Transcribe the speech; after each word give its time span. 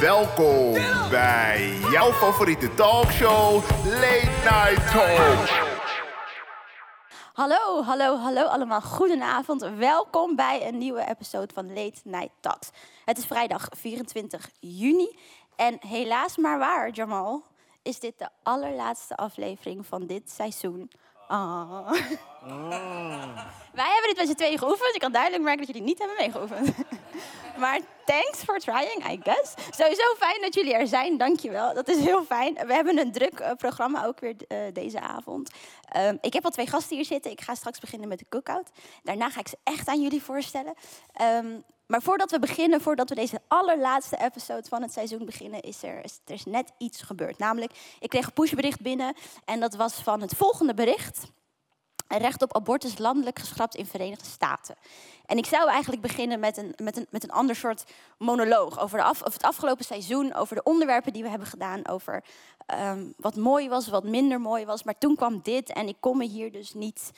Welkom 0.00 0.72
bij 1.10 1.78
jouw 1.90 2.12
favoriete 2.12 2.74
talkshow, 2.74 3.54
Late 3.84 4.30
Night 4.44 4.92
Talk. 4.92 5.66
Hallo, 7.32 7.82
hallo, 7.82 8.16
hallo 8.16 8.42
allemaal. 8.44 8.80
Goedenavond. 8.80 9.62
Welkom 9.76 10.36
bij 10.36 10.68
een 10.68 10.78
nieuwe 10.78 11.08
episode 11.08 11.54
van 11.54 11.66
Late 11.66 12.00
Night 12.04 12.32
Talks. 12.40 12.70
Het 13.04 13.18
is 13.18 13.26
vrijdag 13.26 13.68
24 13.70 14.50
juni. 14.60 15.18
En 15.56 15.78
helaas 15.80 16.36
maar 16.36 16.58
waar, 16.58 16.90
Jamal, 16.90 17.42
is 17.82 18.00
dit 18.00 18.18
de 18.18 18.28
allerlaatste 18.42 19.16
aflevering 19.16 19.86
van 19.86 20.06
dit 20.06 20.30
seizoen. 20.30 20.90
Ah. 21.28 21.92
Wij 23.72 23.90
hebben 23.92 24.08
dit 24.08 24.16
met 24.16 24.26
z'n 24.26 24.34
tweeën 24.34 24.58
geoefend. 24.58 24.94
Ik 24.94 25.00
kan 25.00 25.12
duidelijk 25.12 25.42
merken 25.42 25.66
dat 25.66 25.74
jullie 25.74 25.88
niet 25.88 25.98
hebben 25.98 26.16
meegeoefend. 26.16 26.74
Maar 27.58 27.80
thanks 28.04 28.38
for 28.44 28.58
trying, 28.58 29.10
I 29.10 29.20
guess. 29.22 29.54
Sowieso 29.70 30.14
fijn 30.18 30.40
dat 30.40 30.54
jullie 30.54 30.74
er 30.74 30.86
zijn, 30.86 31.16
dankjewel. 31.16 31.74
Dat 31.74 31.88
is 31.88 31.98
heel 31.98 32.24
fijn. 32.24 32.54
We 32.54 32.72
hebben 32.72 32.98
een 32.98 33.12
druk 33.12 33.40
eh, 33.40 33.52
programma 33.52 34.06
ook 34.06 34.20
weer 34.20 34.34
eh, 34.48 34.58
deze 34.72 35.00
avond. 35.00 35.50
Ehm, 35.88 36.16
ik 36.20 36.32
heb 36.32 36.44
al 36.44 36.50
twee 36.50 36.66
gasten 36.66 36.96
hier 36.96 37.04
zitten. 37.04 37.30
Ik 37.30 37.40
ga 37.40 37.54
straks 37.54 37.78
beginnen 37.78 38.08
met 38.08 38.18
de 38.18 38.26
cookout. 38.28 38.70
Daarna 39.02 39.30
ga 39.30 39.40
ik 39.40 39.48
ze 39.48 39.56
echt 39.62 39.88
aan 39.88 40.02
jullie 40.02 40.22
voorstellen. 40.22 40.74
Ehm, 41.12 41.46
maar 41.88 42.02
voordat 42.02 42.30
we 42.30 42.38
beginnen, 42.38 42.80
voordat 42.80 43.08
we 43.08 43.14
deze 43.14 43.40
allerlaatste 43.48 44.16
episode 44.16 44.68
van 44.68 44.82
het 44.82 44.92
seizoen 44.92 45.24
beginnen, 45.24 45.60
is 45.60 45.82
er, 45.82 46.04
is, 46.04 46.20
er 46.24 46.34
is 46.34 46.44
net 46.44 46.72
iets 46.78 47.02
gebeurd. 47.02 47.38
Namelijk, 47.38 47.72
ik 48.00 48.08
kreeg 48.08 48.26
een 48.26 48.32
pushbericht 48.32 48.80
binnen 48.80 49.14
en 49.44 49.60
dat 49.60 49.74
was 49.74 49.94
van 49.94 50.20
het 50.20 50.34
volgende 50.34 50.74
bericht. 50.74 51.26
Recht 52.08 52.42
op 52.42 52.56
abortus 52.56 52.98
landelijk 52.98 53.38
geschrapt 53.38 53.74
in 53.74 53.86
Verenigde 53.86 54.24
Staten. 54.24 54.74
En 55.26 55.38
ik 55.38 55.46
zou 55.46 55.68
eigenlijk 55.68 56.02
beginnen 56.02 56.40
met 56.40 56.56
een, 56.56 56.74
met 56.82 56.96
een, 56.96 57.06
met 57.10 57.22
een 57.22 57.30
ander 57.30 57.56
soort 57.56 57.84
monoloog 58.18 58.80
over, 58.80 58.98
de 58.98 59.04
af, 59.04 59.18
over 59.18 59.32
het 59.32 59.42
afgelopen 59.42 59.84
seizoen, 59.84 60.34
over 60.34 60.56
de 60.56 60.62
onderwerpen 60.62 61.12
die 61.12 61.22
we 61.22 61.28
hebben 61.28 61.48
gedaan, 61.48 61.88
over 61.88 62.24
ehm, 62.66 63.06
wat 63.16 63.36
mooi 63.36 63.68
was, 63.68 63.88
wat 63.88 64.04
minder 64.04 64.40
mooi 64.40 64.64
was. 64.64 64.82
Maar 64.82 64.98
toen 64.98 65.16
kwam 65.16 65.40
dit 65.42 65.72
en 65.72 65.88
ik 65.88 65.96
kon 66.00 66.16
me 66.16 66.24
hier 66.24 66.52
dus 66.52 66.74
niet, 66.74 67.10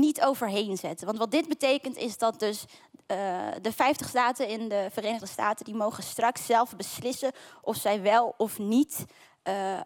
niet 0.00 0.22
overheen 0.22 0.76
zetten. 0.76 1.06
Want 1.06 1.18
wat 1.18 1.30
dit 1.30 1.48
betekent 1.48 1.96
is 1.96 2.18
dat 2.18 2.38
dus 2.40 2.64
uh, 3.06 3.48
de 3.62 3.72
50 3.72 4.08
staten 4.08 4.48
in 4.48 4.68
de 4.68 4.88
Verenigde 4.92 5.26
Staten, 5.26 5.64
die 5.64 5.74
mogen 5.74 6.02
straks 6.02 6.46
zelf 6.46 6.76
beslissen 6.76 7.32
of 7.62 7.76
zij 7.76 8.02
wel 8.02 8.34
of 8.36 8.58
niet 8.58 9.04
uh, 9.44 9.72
uh, 9.72 9.80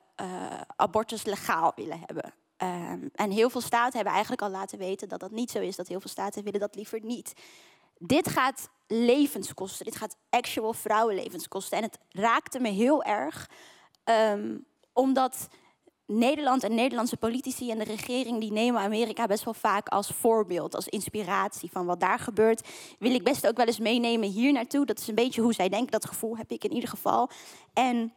abortus 0.76 1.24
legaal 1.24 1.72
willen 1.76 2.00
hebben. 2.06 2.34
Um, 2.62 3.10
en 3.14 3.30
heel 3.30 3.50
veel 3.50 3.60
staten 3.60 3.94
hebben 3.94 4.12
eigenlijk 4.12 4.42
al 4.42 4.50
laten 4.50 4.78
weten 4.78 5.08
dat 5.08 5.20
dat 5.20 5.30
niet 5.30 5.50
zo 5.50 5.60
is. 5.60 5.76
Dat 5.76 5.88
heel 5.88 6.00
veel 6.00 6.10
staten 6.10 6.44
willen 6.44 6.60
dat 6.60 6.74
liever 6.74 7.00
niet. 7.02 7.32
Dit 7.98 8.28
gaat 8.28 8.68
levens 8.86 9.54
kosten. 9.54 9.84
Dit 9.84 9.96
gaat 9.96 10.16
actual 10.30 10.72
vrouwenlevens 10.72 11.48
kosten. 11.48 11.78
En 11.78 11.84
het 11.84 11.98
raakte 12.08 12.60
me 12.60 12.68
heel 12.68 13.02
erg. 13.02 13.50
Um, 14.04 14.66
omdat 14.92 15.48
Nederland 16.12 16.64
en 16.64 16.74
Nederlandse 16.74 17.16
politici 17.16 17.70
en 17.70 17.78
de 17.78 17.84
regering... 17.84 18.40
die 18.40 18.52
nemen 18.52 18.80
Amerika 18.80 19.26
best 19.26 19.44
wel 19.44 19.54
vaak 19.54 19.88
als 19.88 20.08
voorbeeld. 20.08 20.74
Als 20.74 20.88
inspiratie 20.88 21.70
van 21.70 21.86
wat 21.86 22.00
daar 22.00 22.18
gebeurt. 22.18 22.68
Wil 22.98 23.14
ik 23.14 23.24
best 23.24 23.46
ook 23.46 23.56
wel 23.56 23.66
eens 23.66 23.78
meenemen 23.78 24.28
hier 24.28 24.52
naartoe. 24.52 24.86
Dat 24.86 24.98
is 24.98 25.08
een 25.08 25.14
beetje 25.14 25.42
hoe 25.42 25.54
zij 25.54 25.68
denken. 25.68 25.90
Dat 25.90 26.06
gevoel 26.06 26.36
heb 26.36 26.50
ik 26.50 26.64
in 26.64 26.72
ieder 26.72 26.88
geval. 26.88 27.30
En 27.72 28.12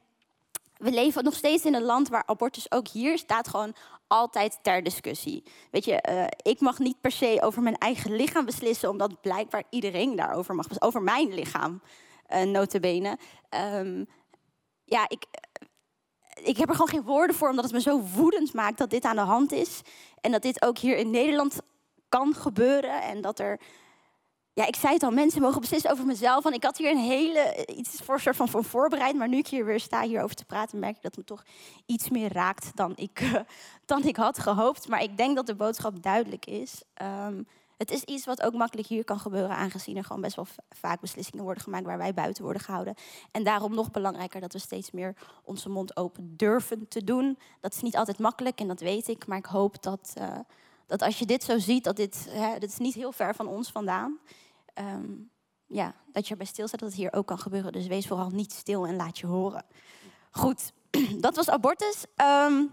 we 0.77 0.91
leven 0.91 1.23
nog 1.23 1.35
steeds 1.35 1.65
in 1.65 1.73
een 1.73 1.83
land 1.83 2.09
waar 2.09 2.23
abortus 2.25 2.71
ook 2.71 2.87
hier 2.87 3.17
staat 3.17 3.47
gewoon 3.47 3.75
altijd 4.07 4.59
ter 4.61 4.83
discussie. 4.83 5.43
Weet 5.71 5.85
je, 5.85 6.03
uh, 6.09 6.25
ik 6.41 6.59
mag 6.59 6.79
niet 6.79 7.01
per 7.01 7.11
se 7.11 7.37
over 7.41 7.61
mijn 7.61 7.77
eigen 7.77 8.15
lichaam 8.15 8.45
beslissen, 8.45 8.89
omdat 8.89 9.21
blijkbaar 9.21 9.63
iedereen 9.69 10.15
daarover 10.15 10.55
mag. 10.55 10.81
Over 10.81 11.01
mijn 11.01 11.33
lichaam, 11.33 11.81
uh, 12.29 12.41
notabene. 12.41 13.17
Um, 13.75 14.07
ja, 14.85 15.09
ik, 15.09 15.25
ik 16.43 16.57
heb 16.57 16.69
er 16.69 16.75
gewoon 16.75 16.89
geen 16.89 17.03
woorden 17.03 17.35
voor, 17.35 17.49
omdat 17.49 17.63
het 17.63 17.73
me 17.73 17.81
zo 17.81 17.99
woedend 17.99 18.53
maakt 18.53 18.77
dat 18.77 18.89
dit 18.89 19.03
aan 19.03 19.15
de 19.15 19.21
hand 19.21 19.51
is. 19.51 19.81
En 20.21 20.31
dat 20.31 20.41
dit 20.41 20.61
ook 20.61 20.77
hier 20.77 20.97
in 20.97 21.09
Nederland 21.09 21.61
kan 22.09 22.35
gebeuren. 22.35 23.01
En 23.01 23.21
dat 23.21 23.39
er 23.39 23.59
ja, 24.55 24.67
ik 24.67 24.75
zei 24.75 24.93
het 24.93 25.03
al, 25.03 25.11
mensen 25.11 25.41
mogen 25.41 25.61
beslissen 25.61 25.91
over 25.91 26.05
mezelf. 26.05 26.43
Want 26.43 26.55
ik 26.55 26.63
had 26.63 26.77
hier 26.77 26.91
een 26.91 26.97
hele, 26.97 27.65
iets 27.75 28.01
voor 28.03 28.19
soort 28.19 28.35
van 28.35 28.49
voor 28.49 28.63
voorbereid. 28.63 29.15
Maar 29.15 29.27
nu 29.27 29.37
ik 29.37 29.47
hier 29.47 29.65
weer 29.65 29.79
sta 29.79 30.01
hierover 30.01 30.35
te 30.35 30.45
praten, 30.45 30.79
merk 30.79 30.95
ik 30.95 31.01
dat 31.01 31.15
het 31.15 31.29
me 31.29 31.35
toch 31.35 31.43
iets 31.85 32.09
meer 32.09 32.33
raakt 32.33 32.75
dan 32.75 32.93
ik, 32.95 33.31
dan 33.85 34.03
ik 34.03 34.15
had 34.15 34.39
gehoopt. 34.39 34.87
Maar 34.87 35.03
ik 35.03 35.17
denk 35.17 35.35
dat 35.35 35.45
de 35.45 35.55
boodschap 35.55 36.03
duidelijk 36.03 36.45
is. 36.45 36.83
Um, 37.01 37.47
het 37.77 37.91
is 37.91 38.03
iets 38.03 38.25
wat 38.25 38.41
ook 38.41 38.53
makkelijk 38.53 38.87
hier 38.87 39.03
kan 39.03 39.19
gebeuren, 39.19 39.55
aangezien 39.55 39.97
er 39.97 40.03
gewoon 40.03 40.21
best 40.21 40.35
wel 40.35 40.47
vaak 40.69 40.99
beslissingen 40.99 41.43
worden 41.43 41.63
gemaakt 41.63 41.85
waar 41.85 41.97
wij 41.97 42.13
buiten 42.13 42.43
worden 42.43 42.61
gehouden. 42.61 42.95
En 43.31 43.43
daarom 43.43 43.75
nog 43.75 43.91
belangrijker 43.91 44.41
dat 44.41 44.53
we 44.53 44.59
steeds 44.59 44.91
meer 44.91 45.15
onze 45.43 45.69
mond 45.69 45.97
open 45.97 46.33
durven 46.37 46.87
te 46.87 47.03
doen. 47.03 47.37
Dat 47.61 47.73
is 47.73 47.81
niet 47.81 47.97
altijd 47.97 48.19
makkelijk 48.19 48.59
en 48.59 48.67
dat 48.67 48.79
weet 48.79 49.07
ik, 49.07 49.27
maar 49.27 49.37
ik 49.37 49.45
hoop 49.45 49.83
dat, 49.83 50.13
uh, 50.17 50.39
dat 50.87 51.01
als 51.01 51.19
je 51.19 51.25
dit 51.25 51.43
zo 51.43 51.57
ziet, 51.57 51.83
dat 51.83 51.95
dit, 51.95 52.27
hè, 52.29 52.55
is 52.55 52.77
niet 52.77 52.93
heel 52.93 53.11
ver 53.11 53.35
van 53.35 53.47
ons 53.47 53.71
vandaan 53.71 54.19
um, 54.79 55.31
ja, 55.67 55.95
dat 56.11 56.25
je 56.25 56.31
erbij 56.31 56.47
stilstaat 56.47 56.79
dat 56.79 56.89
het 56.89 56.97
hier 56.97 57.13
ook 57.13 57.25
kan 57.25 57.39
gebeuren. 57.39 57.71
Dus 57.71 57.87
wees 57.87 58.07
vooral 58.07 58.29
niet 58.29 58.51
stil 58.51 58.85
en 58.85 58.95
laat 58.95 59.19
je 59.19 59.27
horen. 59.27 59.65
Goed, 60.31 60.73
dat 61.25 61.35
was 61.35 61.49
abortus. 61.49 62.05
Um, 62.15 62.71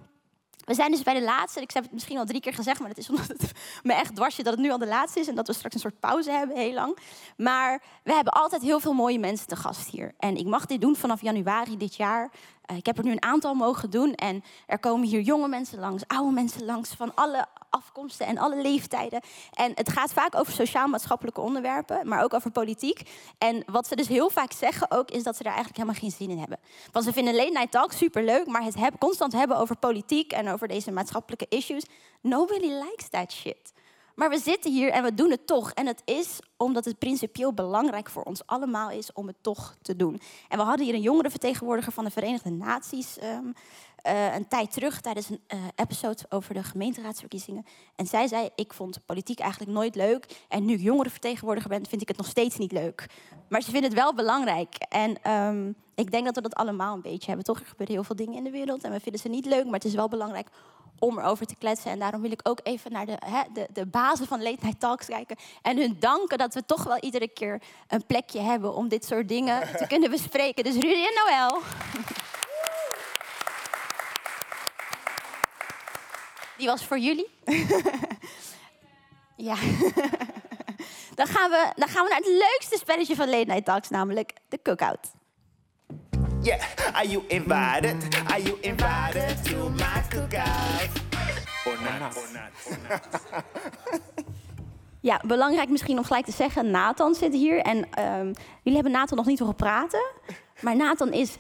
we 0.64 0.74
zijn 0.74 0.90
dus 0.90 1.02
bij 1.02 1.14
de 1.14 1.22
laatste. 1.22 1.60
Ik 1.60 1.70
heb 1.70 1.82
het 1.82 1.92
misschien 1.92 2.18
al 2.18 2.24
drie 2.24 2.40
keer 2.40 2.54
gezegd, 2.54 2.80
maar 2.80 2.88
het 2.88 2.98
is 2.98 3.10
omdat 3.10 3.28
het 3.28 3.52
me 3.82 3.92
echt 3.92 4.16
dwars 4.16 4.34
zit 4.34 4.44
dat 4.44 4.54
het 4.54 4.62
nu 4.62 4.70
al 4.70 4.78
de 4.78 4.86
laatste 4.86 5.20
is 5.20 5.28
en 5.28 5.34
dat 5.34 5.46
we 5.46 5.52
straks 5.52 5.74
een 5.74 5.80
soort 5.80 6.00
pauze 6.00 6.30
hebben, 6.30 6.56
heel 6.56 6.72
lang. 6.72 6.98
Maar 7.36 7.82
we 8.04 8.12
hebben 8.12 8.32
altijd 8.32 8.62
heel 8.62 8.80
veel 8.80 8.92
mooie 8.92 9.18
mensen 9.18 9.46
te 9.46 9.56
gast 9.56 9.90
hier. 9.90 10.14
En 10.18 10.36
ik 10.36 10.46
mag 10.46 10.66
dit 10.66 10.80
doen 10.80 10.96
vanaf 10.96 11.22
januari 11.22 11.76
dit 11.76 11.96
jaar. 11.96 12.30
Uh, 12.70 12.76
ik 12.76 12.86
heb 12.86 12.98
er 12.98 13.04
nu 13.04 13.10
een 13.10 13.22
aantal 13.22 13.54
mogen 13.54 13.90
doen 13.90 14.14
en 14.14 14.44
er 14.66 14.78
komen 14.78 15.08
hier 15.08 15.20
jonge 15.20 15.48
mensen 15.48 15.78
langs, 15.78 16.02
oude 16.06 16.32
mensen 16.32 16.64
langs, 16.64 16.90
van 16.90 17.14
alle 17.14 17.46
afkomsten 17.70 18.26
en 18.26 18.38
alle 18.38 18.62
leeftijden. 18.62 19.20
En 19.52 19.72
het 19.74 19.92
gaat 19.92 20.12
vaak 20.12 20.34
over 20.34 20.52
sociaal-maatschappelijke 20.52 21.40
onderwerpen, 21.40 22.08
maar 22.08 22.22
ook 22.22 22.34
over 22.34 22.50
politiek. 22.50 23.02
En 23.38 23.62
wat 23.66 23.86
ze 23.86 23.96
dus 23.96 24.08
heel 24.08 24.30
vaak 24.30 24.52
zeggen 24.52 24.90
ook, 24.90 25.10
is 25.10 25.22
dat 25.22 25.36
ze 25.36 25.42
daar 25.42 25.54
eigenlijk 25.54 25.82
helemaal 25.82 26.00
geen 26.00 26.18
zin 26.18 26.30
in 26.30 26.38
hebben. 26.38 26.58
Want 26.92 27.04
ze 27.04 27.12
vinden 27.12 27.34
late 27.34 27.52
night 27.52 27.70
talk 27.70 27.92
superleuk, 27.92 28.46
maar 28.46 28.62
het 28.62 28.76
constant 28.98 29.32
hebben 29.32 29.56
over 29.56 29.76
politiek 29.76 30.32
en 30.32 30.48
over 30.48 30.68
deze 30.68 30.90
maatschappelijke 30.90 31.46
issues, 31.48 31.84
nobody 32.20 32.66
likes 32.66 33.08
that 33.08 33.32
shit. 33.32 33.72
Maar 34.20 34.30
we 34.30 34.38
zitten 34.38 34.72
hier 34.72 34.90
en 34.90 35.02
we 35.02 35.14
doen 35.14 35.30
het 35.30 35.46
toch. 35.46 35.72
En 35.72 35.86
het 35.86 36.02
is 36.04 36.38
omdat 36.56 36.84
het 36.84 36.98
principieel 36.98 37.52
belangrijk 37.52 38.10
voor 38.10 38.22
ons 38.22 38.46
allemaal 38.46 38.90
is 38.90 39.12
om 39.12 39.26
het 39.26 39.36
toch 39.40 39.76
te 39.82 39.96
doen. 39.96 40.20
En 40.48 40.58
we 40.58 40.64
hadden 40.64 40.86
hier 40.86 40.94
een 40.94 41.00
jongerenvertegenwoordiger 41.00 41.92
van 41.92 42.04
de 42.04 42.10
Verenigde 42.10 42.50
Naties 42.50 43.16
um, 43.22 43.52
uh, 44.06 44.34
een 44.34 44.48
tijd 44.48 44.72
terug 44.72 45.00
tijdens 45.00 45.28
een 45.28 45.40
uh, 45.54 45.60
episode 45.74 46.22
over 46.28 46.54
de 46.54 46.62
gemeenteraadsverkiezingen. 46.62 47.66
En 47.96 48.06
zij 48.06 48.26
zei: 48.26 48.48
Ik 48.54 48.72
vond 48.72 49.06
politiek 49.06 49.38
eigenlijk 49.38 49.72
nooit 49.72 49.94
leuk. 49.94 50.44
En 50.48 50.64
nu 50.64 50.74
ik 50.74 50.80
jongerenvertegenwoordiger 50.80 51.70
ben, 51.70 51.86
vind 51.86 52.02
ik 52.02 52.08
het 52.08 52.16
nog 52.16 52.26
steeds 52.26 52.56
niet 52.56 52.72
leuk. 52.72 53.06
Maar 53.48 53.62
ze 53.62 53.70
vinden 53.70 53.90
het 53.90 54.00
wel 54.00 54.14
belangrijk. 54.14 54.74
En 54.88 55.32
um, 55.32 55.74
ik 55.94 56.10
denk 56.10 56.24
dat 56.24 56.34
we 56.34 56.40
dat 56.40 56.54
allemaal 56.54 56.94
een 56.94 57.02
beetje 57.02 57.26
hebben. 57.26 57.44
Toch, 57.44 57.60
er 57.60 57.66
gebeuren 57.66 57.94
heel 57.94 58.04
veel 58.04 58.16
dingen 58.16 58.36
in 58.36 58.44
de 58.44 58.50
wereld 58.50 58.84
en 58.84 58.92
we 58.92 59.00
vinden 59.00 59.20
ze 59.20 59.28
niet 59.28 59.46
leuk. 59.46 59.64
Maar 59.64 59.74
het 59.74 59.84
is 59.84 59.94
wel 59.94 60.08
belangrijk 60.08 60.48
om 61.00 61.18
erover 61.18 61.46
te 61.46 61.56
kletsen. 61.58 61.90
En 61.90 61.98
daarom 61.98 62.20
wil 62.20 62.30
ik 62.30 62.40
ook 62.42 62.60
even 62.62 62.92
naar 62.92 63.06
de, 63.06 63.16
hè, 63.18 63.42
de, 63.52 63.68
de 63.72 63.86
basis 63.86 64.26
van 64.26 64.42
Late 64.42 64.58
Night 64.60 64.80
Talks 64.80 65.06
kijken. 65.06 65.36
En 65.62 65.76
hun 65.76 65.96
danken 65.98 66.38
dat 66.38 66.54
we 66.54 66.64
toch 66.66 66.84
wel 66.84 66.98
iedere 66.98 67.28
keer 67.28 67.62
een 67.88 68.06
plekje 68.06 68.40
hebben 68.40 68.74
om 68.74 68.88
dit 68.88 69.04
soort 69.04 69.28
dingen 69.28 69.60
te 69.78 69.86
kunnen 69.86 70.10
bespreken. 70.10 70.64
Dus 70.64 70.74
Rudy 70.74 70.88
en 70.88 71.14
Noël. 71.24 71.60
Die 76.60 76.68
was 76.68 76.84
voor 76.84 76.98
jullie. 76.98 77.28
ja. 79.48 79.54
dan, 81.20 81.26
gaan 81.26 81.50
we, 81.50 81.72
dan 81.76 81.88
gaan 81.88 82.04
we 82.04 82.10
naar 82.10 82.18
het 82.18 82.26
leukste 82.26 82.76
spelletje 82.78 83.14
van 83.14 83.28
Late 83.30 83.44
Night 83.46 83.64
Talks, 83.64 83.88
namelijk 83.88 84.32
de 84.48 84.58
cookout. 84.62 85.10
Yeah, 86.42 86.60
are 86.92 87.08
you 87.08 87.24
invited? 87.26 88.08
Are 88.26 88.42
you 88.42 88.58
invited 88.60 89.44
to 89.44 89.68
my 89.68 90.02
cookout? 90.08 90.90
Or 91.64 91.78
not, 91.82 92.16
or 92.16 92.28
not, 92.32 92.52
or 92.66 92.78
not. 92.88 93.22
Ja, 95.02 95.20
belangrijk 95.26 95.68
misschien 95.68 95.98
om 95.98 96.04
gelijk 96.04 96.24
te 96.24 96.32
zeggen, 96.32 96.70
Nathan 96.70 97.14
zit 97.14 97.32
hier. 97.32 97.60
En 97.60 97.76
um, 97.76 98.32
jullie 98.62 98.74
hebben 98.74 98.92
Nathan 98.92 99.16
nog 99.16 99.26
niet 99.26 99.38
horen 99.38 99.54
praten. 99.54 100.04
Maar 100.60 100.76
Nathan 100.76 101.12
is 101.12 101.36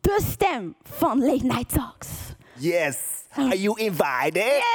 de 0.00 0.20
stem 0.32 0.74
van 0.82 1.24
Late 1.24 1.44
Night 1.44 1.68
Talks. 1.68 2.08
Yes, 2.58 3.24
are 3.36 3.60
you 3.60 3.78
invited? 3.78 4.62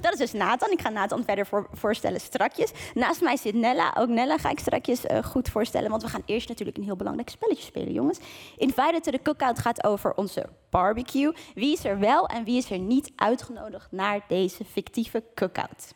Dat 0.00 0.12
is 0.12 0.18
dus 0.18 0.32
Nathan. 0.32 0.70
Ik 0.70 0.80
ga 0.80 0.88
Nathan 0.88 1.24
verder 1.24 1.46
voor, 1.46 1.66
voorstellen 1.72 2.20
strakjes. 2.20 2.70
Naast 2.94 3.20
mij 3.20 3.36
zit 3.36 3.54
Nella. 3.54 3.94
Ook 3.98 4.08
Nella 4.08 4.38
ga 4.38 4.50
ik 4.50 4.58
strakjes 4.58 5.04
uh, 5.04 5.24
goed 5.24 5.48
voorstellen. 5.48 5.90
Want 5.90 6.02
we 6.02 6.08
gaan 6.08 6.22
eerst 6.26 6.48
natuurlijk 6.48 6.76
een 6.76 6.84
heel 6.84 6.96
belangrijk 6.96 7.28
spelletje 7.28 7.64
spelen, 7.64 7.92
jongens. 7.92 8.18
Invited 8.56 9.02
to 9.02 9.10
the 9.10 9.20
Cookout 9.22 9.58
gaat 9.58 9.84
over 9.84 10.14
onze 10.14 10.48
barbecue. 10.70 11.32
Wie 11.54 11.72
is 11.72 11.84
er 11.84 11.98
wel 11.98 12.26
en 12.26 12.44
wie 12.44 12.56
is 12.56 12.70
er 12.70 12.78
niet 12.78 13.12
uitgenodigd 13.16 13.92
naar 13.92 14.24
deze 14.28 14.64
fictieve 14.64 15.24
cookout? 15.34 15.94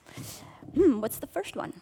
Hmm, 0.73 0.99
what's 0.99 1.19
the 1.19 1.29
first 1.31 1.57
one? 1.57 1.73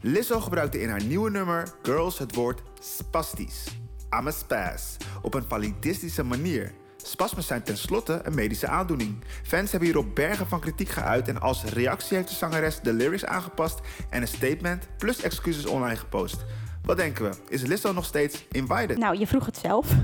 Lizzo 0.00 0.40
gebruikte 0.40 0.80
in 0.80 0.88
haar 0.88 1.04
nieuwe 1.04 1.30
nummer 1.30 1.74
Girls 1.82 2.18
het 2.18 2.34
woord 2.34 2.62
spastisch. 2.80 3.64
I'm 4.10 4.26
a 4.26 4.30
spaz. 4.30 4.96
Op 5.22 5.34
een 5.34 5.44
validistische 5.48 6.22
manier. 6.22 6.72
Spasmes 6.96 7.46
zijn 7.46 7.62
tenslotte 7.62 8.20
een 8.22 8.34
medische 8.34 8.68
aandoening. 8.68 9.24
Fans 9.42 9.70
hebben 9.70 9.88
hierop 9.88 10.14
bergen 10.14 10.46
van 10.46 10.60
kritiek 10.60 10.88
geuit 10.88 11.28
en 11.28 11.40
als 11.40 11.64
reactie 11.64 12.16
heeft 12.16 12.28
de 12.28 12.34
zangeres 12.34 12.80
de 12.80 12.92
lyrics 12.92 13.24
aangepast 13.24 13.80
en 14.10 14.22
een 14.22 14.28
statement 14.28 14.88
plus 14.98 15.22
excuses 15.22 15.66
online 15.66 15.96
gepost. 15.96 16.44
Wat 16.82 16.96
denken 16.96 17.30
we? 17.30 17.36
Is 17.48 17.62
Lizzo 17.62 17.92
nog 17.92 18.04
steeds 18.04 18.46
invited? 18.50 18.98
Nou, 18.98 19.18
je 19.18 19.26
vroeg 19.26 19.46
het 19.46 19.56
zelf. 19.56 19.86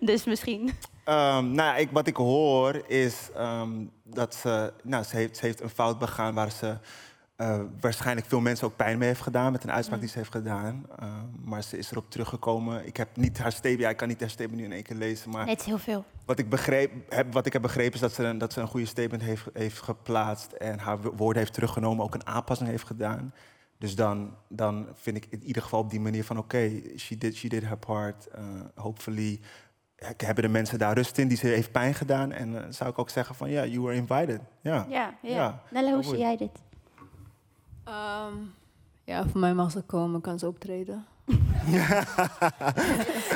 dus 0.00 0.24
misschien. 0.24 0.70
Ehm, 1.04 1.44
nou 1.44 1.54
ja, 1.54 1.76
ik, 1.76 1.88
wat 1.92 2.06
ik 2.06 2.16
hoor 2.16 2.82
is 2.86 3.14
ehm, 3.34 3.70
dat 4.04 4.34
ze, 4.34 4.72
nou, 4.82 5.04
ze, 5.04 5.16
heeft, 5.16 5.36
ze 5.36 5.46
heeft 5.46 5.60
een 5.60 5.68
fout 5.68 5.98
begaan 5.98 6.34
waar 6.34 6.50
ze 6.50 6.78
eh, 7.38 7.60
waarschijnlijk 7.80 8.26
veel 8.26 8.40
mensen 8.40 8.66
ook 8.66 8.76
pijn 8.76 8.98
mee 8.98 9.08
heeft 9.08 9.20
gedaan 9.20 9.52
met 9.52 9.64
een 9.64 9.70
uitspraak 9.72 10.00
die 10.00 10.08
ze 10.08 10.18
heeft 10.18 10.30
gedaan. 10.30 10.86
Ehm, 10.98 11.10
maar 11.44 11.62
ze 11.62 11.78
is 11.78 11.90
erop 11.90 12.10
teruggekomen. 12.10 12.86
Ik 12.86 12.96
heb 12.96 13.08
niet 13.16 13.38
haar 13.38 13.52
statement, 13.52 13.80
ja, 13.80 13.88
ik 13.88 13.96
kan 13.96 14.08
niet 14.08 14.20
haar 14.20 14.30
statement 14.30 14.58
nu 14.60 14.64
in 14.66 14.72
één 14.72 14.82
keer 14.82 14.96
lezen, 14.96 15.30
maar 15.30 15.40
Nee, 15.44 15.50
het 15.50 15.60
is 15.60 15.66
heel 15.66 15.78
veel. 15.78 16.04
wat 16.24 16.38
ik, 16.38 16.48
begreep, 16.48 16.92
heb, 17.08 17.32
wat 17.32 17.46
ik 17.46 17.52
heb 17.52 17.62
begrepen 17.62 17.92
is 17.94 18.00
dat 18.00 18.12
ze, 18.12 18.24
een- 18.24 18.38
dat 18.38 18.52
ze 18.52 18.60
een 18.60 18.66
goede 18.68 18.86
statement 18.86 19.22
heeft, 19.22 19.44
heeft 19.52 19.80
geplaatst 19.82 20.52
en 20.52 20.78
haar 20.78 21.00
wo- 21.00 21.12
woorden 21.16 21.42
heeft 21.42 21.54
teruggenomen, 21.54 22.04
ook 22.04 22.14
een 22.14 22.26
aanpassing 22.26 22.68
heeft 22.68 22.86
gedaan. 22.86 23.34
Dus 23.78 23.94
dan, 23.94 24.34
dan 24.48 24.88
vind 24.94 25.16
ik 25.16 25.26
in 25.30 25.42
ieder 25.42 25.62
geval 25.62 25.80
op 25.80 25.90
die 25.90 26.00
manier 26.00 26.24
van 26.24 26.38
oké, 26.38 26.70
she, 26.96 27.16
did, 27.18 27.36
she 27.36 27.48
did 27.48 27.62
her 27.64 27.76
part. 27.78 28.28
Uh, 28.38 28.44
hopefully 28.74 29.40
he- 29.96 30.12
hebben 30.16 30.44
de 30.44 30.50
mensen 30.50 30.78
daar 30.78 30.94
rust 30.94 31.18
in 31.18 31.28
die 31.28 31.36
ze 31.36 31.46
heeft 31.46 31.72
pijn 31.72 31.94
gedaan. 31.94 32.32
En 32.32 32.56
eh, 32.64 32.66
zou 32.70 32.90
ik 32.90 32.98
ook 32.98 33.10
zeggen 33.10 33.34
van 33.34 33.50
ja, 33.50 33.64
you 33.66 33.80
were 33.80 33.94
invited. 33.94 34.40
Ja. 34.60 34.86
Ja, 34.88 35.14
ja. 35.22 35.62
Nelle, 35.70 35.92
hoe 35.94 36.02
zie 36.04 36.18
jij 36.18 36.36
dit? 36.36 36.50
Ehm, 37.88 38.34
ja, 39.04 39.26
voor 39.28 39.40
mij 39.40 39.54
mag 39.54 39.70
ze 39.70 39.82
komen, 39.82 40.20
kan 40.20 40.38
ze 40.38 40.46
optreden. 40.46 41.06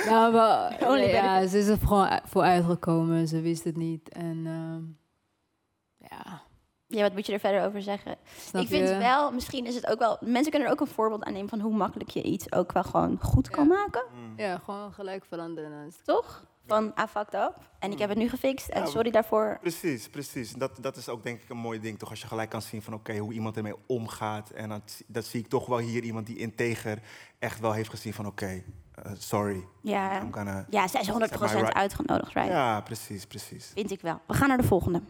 ja, 0.04 0.28
maar 0.30 0.76
nee, 0.80 1.08
ja, 1.12 1.46
ze 1.46 1.58
is 1.58 1.66
er 1.68 1.78
gewoon 1.78 2.20
voor 2.24 2.42
uitgekomen, 2.42 3.28
ze 3.28 3.40
wist 3.40 3.64
het 3.64 3.76
niet. 3.76 4.08
En 4.08 4.42
ehm, 4.46 4.82
ja, 6.10 6.42
Ja, 6.86 7.02
wat 7.02 7.12
moet 7.12 7.26
je 7.26 7.32
er 7.32 7.38
verder 7.40 7.66
over 7.66 7.82
zeggen? 7.82 8.16
snap 8.38 8.62
ik 8.62 8.68
vind 8.68 8.88
je? 8.88 8.96
wel, 8.96 9.32
misschien 9.32 9.66
is 9.66 9.74
het 9.74 9.86
ook 9.86 9.98
wel... 9.98 10.16
Mensen 10.20 10.50
kunnen 10.50 10.68
er 10.68 10.74
ook 10.74 10.80
een 10.80 10.86
voorbeeld 10.94 11.22
aan 11.24 11.32
nemen 11.32 11.48
van 11.48 11.60
hoe 11.60 11.74
makkelijk 11.76 12.10
je 12.10 12.22
iets 12.22 12.52
ook 12.52 12.72
wel 12.72 12.82
gewoon 12.84 13.18
goed 13.20 13.50
kan 13.50 13.68
Ja. 13.68 13.74
maken. 13.74 14.02
Ja, 14.36 14.58
gewoon 14.58 14.92
gelijk 14.92 15.24
veranderen. 15.24 15.92
Toch? 16.04 16.44
Van, 16.66 16.84
I 16.86 17.06
fucked 17.08 17.34
up. 17.34 17.54
En 17.78 17.92
ik 17.92 17.98
heb 17.98 18.08
het 18.08 18.18
nu 18.18 18.28
gefixt. 18.28 18.68
En 18.68 18.86
sorry 18.88 19.10
daarvoor. 19.10 19.58
Precies, 19.60 20.08
precies. 20.08 20.52
Dat, 20.52 20.78
dat 20.80 20.96
is 20.96 21.08
ook 21.08 21.22
denk 21.22 21.42
ik 21.42 21.48
een 21.48 21.56
mooi 21.56 21.80
ding, 21.80 21.98
toch? 21.98 22.10
Als 22.10 22.20
je 22.20 22.26
gelijk 22.26 22.50
kan 22.50 22.62
zien 22.62 22.82
van 22.82 22.94
oké, 22.94 23.16
hoe 23.16 23.32
iemand 23.32 23.56
ermee 23.56 23.74
omgaat. 23.86 24.50
En 24.50 24.68
dat, 24.68 25.02
dat 25.06 25.24
zie 25.24 25.40
ik 25.40 25.48
toch 25.48 25.66
wel 25.66 25.78
hier 25.78 26.02
iemand 26.02 26.26
die 26.26 26.36
integer 26.36 27.02
echt 27.38 27.60
wel 27.60 27.72
heeft 27.72 27.90
gezien 27.90 28.14
van 28.14 28.26
oké, 28.26 28.62
eh, 28.94 29.12
sorry. 29.18 29.64
Ja, 29.80 30.20
I'm 30.22 30.32
gonna... 30.32 30.66
ja 30.70 30.88
zij 30.88 31.00
is 31.00 31.10
100% 31.10 31.12
Set 31.12 31.40
my 31.40 31.46
right- 31.46 31.72
uitgenodigd, 31.74 32.32
right? 32.34 32.48
Ja, 32.48 32.80
precies, 32.80 33.26
precies. 33.26 33.70
Vind 33.74 33.90
ik 33.90 34.00
wel. 34.00 34.20
We 34.26 34.34
gaan 34.34 34.48
naar 34.48 34.56
de 34.58 34.66
volgende. 34.66 35.02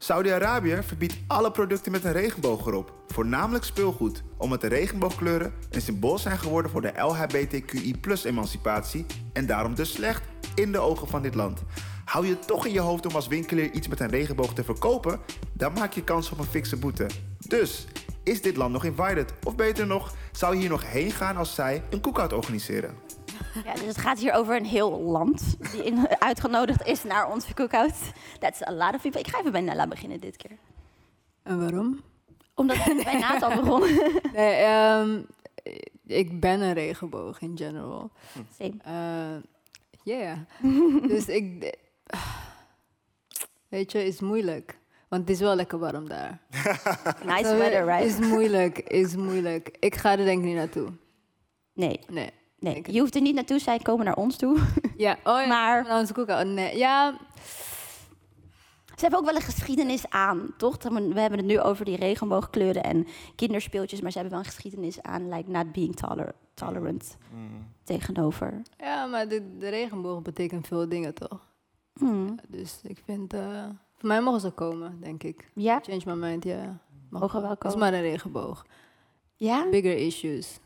Saudi-Arabië 0.00 0.78
verbiedt 0.82 1.16
alle 1.26 1.50
producten 1.50 1.92
met 1.92 2.04
een 2.04 2.12
regenboog 2.12 2.66
erop, 2.66 2.92
voornamelijk 3.06 3.64
speelgoed, 3.64 4.22
omdat 4.36 4.60
de 4.60 4.66
regenboogkleuren 4.66 5.52
een 5.70 5.80
symbool 5.80 6.18
zijn 6.18 6.38
geworden 6.38 6.70
voor 6.70 6.80
de 6.80 6.92
LHBTQI-emancipatie 6.96 9.06
en 9.32 9.46
daarom 9.46 9.74
dus 9.74 9.92
slecht 9.92 10.22
in 10.54 10.72
de 10.72 10.78
ogen 10.78 11.08
van 11.08 11.22
dit 11.22 11.34
land. 11.34 11.62
Hou 12.04 12.26
je 12.26 12.38
toch 12.38 12.66
in 12.66 12.72
je 12.72 12.80
hoofd 12.80 13.06
om 13.06 13.14
als 13.14 13.28
winkelier 13.28 13.70
iets 13.70 13.88
met 13.88 14.00
een 14.00 14.10
regenboog 14.10 14.54
te 14.54 14.64
verkopen, 14.64 15.20
dan 15.52 15.72
maak 15.72 15.92
je 15.92 16.04
kans 16.04 16.30
op 16.30 16.38
een 16.38 16.44
fikse 16.44 16.76
boete. 16.76 17.06
Dus, 17.38 17.86
is 18.22 18.42
dit 18.42 18.56
land 18.56 18.72
nog 18.72 18.84
invited? 18.84 19.34
Of 19.44 19.56
beter 19.56 19.86
nog, 19.86 20.14
zou 20.32 20.54
je 20.54 20.60
hier 20.60 20.70
nog 20.70 20.90
heen 20.90 21.10
gaan 21.10 21.36
als 21.36 21.54
zij 21.54 21.82
een 21.90 22.00
cookout 22.00 22.32
organiseren? 22.32 22.94
Ja, 23.64 23.72
dus 23.72 23.82
het 23.84 23.98
gaat 23.98 24.18
hier 24.18 24.32
over 24.32 24.56
een 24.56 24.64
heel 24.64 25.00
land 25.00 25.56
die 25.72 25.84
in- 25.84 26.08
uitgenodigd 26.18 26.86
is 26.86 27.04
naar 27.04 27.30
onze 27.32 27.54
cookout. 27.54 27.94
That's 28.38 28.62
a 28.62 28.72
lot 28.72 28.94
of 28.94 29.00
people. 29.02 29.20
Ik 29.20 29.28
ga 29.28 29.38
even 29.38 29.52
bij 29.52 29.60
Nella 29.60 29.86
beginnen 29.88 30.20
dit 30.20 30.36
keer. 30.36 30.56
En 31.42 31.60
waarom? 31.60 32.00
Omdat 32.54 32.76
ik 32.76 33.04
bij 33.04 33.18
Nathan 33.18 33.54
begon. 33.60 33.80
Nee, 34.32 34.54
ehm, 34.54 35.20
ik 36.06 36.40
ben 36.40 36.60
een 36.60 36.72
regenboog 36.74 37.40
in 37.40 37.56
general. 37.56 38.10
Same. 38.58 38.74
Eh 38.84 39.42
yeah. 40.02 40.38
dus 41.10 41.26
ik... 41.26 41.76
Weet 43.68 43.92
je, 43.92 44.04
is 44.04 44.20
moeilijk. 44.20 44.78
Want 45.08 45.22
het 45.22 45.30
is 45.30 45.40
wel 45.40 45.54
lekker 45.54 45.78
warm 45.78 46.08
daar. 46.08 46.40
Nice 47.26 47.56
weather, 47.56 47.84
right? 47.84 48.04
Is 48.04 48.18
moeilijk, 48.18 48.78
is 48.78 49.16
moeilijk. 49.16 49.76
Ik 49.80 49.94
ga 49.94 50.10
er 50.10 50.16
denk 50.24 50.38
ik 50.38 50.44
niet 50.44 50.54
naartoe. 50.56 50.88
Nee, 51.72 52.00
Nee. 52.08 52.30
Nee. 52.58 52.74
Ik- 52.74 52.90
je 52.90 53.00
hoeft 53.00 53.14
er 53.14 53.20
niet 53.20 53.34
naartoe. 53.34 53.58
Zij 53.58 53.78
komen 53.78 54.04
naar 54.04 54.16
ons 54.16 54.36
toe. 54.36 54.58
Ja, 54.96 55.12
oh 55.24 55.40
ja. 55.40 55.46
Maar- 55.46 55.82
Maar... 55.82 55.98
Onze 55.98 56.12
koek. 56.12 56.26
Nee, 56.44 56.76
ja. 56.78 57.18
Ze 58.86 59.04
hebben 59.04 59.18
ook 59.18 59.24
wel 59.26 59.34
een 59.34 59.40
geschiedenis 59.42 60.08
aan, 60.10 60.54
toch? 60.56 60.76
We 60.82 61.20
hebben 61.20 61.38
het 61.38 61.44
nu 61.46 61.60
over 61.60 61.84
die 61.84 61.96
regenboogkleuren 61.96 62.82
en 62.82 63.06
kinderspeeltjes, 63.36 64.00
maar 64.00 64.10
ze 64.12 64.18
hebben 64.18 64.36
wel 64.36 64.46
een 64.46 64.52
geschiedenis 64.52 65.02
aan, 65.02 65.28
like 65.28 65.50
not 65.50 65.72
being 65.72 65.96
toler- 65.96 66.34
tolerant 66.54 67.16
tegenover. 67.84 68.62
Ja, 68.78 69.06
maar 69.06 69.28
de, 69.28 69.56
de 69.58 69.68
regenboog 69.68 70.22
betekent 70.22 70.66
veel 70.66 70.88
dingen, 70.88 71.14
toch? 71.14 71.46
Hmm. 71.98 72.38
Dus 72.48 72.80
ik 72.82 73.02
vind... 73.04 73.32
eh, 73.32 73.64
voor 73.96 74.08
mij 74.08 74.20
mogen 74.20 74.40
ze 74.40 74.50
komen, 74.50 75.00
denk 75.00 75.22
ik. 75.22 75.50
Ja, 75.54 75.80
Change 75.82 76.02
my 76.04 76.26
mind, 76.28 76.44
ja. 76.44 76.78
Mogen 77.10 77.40
wel 77.40 77.50
Het 77.50 77.64
is 77.64 77.70
komen. 77.72 77.78
maar 77.90 77.98
een 77.98 78.04
regenboog. 78.10 78.64
ja? 79.36 79.66
Bigger 79.70 79.96
issues, 79.96 80.58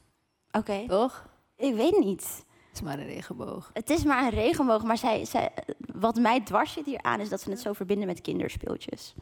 Oké. 0.52 0.84
toch? 0.86 1.28
Ik 1.62 1.74
weet 1.74 1.98
niet. 1.98 2.44
Het 2.68 2.80
is 2.80 2.82
maar 2.82 2.98
een 2.98 3.06
regenboog. 3.06 3.70
Het 3.72 3.90
is 3.90 4.04
maar 4.04 4.22
een 4.24 4.30
regenboog, 4.30 4.82
maar 4.82 4.98
zij, 4.98 5.24
zij, 5.24 5.50
wat 5.94 6.16
mij 6.16 6.40
dwars 6.40 6.72
zit 6.72 6.86
hier 6.86 7.02
aan 7.02 7.20
is 7.20 7.28
dat 7.28 7.40
ze 7.40 7.50
het 7.50 7.60
zo 7.60 7.72
verbinden 7.72 8.06
met 8.06 8.20
kinderspeeltjes. 8.20 9.14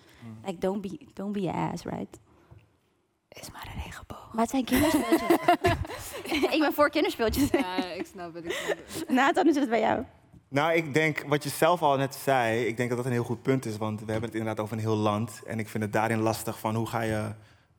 Like, 0.44 0.58
don't 0.58 0.80
be, 0.80 1.06
don't 1.14 1.32
be 1.32 1.48
a 1.48 1.70
ass, 1.70 1.84
right? 1.84 2.18
Het 3.28 3.42
is 3.42 3.50
maar 3.50 3.70
een 3.74 3.82
regenboog. 3.82 4.28
Maar 4.32 4.42
het 4.42 4.50
zijn 4.50 4.64
kinderspeeltjes. 4.64 5.20
ik 6.54 6.58
ben 6.58 6.72
voor 6.72 6.90
kinderspeeltjes. 6.90 7.50
Ja, 7.50 7.84
ik 7.84 8.06
snap 8.06 8.34
het, 8.34 8.44
ik 8.44 8.52
snap 8.52 8.78
het. 8.86 9.08
Nathan, 9.08 9.44
hoe 9.44 9.52
zit 9.52 9.62
het 9.62 9.70
bij 9.70 9.80
jou? 9.80 10.04
Nou, 10.48 10.72
ik 10.72 10.94
denk 10.94 11.24
wat 11.26 11.42
je 11.42 11.48
zelf 11.48 11.82
al 11.82 11.96
net 11.96 12.14
zei, 12.14 12.64
ik 12.64 12.76
denk 12.76 12.88
dat 12.88 12.98
dat 12.98 13.06
een 13.06 13.12
heel 13.12 13.24
goed 13.24 13.42
punt 13.42 13.64
is. 13.66 13.76
Want 13.76 14.00
we 14.00 14.12
hebben 14.12 14.28
het 14.30 14.38
inderdaad 14.38 14.64
over 14.64 14.76
een 14.76 14.82
heel 14.82 14.96
land. 14.96 15.42
En 15.46 15.58
ik 15.58 15.68
vind 15.68 15.82
het 15.82 15.92
daarin 15.92 16.20
lastig 16.20 16.58
van 16.58 16.74
hoe 16.74 16.86
ga 16.86 17.00
je 17.00 17.34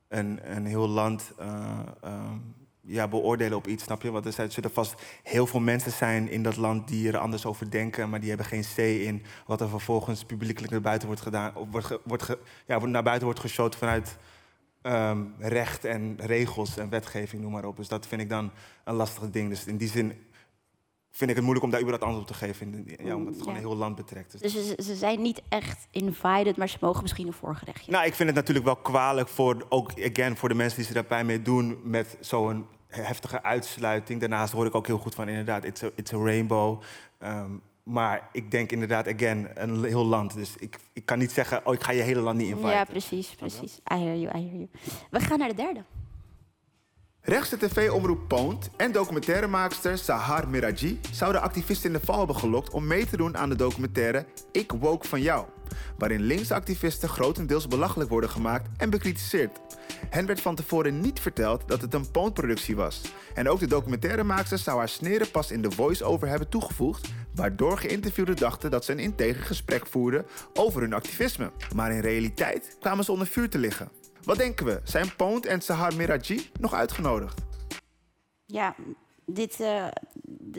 een, 0.07 0.39
een 0.55 0.65
heel 0.65 0.87
land 0.87 1.31
eh, 1.37 1.79
ehm, 2.01 2.37
ja, 2.81 3.07
beoordelen 3.07 3.57
op 3.57 3.67
iets, 3.67 3.83
snap 3.83 4.01
je? 4.01 4.11
Want 4.11 4.25
er 4.37 4.51
zullen 4.51 4.71
vast 4.71 5.01
heel 5.23 5.47
veel 5.47 5.59
mensen 5.59 5.91
zijn 5.91 6.29
in 6.29 6.43
dat 6.43 6.55
land 6.57 6.87
die 6.87 7.07
er 7.07 7.17
anders 7.17 7.45
over 7.45 7.69
denken, 7.71 8.09
maar 8.09 8.19
die 8.19 8.29
hebben 8.29 8.47
geen 8.47 8.63
C 8.75 8.77
in 8.77 9.23
wat 9.45 9.61
er 9.61 9.69
vervolgens 9.69 10.23
publiekelijk 10.25 10.71
naar 10.71 10.81
buiten 10.81 11.07
wordt 11.07 11.21
gedaan, 11.23 11.53
wordt, 11.71 11.87
ge- 11.87 12.01
wordt 12.03 12.23
ge- 12.23 12.39
ja, 12.65 12.77
naar 12.85 13.03
buiten 13.03 13.25
wordt 13.25 13.39
geshowd 13.41 13.75
vanuit 13.75 14.17
ehm, 14.81 15.21
recht 15.39 15.85
en 15.85 16.15
regels 16.19 16.77
en 16.77 16.89
wetgeving, 16.89 17.41
noem 17.41 17.51
maar 17.51 17.65
op. 17.65 17.77
Dus 17.77 17.87
dat 17.87 18.07
vind 18.07 18.21
ik 18.21 18.29
dan 18.29 18.51
een 18.83 18.93
lastig 18.95 19.29
ding. 19.29 19.49
Dus 19.49 19.65
in 19.65 19.77
die 19.77 19.89
zin 19.89 20.13
vind 21.11 21.29
ik 21.29 21.35
het 21.35 21.45
moeilijk 21.45 21.65
om 21.65 21.71
daar 21.71 21.81
überhaupt 21.81 22.05
antwoord 22.07 22.29
op 22.29 22.37
te 22.37 22.45
geven. 22.45 22.73
In, 22.73 23.05
ja, 23.05 23.15
omdat 23.15 23.33
het 23.33 23.41
gewoon 23.41 23.55
een 23.55 23.61
heel 23.61 23.75
land 23.75 23.95
betrekt. 23.95 24.31
Dus 24.31 24.53
Dus 24.53 24.67
ze, 24.67 24.83
ze 24.83 24.95
zijn 24.95 25.21
niet 25.21 25.41
echt 25.49 25.87
invited, 25.91 26.57
maar 26.57 26.69
ze 26.69 26.77
mogen 26.81 27.01
misschien 27.01 27.27
een 27.27 27.33
voorgerechtje. 27.33 27.91
Nou, 27.91 28.05
ik 28.05 28.13
vind 28.13 28.29
het 28.29 28.37
natuurlijk 28.37 28.65
wel 28.65 28.75
kwalijk 28.75 29.27
voor, 29.27 29.65
ook 29.69 29.91
again, 30.03 30.37
voor 30.37 30.49
de 30.49 30.55
mensen 30.55 30.75
die 30.77 30.85
zich 30.85 30.95
daar 30.95 31.03
pijn 31.03 31.25
mee 31.25 31.41
doen 31.41 31.79
met 31.83 32.17
zo'n 32.19 32.65
heftige 32.87 33.43
uitsluiting. 33.43 34.19
Daarnaast 34.19 34.53
hoor 34.53 34.65
ik 34.65 34.75
ook 34.75 34.87
heel 34.87 34.97
goed 34.97 35.15
van 35.15 35.27
inderdaad, 35.27 35.63
it's 35.65 35.83
a, 35.83 35.89
it's 35.95 36.13
a 36.13 36.17
rainbow. 36.17 36.81
Ehm, 37.19 37.51
maar 37.83 38.29
ik 38.31 38.51
denk 38.51 38.71
inderdaad, 38.71 39.07
again, 39.07 39.47
een 39.53 39.83
heel 39.83 40.05
land. 40.05 40.33
Dus 40.33 40.55
ik, 40.59 40.77
ik 40.93 41.05
kan 41.05 41.19
niet 41.19 41.31
zeggen, 41.31 41.65
oh, 41.65 41.73
ik 41.73 41.83
ga 41.83 41.91
je 41.91 42.01
hele 42.01 42.19
land 42.19 42.37
niet 42.37 42.47
inviten. 42.47 42.71
Ja, 42.71 42.83
precies, 42.83 43.35
precies. 43.35 43.79
I 43.93 43.95
hear 43.95 44.15
you, 44.15 44.37
I 44.37 44.41
hear 44.41 44.55
you. 44.55 44.67
We 45.09 45.19
gaan 45.19 45.39
naar 45.39 45.47
de 45.49 45.55
derde. 45.55 45.83
Rechtse 47.23 47.57
tv-omroep 47.57 48.27
Poont 48.27 48.69
en 48.77 48.91
documentairemaakster 48.91 49.97
Sahar 49.97 50.47
Miraji 50.47 50.99
zouden 51.11 51.41
activisten 51.41 51.93
in 51.93 51.99
de 51.99 52.05
val 52.05 52.17
hebben 52.17 52.35
gelokt 52.35 52.69
om 52.69 52.87
mee 52.87 53.05
te 53.05 53.17
doen 53.17 53.37
aan 53.37 53.49
de 53.49 53.55
documentaire 53.55 54.25
Ik 54.51 54.71
Woke 54.71 55.07
van 55.07 55.21
Jou, 55.21 55.45
waarin 55.97 56.21
linkse 56.21 56.53
activisten 56.53 57.09
grotendeels 57.09 57.67
belachelijk 57.67 58.09
worden 58.09 58.29
gemaakt 58.29 58.69
en 58.77 58.89
bekritiseerd. 58.89 59.59
Hen 60.09 60.25
werd 60.25 60.41
van 60.41 60.55
tevoren 60.55 60.99
niet 60.99 61.19
verteld 61.19 61.67
dat 61.67 61.81
het 61.81 61.93
een 61.93 62.11
Poont-productie 62.11 62.75
was. 62.75 63.01
En 63.33 63.49
ook 63.49 63.59
de 63.59 63.67
documentairemaakster 63.67 64.57
zou 64.57 64.77
haar 64.77 64.89
sneren 64.89 65.31
pas 65.31 65.51
in 65.51 65.61
de 65.61 65.71
voice-over 65.71 66.27
hebben 66.27 66.49
toegevoegd, 66.49 67.09
waardoor 67.35 67.77
geïnterviewden 67.77 68.35
dachten 68.35 68.71
dat 68.71 68.85
ze 68.85 68.91
een 68.91 68.99
integer 68.99 69.43
gesprek 69.43 69.85
voerden 69.87 70.25
over 70.53 70.81
hun 70.81 70.93
activisme. 70.93 71.51
Maar 71.75 71.91
in 71.91 71.99
realiteit 72.01 72.77
kwamen 72.79 73.03
ze 73.05 73.11
onder 73.11 73.27
vuur 73.27 73.49
te 73.49 73.57
liggen. 73.57 74.00
Wat 74.23 74.37
denken 74.37 74.65
we? 74.65 74.81
Zijn 74.83 75.15
Poont 75.15 75.45
en 75.45 75.61
Sahar 75.61 75.95
Miraji 75.95 76.49
nog 76.59 76.73
uitgenodigd? 76.73 77.41
Ja, 78.45 78.75
dit, 79.25 79.59
eh, 79.59 79.87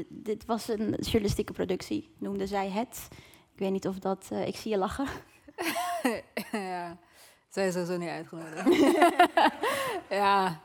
dit, 0.09 0.45
was 0.45 0.69
een 0.69 0.95
journalistieke 1.01 1.53
productie, 1.53 2.15
noemde 2.19 2.47
zij 2.47 2.71
het. 2.71 3.09
Ik 3.53 3.59
weet 3.59 3.71
niet 3.71 3.87
of 3.87 3.99
dat... 3.99 4.29
eh, 4.31 4.47
ik 4.47 4.57
zie 4.57 4.71
je 4.71 4.79
lachen. 4.79 5.07
ja. 6.53 6.99
Zij 7.49 7.67
is 7.67 7.73
sowieso 7.73 7.97
niet 7.97 8.09
uitgenodigd. 8.09 8.69
ja, 10.21 10.61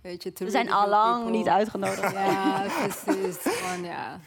weet 0.00 0.22
je. 0.22 0.32
We 0.34 0.50
zijn 0.50 0.70
allang 0.72 1.14
people. 1.22 1.38
niet 1.38 1.48
uitgenodigd. 1.48 2.12
Ja, 2.12 2.66
precies. 2.86 3.36
Gewoon, 3.38 3.84
ja. 3.84 4.20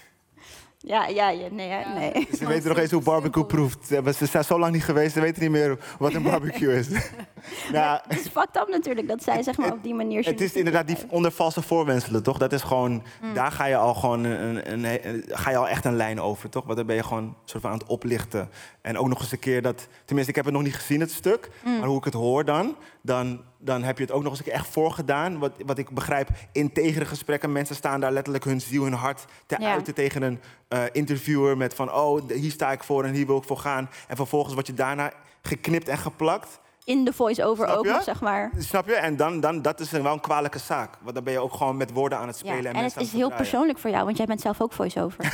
Ja, 0.88 1.08
ja, 1.08 1.30
ja, 1.30 1.48
nee? 1.52 1.68
Ja. 1.68 1.94
nee. 1.94 2.28
Ze 2.38 2.48
weten 2.54 2.70
nog 2.70 2.78
eens 2.78 2.92
hoe 2.92 3.02
barbecue 3.02 3.46
proeft. 3.46 3.88
Ze, 3.88 4.26
zijn 4.26 4.44
zo 4.44 4.60
lang 4.60 4.74
niet 4.74 4.84
geweest, 4.84 5.14
ze 5.14 5.22
weten 5.22 5.42
niet 5.42 5.52
meer 5.52 5.78
wat 6.00 6.14
een 6.14 6.24
barbecue 6.24 6.76
is. 6.78 6.88
nou, 7.72 8.00
Het 8.08 8.20
is 8.20 8.28
fucked 8.28 8.56
up 8.62 8.68
natuurlijk 8.70 9.08
dat 9.08 9.24
zij 9.24 9.44
zeg 9.44 9.58
maar 9.58 9.72
op 9.72 9.84
die 9.84 9.94
manier... 9.94 10.26
het 10.26 10.42
is 10.42 10.54
inderdaad 10.54 10.88
die 10.88 10.98
onder 11.10 11.32
valse 11.32 11.62
voorwenselen, 11.62 12.24
toch? 12.24 12.38
Dat 12.38 12.54
is 12.54 12.62
gewoon, 12.62 13.04
Mm. 13.22 13.34
daar 13.34 13.52
ga 13.52 13.66
je 13.66 13.76
al 13.78 13.94
gewoon 13.94 14.24
een, 14.24 14.72
een, 14.72 14.84
een- 15.08 15.24
ga 15.28 15.50
je 15.50 15.58
al 15.58 15.68
echt 15.68 15.86
een 15.86 15.96
lijn 15.96 16.22
over, 16.22 16.50
toch? 16.50 16.64
Want 16.64 16.78
dan 16.78 16.86
ben 16.86 16.96
je 16.96 17.04
gewoon 17.04 17.36
soort 17.46 17.62
van 17.62 17.72
aan 17.72 17.78
het 17.78 17.88
oplichten. 17.88 18.50
En 18.82 18.98
ook 18.98 19.08
nog 19.08 19.20
eens 19.22 19.32
een 19.32 19.40
keer 19.40 19.62
dat, 19.62 19.88
tenminste, 20.06 20.32
ik 20.32 20.36
heb 20.38 20.46
het 20.46 20.54
nog 20.54 20.64
niet 20.64 20.76
gezien, 20.76 21.00
het 21.00 21.12
stuk, 21.12 21.50
Mm. 21.64 21.80
maar 21.80 21.88
hoe 21.88 21.98
ik 21.98 22.04
het 22.04 22.14
hoor 22.14 22.46
dan, 22.46 22.76
dan, 23.02 23.42
dan 23.58 23.84
heb 23.84 23.98
je 23.98 24.04
het 24.04 24.12
ook 24.14 24.22
nog 24.22 24.30
eens 24.32 24.40
een 24.40 24.46
keer 24.46 24.54
echt 24.54 24.68
voorgedaan. 24.68 25.40
Wat, 25.40 25.52
wat 25.66 25.78
ik 25.78 25.90
begrijp, 25.90 26.30
integere 26.52 27.06
gesprekken, 27.06 27.52
mensen 27.52 27.76
staan 27.76 28.00
daar 28.00 28.12
letterlijk 28.12 28.44
hun 28.46 28.62
ziel, 28.62 28.84
hun 28.84 28.94
hart 28.94 29.26
te 29.46 29.56
Ja. 29.60 29.72
uiten 29.72 29.94
tegen 29.94 30.22
een 30.22 30.40
eh, 30.68 30.84
interviewer 30.92 31.58
met 31.58 31.74
van, 31.74 31.94
oh, 31.94 32.30
hier 32.30 32.52
sta 32.52 32.72
ik 32.72 32.84
voor 32.84 33.04
en 33.04 33.14
hier 33.14 33.26
wil 33.26 33.38
ik 33.38 33.44
voor 33.44 33.58
gaan. 33.58 33.90
En 34.08 34.16
vervolgens 34.16 34.54
word 34.54 34.68
je 34.68 34.74
daarna 34.74 35.12
geknipt 35.42 35.88
en 35.88 35.98
geplakt. 35.98 36.60
In 36.86 37.04
de 37.06 37.14
voice-over 37.14 37.68
ook 37.78 37.86
nog, 37.86 38.04
zeg 38.04 38.22
maar. 38.22 38.52
Snap 38.58 38.86
je? 38.88 38.94
En 38.96 39.16
dan, 39.18 39.40
dan, 39.40 39.62
dat 39.62 39.80
is 39.80 39.92
een- 39.92 40.04
wel 40.04 40.14
een 40.14 40.20
kwalijke 40.20 40.60
zaak. 40.60 40.94
Want 41.02 41.16
dan 41.16 41.24
ben 41.24 41.34
je 41.34 41.40
ook 41.40 41.54
gewoon 41.54 41.78
met 41.78 41.92
woorden 41.92 42.18
aan 42.18 42.28
het 42.28 42.40
Ja. 42.44 42.52
spelen. 42.52 42.72
En 42.74 42.78
en 42.78 42.84
het 42.84 42.98
is 42.98 43.12
heel 43.12 43.32
persoonlijk 43.32 43.78
voor 43.80 43.90
jou, 43.90 44.06
want 44.06 44.18
jij 44.18 44.26
bent 44.26 44.42
zelf 44.42 44.62
ook 44.62 44.74
voice-over. 44.74 45.24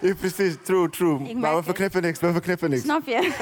Ja, 0.00 0.14
precies, 0.14 0.56
true, 0.64 0.90
true. 0.90 1.34
Maar 1.36 1.56
we 1.56 1.62
verknippen 1.62 2.02
niks, 2.02 2.20
we 2.20 2.32
verknippen 2.32 2.70
niks. 2.70 2.82
Snap 2.82 3.06
je? 3.06 3.32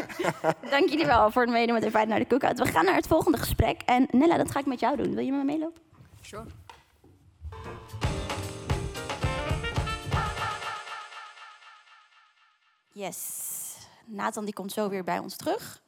Dank 0.70 0.88
jullie 0.88 1.06
wel 1.06 1.30
voor 1.30 1.42
het 1.42 1.50
meedoen 1.50 1.74
met 1.74 1.84
Invite 1.84 2.06
naar 2.06 2.18
de 2.18 2.26
Cookout. 2.26 2.58
We 2.58 2.66
gaan 2.66 2.84
naar 2.84 2.94
het 2.94 3.06
volgende 3.06 3.38
gesprek. 3.38 3.82
En 3.82 4.06
Nella, 4.10 4.36
dat 4.36 4.50
ga 4.50 4.58
ik 4.58 4.66
met 4.66 4.80
jou 4.80 4.96
doen. 4.96 5.14
Wil 5.14 5.24
je 5.24 5.30
met 5.30 5.40
me 5.40 5.46
meelopen? 5.52 5.80
Sure. 6.20 6.44
Yes. 12.92 13.56
Nathan 14.06 14.44
die 14.44 14.54
komt 14.54 14.72
zo 14.72 14.88
weer 14.88 15.04
bij 15.04 15.18
ons 15.18 15.36
terug. 15.36 15.82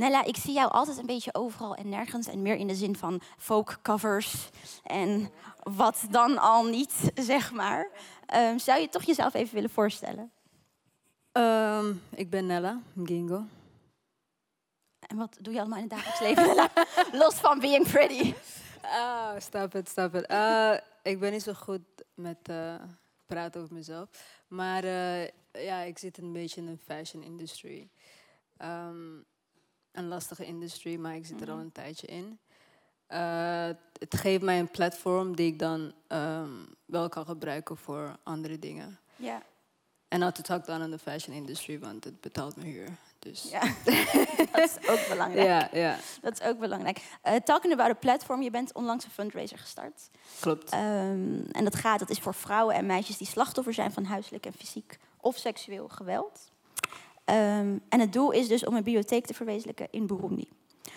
Nella, 0.00 0.24
ik 0.24 0.36
zie 0.36 0.52
jou 0.52 0.70
altijd 0.70 0.98
een 0.98 1.06
beetje 1.06 1.34
overal 1.34 1.74
en 1.74 1.88
nergens. 1.88 2.26
En 2.26 2.42
meer 2.42 2.56
in 2.56 2.66
de 2.66 2.74
zin 2.74 2.96
van 2.96 3.20
folk 3.38 3.78
covers. 3.82 4.50
En 4.84 5.30
wat 5.62 6.06
dan 6.10 6.38
al 6.38 6.64
niet, 6.64 7.10
zeg 7.32 7.52
maar. 7.52 7.88
Ehm, 8.26 8.58
zou 8.58 8.80
je 8.80 8.88
toch 8.88 9.02
jezelf 9.02 9.34
even 9.34 9.54
willen 9.54 9.70
voorstellen? 9.70 10.30
Ehm, 11.32 11.92
ik 12.10 12.30
ben 12.30 12.46
Nella 12.46 12.80
Gingo. 13.04 13.44
En 15.00 15.16
wat 15.16 15.36
doe 15.40 15.52
je 15.52 15.60
allemaal 15.60 15.78
in 15.78 15.84
het 15.88 15.92
dagelijks 15.92 16.20
leven, 16.20 16.46
Nella? 16.46 16.70
Los 17.24 17.34
van 17.34 17.58
being 17.58 17.90
pretty. 17.90 18.34
Ah, 18.82 19.32
stop 19.38 19.72
het, 19.72 19.88
stop 19.88 20.12
het. 20.12 20.26
Eh, 20.26 20.74
ik 21.02 21.20
ben 21.20 21.32
niet 21.32 21.42
zo 21.42 21.52
goed 21.52 21.82
met 22.14 22.48
eh, 22.48 22.74
praten 23.26 23.60
over 23.60 23.74
mezelf. 23.74 24.08
Maar 24.48 24.84
eh, 24.84 25.28
ja, 25.52 25.80
ik 25.80 25.98
zit 25.98 26.18
een 26.18 26.32
beetje 26.32 26.60
in 26.60 26.66
de 26.66 26.76
fashion 26.76 27.22
industry. 27.22 27.90
Ehm, 28.56 29.18
een 29.92 30.08
lastige 30.08 30.44
industrie, 30.44 30.98
maar 30.98 31.14
ik 31.14 31.26
zit 31.26 31.40
er 31.40 31.50
al 31.50 31.58
een 31.58 31.72
tijdje 31.72 32.06
in. 32.06 32.38
Eh, 33.06 33.68
het 33.98 34.16
geeft 34.16 34.42
mij 34.42 34.58
een 34.58 34.70
platform 34.70 35.36
die 35.36 35.46
ik 35.46 35.58
dan 35.58 35.92
ehm, 36.06 36.50
wel 36.84 37.08
kan 37.08 37.24
gebruiken 37.24 37.76
voor 37.76 38.16
andere 38.22 38.58
dingen. 38.58 38.98
Ja. 39.16 39.42
En 40.08 40.18
not 40.18 40.34
to 40.34 40.42
talk 40.42 40.66
down 40.66 40.82
on 40.82 40.90
the 40.90 40.98
fashion 40.98 41.36
industry, 41.36 41.78
want 41.78 42.04
het 42.04 42.20
betaalt 42.20 42.56
me 42.56 42.64
huur. 42.64 42.88
Dus 43.18 43.50
ja. 43.50 43.60
dat 44.52 44.70
is 44.70 44.88
ook 44.88 45.08
belangrijk. 45.08 45.46
ja, 45.46 45.68
ja 45.72 45.96
Dat 46.22 46.40
is 46.40 46.46
ook 46.46 46.58
belangrijk. 46.58 47.02
Eh, 47.22 47.34
talking 47.34 47.72
about 47.72 47.90
a 47.90 47.94
platform, 47.94 48.42
je 48.42 48.50
bent 48.50 48.74
onlangs 48.74 49.04
een 49.04 49.10
fundraiser 49.10 49.58
gestart. 49.58 50.10
klopt. 50.40 50.70
Ehm, 50.70 51.40
en 51.52 51.64
dat 51.64 51.76
gaat, 51.76 51.98
dat 51.98 52.10
is 52.10 52.18
voor 52.18 52.34
vrouwen 52.34 52.74
en 52.74 52.86
meisjes 52.86 53.16
die 53.16 53.26
slachtoffer 53.26 53.74
zijn 53.74 53.92
van 53.92 54.04
huiselijk 54.04 54.46
en 54.46 54.52
fysiek 54.52 54.98
of 55.16 55.36
seksueel 55.36 55.88
geweld. 55.88 56.49
Ehm, 57.30 57.78
en 57.88 58.00
het 58.00 58.12
doel 58.12 58.30
is 58.30 58.48
dus 58.48 58.64
om 58.64 58.74
een 58.74 58.82
bibliotheek 58.82 59.26
te 59.26 59.34
verwezenlijken 59.34 59.88
in 59.90 60.06
Burundi. 60.06 60.48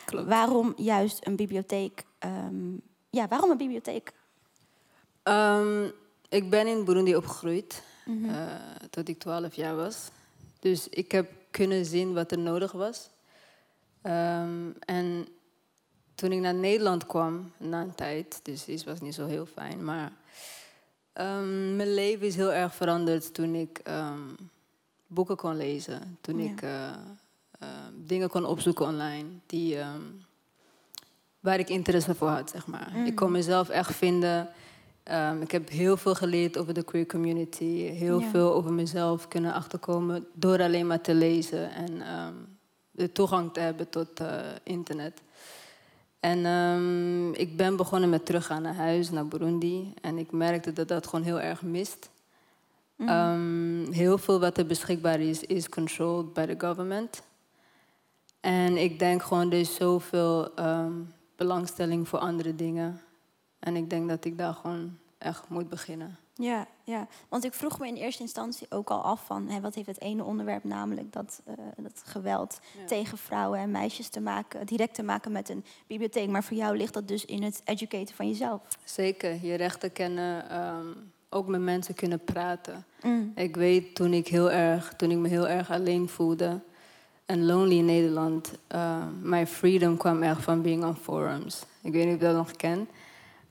klopt. 0.05 0.27
Waarom 0.27 0.73
juist 0.77 1.27
een 1.27 1.35
bibliotheek? 1.35 2.03
ehm, 2.19 2.73
ja, 3.09 3.27
waarom 3.27 3.51
een 3.51 3.57
bibliotheek? 3.57 4.11
Ehm, 5.23 5.87
ik 6.29 6.49
ben 6.49 6.67
in 6.67 6.85
Burundi 6.85 7.15
opgegroeid 7.15 7.83
eh, 8.05 8.45
tot 8.89 9.09
ik 9.09 9.19
12 9.19 9.55
jaar 9.55 9.75
was. 9.75 10.09
Dus 10.59 10.89
ik 10.89 11.11
heb 11.11 11.31
kunnen 11.51 11.85
zien 11.85 12.13
wat 12.13 12.31
er 12.31 12.39
nodig 12.39 12.71
was. 12.71 13.09
En 14.01 15.27
toen 16.15 16.31
ik 16.31 16.39
naar 16.39 16.53
Nederland 16.53 17.05
kwam, 17.05 17.51
na 17.57 17.81
een 17.81 17.95
tijd, 17.95 18.39
dus 18.43 18.65
het 18.65 18.83
was 18.83 19.01
niet 19.01 19.13
zo 19.13 19.25
heel 19.25 19.45
fijn, 19.45 19.83
maar 19.83 20.11
mijn 21.75 21.93
leven 21.93 22.27
is 22.27 22.35
heel 22.35 22.53
erg 22.53 22.75
veranderd 22.75 23.33
toen 23.33 23.55
ik 23.55 23.81
boeken 25.13 25.35
kon 25.35 25.57
lezen. 25.57 26.17
Toen 26.21 26.37
Ja. 26.43 26.49
ik 26.51 26.61
eh, 26.61 26.87
ehm, 27.59 27.91
dingen 27.95 28.29
kon 28.29 28.45
opzoeken 28.45 28.85
online 28.85 29.25
die, 29.45 29.77
ehm, 29.79 30.01
waar 31.39 31.59
ik 31.59 31.69
interesse 31.69 32.15
voor 32.15 32.27
had, 32.29 32.49
zeg 32.49 32.67
maar. 32.67 33.05
Ik 33.05 33.15
kon 33.15 33.31
mezelf 33.31 33.69
echt 33.69 33.95
vinden. 33.95 34.49
Ehm, 35.03 35.41
ik 35.41 35.51
heb 35.51 35.69
heel 35.69 35.97
veel 35.97 36.15
geleerd 36.15 36.57
over 36.57 36.73
de 36.73 36.83
queer 36.83 37.05
community. 37.05 37.65
Heel 37.81 38.19
Ja. 38.19 38.29
veel 38.29 38.53
over 38.53 38.73
mezelf 38.73 39.27
kunnen 39.27 39.53
achterkomen 39.53 40.25
door 40.33 40.61
alleen 40.61 40.87
maar 40.87 41.01
te 41.01 41.13
lezen 41.13 41.71
en 41.71 42.01
ehm, 42.01 42.33
de 42.91 43.11
toegang 43.11 43.53
te 43.53 43.59
hebben 43.59 43.89
tot 43.89 44.19
eh, 44.19 44.39
internet. 44.63 45.21
En 46.19 46.45
ik 47.35 47.57
ben 47.57 47.75
begonnen 47.75 48.09
met 48.09 48.25
teruggaan 48.25 48.61
naar 48.61 48.75
huis, 48.75 49.09
naar 49.09 49.27
Burundi. 49.27 49.93
En 50.01 50.17
ik 50.17 50.31
merkte 50.31 50.73
dat 50.73 50.87
dat 50.87 51.07
gewoon 51.07 51.25
heel 51.25 51.39
erg 51.41 51.61
mist. 51.61 52.09
Ehm, 52.97 53.91
heel 53.91 54.17
veel 54.17 54.39
wat 54.39 54.57
er 54.57 54.65
beschikbaar 54.65 55.19
is, 55.19 55.41
is 55.43 55.69
controlled 55.69 56.33
by 56.33 56.45
the 56.45 56.55
government. 56.67 57.21
En 58.39 58.77
ik 58.77 58.99
denk 58.99 59.23
gewoon, 59.23 59.51
er 59.51 59.59
is 59.59 59.75
zoveel 59.75 60.53
ehm, 60.55 60.93
belangstelling 61.35 62.07
voor 62.07 62.19
andere 62.19 62.55
dingen. 62.55 63.01
En 63.59 63.75
ik 63.75 63.89
denk 63.89 64.09
dat 64.09 64.25
ik 64.25 64.37
daar 64.37 64.53
gewoon 64.53 64.97
echt 65.17 65.49
moet 65.49 65.69
beginnen. 65.69 66.17
Ja, 66.35 66.67
ja, 66.83 67.07
want 67.29 67.43
ik 67.43 67.53
vroeg 67.53 67.79
me 67.79 67.87
in 67.87 67.95
eerste 67.95 68.21
instantie 68.21 68.67
ook 68.69 68.89
al 68.89 69.01
af 69.01 69.25
van... 69.25 69.47
Hè, 69.49 69.61
wat 69.61 69.75
heeft 69.75 69.87
het 69.87 70.01
ene 70.01 70.23
onderwerp 70.23 70.63
namelijk 70.63 71.11
dat, 71.13 71.41
eh, 71.45 71.53
dat 71.77 72.01
geweld 72.05 72.59
Ja. 72.79 72.85
tegen 72.85 73.17
vrouwen 73.17 73.59
en 73.59 73.71
meisjes 73.71 74.09
te 74.09 74.19
maken... 74.21 74.65
direct 74.65 74.93
te 74.95 75.03
maken 75.03 75.31
met 75.31 75.49
een 75.49 75.65
bibliotheek. 75.87 76.29
Maar 76.29 76.43
voor 76.43 76.57
jou 76.57 76.77
ligt 76.77 76.93
dat 76.93 77.07
dus 77.07 77.25
in 77.25 77.43
het 77.43 77.61
educaten 77.65 78.15
van 78.15 78.27
jezelf. 78.27 78.61
Zeker, 78.83 79.45
je 79.45 79.55
rechten 79.55 79.91
kennen, 79.91 80.49
ehm, 80.49 80.87
ook 81.33 81.47
met 81.47 81.61
mensen 81.61 81.93
kunnen 81.95 82.19
praten. 82.23 82.85
Mm. 83.03 83.31
Ik 83.35 83.55
weet 83.55 83.95
toen 83.95 84.13
ik, 84.13 84.27
heel 84.27 84.51
erg, 84.51 84.93
toen 84.97 85.11
ik 85.11 85.17
me 85.17 85.27
heel 85.27 85.47
erg 85.47 85.71
alleen 85.71 86.09
voelde 86.09 86.59
en 87.25 87.45
lonely 87.45 87.77
in 87.77 87.85
Nederland, 87.85 88.53
ehm, 88.67 89.07
mijn 89.21 89.47
freedom 89.47 89.97
kwam 89.97 90.23
echt 90.23 90.41
van 90.43 90.61
being 90.61 90.83
on 90.83 90.95
forums. 90.95 91.63
Ik 91.81 91.91
weet 91.91 92.05
niet 92.05 92.13
of 92.15 92.19
je 92.21 92.25
dat 92.27 92.35
nog 92.35 92.51
kent, 92.51 92.89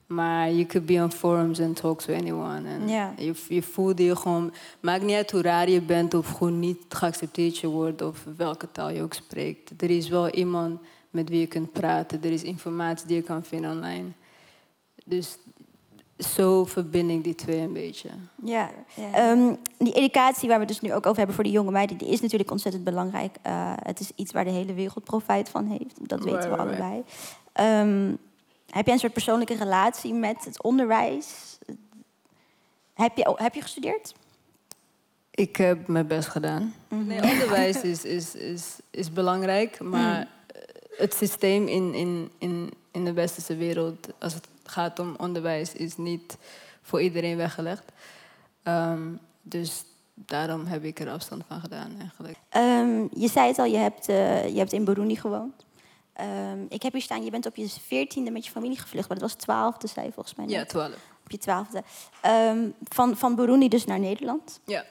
maar 0.07 0.51
you 0.51 0.65
could 0.65 0.85
be 0.85 0.93
on 1.03 1.11
forums 1.11 1.59
and 1.59 1.75
talk 1.75 2.01
to 2.01 2.13
anyone. 2.13 2.69
En 2.69 2.87
Ja. 2.87 3.13
je, 3.17 3.33
je 3.49 3.61
voelde 3.61 4.03
je 4.03 4.15
gewoon, 4.15 4.53
maakt 4.79 5.03
niet 5.03 5.15
uit 5.15 5.31
hoe 5.31 5.41
raar 5.41 5.69
je 5.69 5.81
bent 5.81 6.13
of 6.13 6.29
gewoon 6.31 6.59
niet 6.59 6.77
geaccepteerd 6.89 7.57
je 7.57 7.67
wordt 7.67 8.01
of 8.01 8.25
welke 8.37 8.71
taal 8.71 8.89
je 8.89 9.01
ook 9.01 9.13
spreekt. 9.13 9.81
Er 9.81 9.89
is 9.89 10.07
wel 10.09 10.29
iemand 10.29 10.79
met 11.09 11.29
wie 11.29 11.39
je 11.39 11.47
kunt 11.47 11.71
praten, 11.71 12.23
er 12.23 12.31
is 12.31 12.43
informatie 12.43 13.07
die 13.07 13.15
je 13.15 13.21
kan 13.21 13.43
vinden 13.43 13.71
online. 13.71 14.05
Dus 15.05 15.37
zo 16.23 16.65
verbind 16.65 17.09
ik 17.09 17.23
die 17.23 17.35
twee 17.35 17.59
een 17.59 17.73
beetje. 17.73 18.09
Ja, 18.43 18.69
Ehm, 19.13 19.53
die 19.77 19.93
educatie 19.93 20.47
waar 20.47 20.59
we 20.59 20.65
het 20.65 20.73
dus 20.73 20.81
nu 20.81 20.93
ook 20.93 21.05
over 21.05 21.17
hebben 21.17 21.35
voor 21.35 21.43
de 21.43 21.51
jonge 21.51 21.71
meiden, 21.71 21.97
die 21.97 22.07
is 22.07 22.21
natuurlijk 22.21 22.51
ontzettend 22.51 22.83
belangrijk. 22.83 23.35
Eh, 23.41 23.73
het 23.75 23.99
is 23.99 24.11
iets 24.15 24.31
waar 24.31 24.43
de 24.43 24.51
hele 24.51 24.73
wereld 24.73 25.03
profijt 25.03 25.49
van 25.49 25.65
heeft. 25.65 26.09
Dat 26.09 26.23
weten 26.23 26.49
we 26.49 26.57
allebei. 26.57 27.03
Ehm, 27.53 28.15
heb 28.69 28.85
jij 28.85 28.93
een 28.93 28.99
soort 28.99 29.13
persoonlijke 29.13 29.55
relatie 29.55 30.13
met 30.13 30.45
het 30.45 30.63
onderwijs? 30.63 31.57
Heb 32.93 33.17
je, 33.17 33.33
heb 33.35 33.53
je 33.53 33.61
gestudeerd? 33.61 34.13
Ik 35.31 35.55
heb 35.55 35.87
mijn 35.87 36.07
best 36.07 36.27
gedaan. 36.27 36.73
Nee, 36.87 37.21
onderwijs 37.21 37.81
is, 37.81 38.05
is, 38.05 38.35
is, 38.35 38.79
is 38.91 39.11
belangrijk, 39.11 39.79
maar 39.79 40.19
eh, 40.47 40.61
het 40.97 41.13
systeem 41.13 41.67
in, 41.67 41.93
in, 41.93 42.31
in, 42.37 42.71
in 42.91 43.05
de 43.05 43.13
westerse 43.13 43.55
wereld, 43.55 44.07
als 44.19 44.33
het 44.33 44.47
gaat 44.63 44.99
om 44.99 45.15
onderwijs, 45.17 45.73
is 45.73 45.97
niet 45.97 46.37
voor 46.81 47.01
iedereen 47.01 47.37
weggelegd. 47.37 47.83
Ehm, 48.63 49.15
dus 49.41 49.83
daarom 50.13 50.65
heb 50.65 50.83
ik 50.83 50.99
er 50.99 51.09
afstand 51.09 51.43
van 51.47 51.59
gedaan 51.59 51.99
eigenlijk. 51.99 52.37
Ehm, 52.49 53.07
je 53.11 53.27
zei 53.27 53.47
het 53.47 53.59
al, 53.59 53.65
je 53.65 53.77
hebt, 53.77 54.09
eh, 54.09 54.47
je 54.47 54.57
hebt 54.57 54.73
in 54.73 54.85
Burundi 54.85 55.15
gewoond. 55.15 55.65
Ehm, 56.13 56.65
ik 56.69 56.81
heb 56.81 56.93
hier 56.93 57.01
staan, 57.01 57.23
je 57.23 57.31
bent 57.31 57.45
op 57.45 57.55
je 57.55 57.69
veertiende 57.69 58.31
met 58.31 58.45
je 58.45 58.51
familie 58.51 58.79
gevlucht, 58.79 59.09
maar 59.09 59.19
dat 59.19 59.31
was 59.31 59.41
twaalfde, 59.41 59.87
zei 59.87 60.05
je 60.05 60.11
volgens 60.11 60.35
mij. 60.35 60.45
net. 60.45 60.55
Ja, 60.55 60.65
twaalf. 60.65 60.95
Op 61.23 61.31
je 61.31 61.37
twaalfde. 61.37 61.83
Van, 62.83 63.17
van 63.17 63.35
Burundi 63.35 63.67
dus 63.67 63.85
naar 63.85 63.99
Nederland. 63.99 64.59
Ja. 64.65 64.85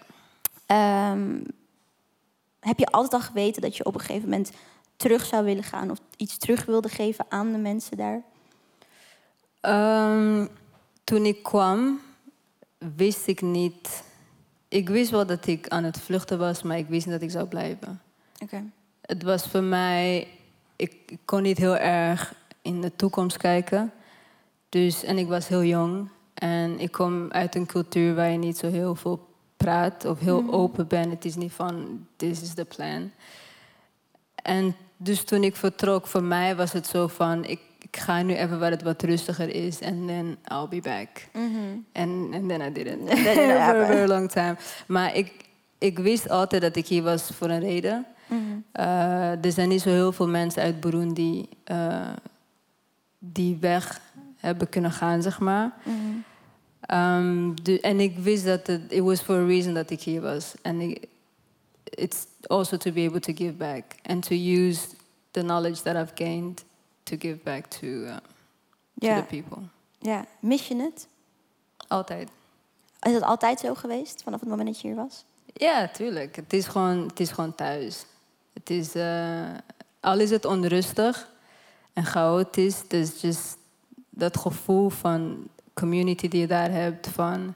Heb 2.60 2.78
je 2.78 2.86
altijd 2.86 3.12
al 3.12 3.28
geweten 3.28 3.62
dat 3.62 3.76
je 3.76 3.84
op 3.84 3.94
een 3.94 4.00
gegeven 4.00 4.28
moment 4.28 4.50
terug 4.96 5.24
zou 5.24 5.44
willen 5.44 5.64
gaan 5.64 5.90
of 5.90 5.98
iets 6.16 6.38
terug 6.38 6.64
wilde 6.64 6.88
geven 6.88 7.24
aan 7.28 7.52
de 7.52 7.58
mensen 7.58 7.96
daar? 7.96 8.22
Ehm, 9.62 10.46
toen 11.04 11.24
ik 11.24 11.42
kwam, 11.42 12.00
wist 12.96 13.26
ik 13.26 13.40
niet. 13.40 14.02
Ik 14.68 14.88
wist 14.88 15.10
wel 15.10 15.26
dat 15.26 15.46
ik 15.46 15.68
aan 15.68 15.84
het 15.84 16.00
vluchten 16.00 16.38
was, 16.38 16.62
maar 16.62 16.78
ik 16.78 16.88
wist 16.88 17.06
niet 17.06 17.14
dat 17.14 17.24
ik 17.24 17.30
zou 17.30 17.46
blijven. 17.46 18.00
Oké. 18.42 18.64
Het 19.00 19.22
was 19.22 19.46
voor 19.46 19.62
mij. 19.62 20.28
Ik, 20.76 20.92
ik 21.06 21.18
kon 21.24 21.42
niet 21.42 21.58
heel 21.58 21.76
erg 21.76 22.34
in 22.62 22.80
de 22.80 22.96
toekomst 22.96 23.36
kijken. 23.36 23.92
Dus, 24.68 25.04
en 25.04 25.18
ik 25.18 25.28
was 25.28 25.48
heel 25.48 25.64
jong. 25.64 26.08
En 26.34 26.80
ik 26.80 26.92
kom 26.92 27.30
uit 27.30 27.54
een 27.54 27.66
cultuur 27.66 28.14
waar 28.14 28.30
je 28.30 28.38
niet 28.38 28.58
zo 28.58 28.70
heel 28.70 28.94
veel 28.94 29.28
praat 29.56 30.04
of 30.04 30.18
heel 30.18 30.52
open 30.52 30.86
bent. 30.86 31.12
Het 31.12 31.24
is 31.24 31.36
niet 31.36 31.52
van, 31.52 32.06
this 32.16 32.42
is 32.42 32.54
the 32.54 32.64
plan. 32.64 33.10
En 34.34 34.76
dus 34.96 35.24
toen 35.24 35.44
ik 35.44 35.56
vertrok, 35.56 36.06
voor 36.06 36.22
mij 36.22 36.56
was 36.56 36.72
het 36.72 36.86
zo 36.86 37.06
van, 37.06 37.44
ik, 37.44 37.60
ik 37.82 37.96
ga 37.96 38.22
nu 38.22 38.34
even 38.34 38.58
waar 38.58 38.70
het 38.70 38.82
wat 38.82 39.02
rustiger 39.02 39.48
is 39.54 39.80
en 39.80 40.06
then 40.06 40.36
I'll 40.52 40.68
be 40.68 40.80
back. 40.80 41.08
En 41.92 42.30
and 42.34 42.48
then 42.48 42.60
I 42.60 42.72
didn't. 42.72 43.06
didn't 43.06 43.34
For 43.66 43.82
a 43.82 43.86
very 43.86 44.08
long 44.08 44.30
time. 44.30 44.56
Maar 44.86 45.14
ik, 45.16 45.32
ik 45.78 45.98
wist 45.98 46.28
altijd 46.30 46.62
dat 46.62 46.76
ik 46.76 46.86
hier 46.86 47.02
was 47.02 47.22
voor 47.34 47.48
een 47.48 47.60
reden. 47.60 48.06
Eh, 48.72 49.44
er 49.44 49.52
zijn 49.52 49.68
niet 49.68 49.80
zo 49.82 49.88
heel 49.88 50.12
veel 50.12 50.28
mensen 50.28 50.62
uit 50.62 50.80
Burundi 50.80 51.48
eh, 51.64 52.08
die 53.18 53.56
weg 53.60 54.00
hebben 54.36 54.68
kunnen 54.68 54.90
gaan, 54.92 55.22
zeg 55.22 55.40
maar. 55.40 55.72
Ehm, 56.80 57.54
de- 57.62 57.80
en 57.80 58.00
ik 58.00 58.18
wist 58.18 58.44
dat 58.44 58.66
het 58.66 58.80
it 58.88 59.00
was 59.02 59.20
for 59.20 59.36
a 59.36 59.46
reason 59.46 59.74
dat 59.74 59.90
ik 59.90 60.00
hier 60.00 60.20
was. 60.20 60.54
En 60.62 60.98
it's 61.84 62.26
also 62.46 62.76
to 62.76 62.92
be 62.92 63.06
able 63.06 63.20
to 63.20 63.32
give 63.34 63.52
back 63.52 63.84
and 64.02 64.22
to 64.26 64.34
use 64.34 64.80
the 65.30 65.40
knowledge 65.40 65.82
that 65.82 65.96
I've 65.96 66.12
gained 66.14 66.64
to 67.12 67.28
give 67.28 67.38
back 67.42 67.66
to, 67.66 67.86
uh, 67.86 68.16
to 68.98 69.14
the 69.14 69.24
people. 69.28 69.62
Ja, 69.98 70.24
mis 70.40 70.68
je 70.68 70.76
het? 70.76 71.08
Altijd. 71.88 72.28
Is 73.00 73.12
dat 73.12 73.22
altijd 73.22 73.60
zo 73.60 73.74
geweest, 73.74 74.22
vanaf 74.22 74.40
het 74.40 74.48
moment 74.48 74.68
dat 74.68 74.80
je 74.80 74.86
hier 74.88 74.96
was? 74.96 75.24
Ja, 75.54 75.88
tuurlijk. 75.88 76.36
Het 76.36 76.52
is 76.52 76.66
gewoon, 76.66 77.06
het 77.06 77.20
is 77.20 77.30
gewoon 77.30 77.54
thuis. 77.54 78.04
Het 78.52 78.70
is, 78.70 78.94
eh, 78.94 79.50
al 80.00 80.18
is 80.18 80.30
het 80.30 80.44
onrustig 80.44 81.30
en 81.92 82.04
chaotisch, 82.04 82.88
dus 82.88 83.20
just 83.20 83.56
dat 84.10 84.36
gevoel 84.36 84.88
van 84.88 85.48
community 85.74 86.28
die 86.28 86.40
je 86.40 86.46
daar 86.46 86.70
hebt, 86.70 87.08
van 87.08 87.54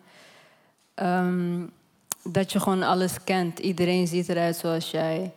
ehm, 0.95 1.67
dat 2.23 2.53
je 2.53 2.61
gewoon 2.61 2.83
alles 2.83 3.25
kent. 3.25 3.59
Iedereen 3.59 4.07
ziet 4.07 4.29
eruit 4.29 4.57
zoals 4.57 4.91
jij. 4.91 5.35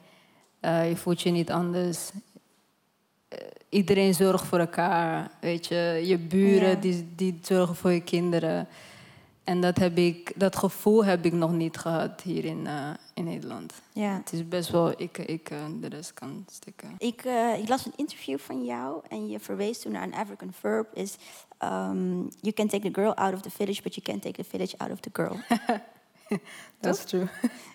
Eh, 0.59 0.89
je 0.89 0.95
voelt 0.95 1.21
je 1.21 1.29
niet 1.29 1.51
anders. 1.51 2.09
Eh, 3.29 3.38
iedereen 3.69 4.13
zorgt 4.13 4.45
voor 4.45 4.59
elkaar, 4.59 5.31
weet 5.41 5.67
je. 5.67 6.01
Je 6.05 6.17
buren 6.17 6.69
Ja. 6.69 6.75
die, 6.75 7.07
die 7.15 7.39
zorgen 7.41 7.75
voor 7.75 7.91
je 7.91 8.01
kinderen. 8.01 8.67
En 9.43 9.62
dat, 9.62 9.77
heb 9.77 9.98
ik, 9.98 10.33
dat 10.36 10.55
gevoel 10.55 11.05
heb 11.05 11.25
ik 11.25 11.33
nog 11.33 11.51
niet 11.51 11.77
gehad 11.77 12.21
hier 12.21 12.45
in, 12.45 12.67
eh, 12.67 12.89
in 13.13 13.24
Nederland. 13.24 13.74
Ja. 13.93 14.13
Het 14.13 14.33
is 14.33 14.48
best 14.48 14.69
wel 14.69 15.01
ik, 15.01 15.17
ik 15.17 15.50
en 15.50 15.79
de 15.79 15.88
rest 15.88 16.13
kan 16.13 16.45
stikken. 16.51 16.95
Ik, 16.98 17.21
eh, 17.25 17.57
ik 17.57 17.67
las 17.69 17.86
een 17.86 17.93
interview 17.95 18.38
van 18.38 18.65
jou 18.65 19.01
en 19.07 19.29
je 19.29 19.39
verwees 19.39 19.79
toen 19.79 19.91
naar 19.91 20.03
een 20.03 20.13
African 20.13 20.53
verb 20.59 20.88
is 20.93 21.15
um, 21.63 22.29
you 22.41 22.53
can 22.53 22.67
take 22.67 22.91
the 22.91 23.01
girl 23.01 23.13
out 23.13 23.33
of 23.33 23.41
the 23.41 23.50
village, 23.50 23.81
but 23.81 23.95
you 23.95 24.05
can't 24.05 24.21
take 24.21 24.43
the 24.43 24.50
village 24.50 24.77
out 24.77 24.91
of 24.91 25.00
the 25.00 25.09
girl. 25.13 25.38
That's 26.81 27.05
true. 27.05 27.27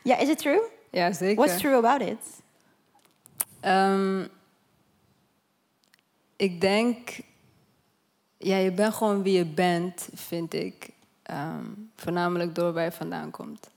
ja, 0.02 0.18
is 0.18 0.28
it 0.28 0.38
true? 0.38 0.62
Ja, 0.90 1.12
zeker. 1.12 1.44
What's 1.44 1.60
true 1.60 1.74
about 1.76 2.00
it? 2.00 2.42
Ehm, 3.60 4.26
ik 6.36 6.60
denk, 6.60 7.18
ja, 8.36 8.56
je 8.56 8.72
bent 8.72 8.94
gewoon 8.94 9.22
wie 9.22 9.36
je 9.36 9.44
bent, 9.44 10.08
vind 10.14 10.54
ik. 10.54 10.88
Ehm, 11.22 11.64
voornamelijk 11.96 12.54
door 12.54 12.72
waar 12.72 12.84
je 12.84 12.92
vandaan 12.92 13.30
komt. 13.30 13.70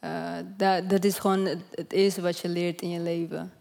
Eh, 0.00 0.32
dat, 0.56 0.90
dat 0.90 1.04
is 1.04 1.18
gewoon 1.18 1.44
het, 1.44 1.62
het 1.70 1.92
eerste 1.92 2.20
wat 2.20 2.38
je 2.38 2.48
leert 2.48 2.82
in 2.82 2.90
je 2.90 3.00
leven. 3.00 3.52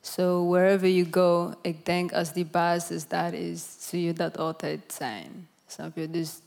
So 0.00 0.48
wherever 0.48 0.88
you 0.88 1.08
go, 1.10 1.54
ik 1.62 1.84
denk 1.84 2.12
als 2.12 2.32
die 2.32 2.44
basis 2.44 3.08
daar 3.08 3.34
is, 3.34 3.64
zul 3.78 4.00
je 4.00 4.12
dat 4.12 4.38
altijd 4.38 4.80
zijn. 4.98 5.48
Snap 5.66 5.96
je? 5.96 6.10
Dus 6.10 6.38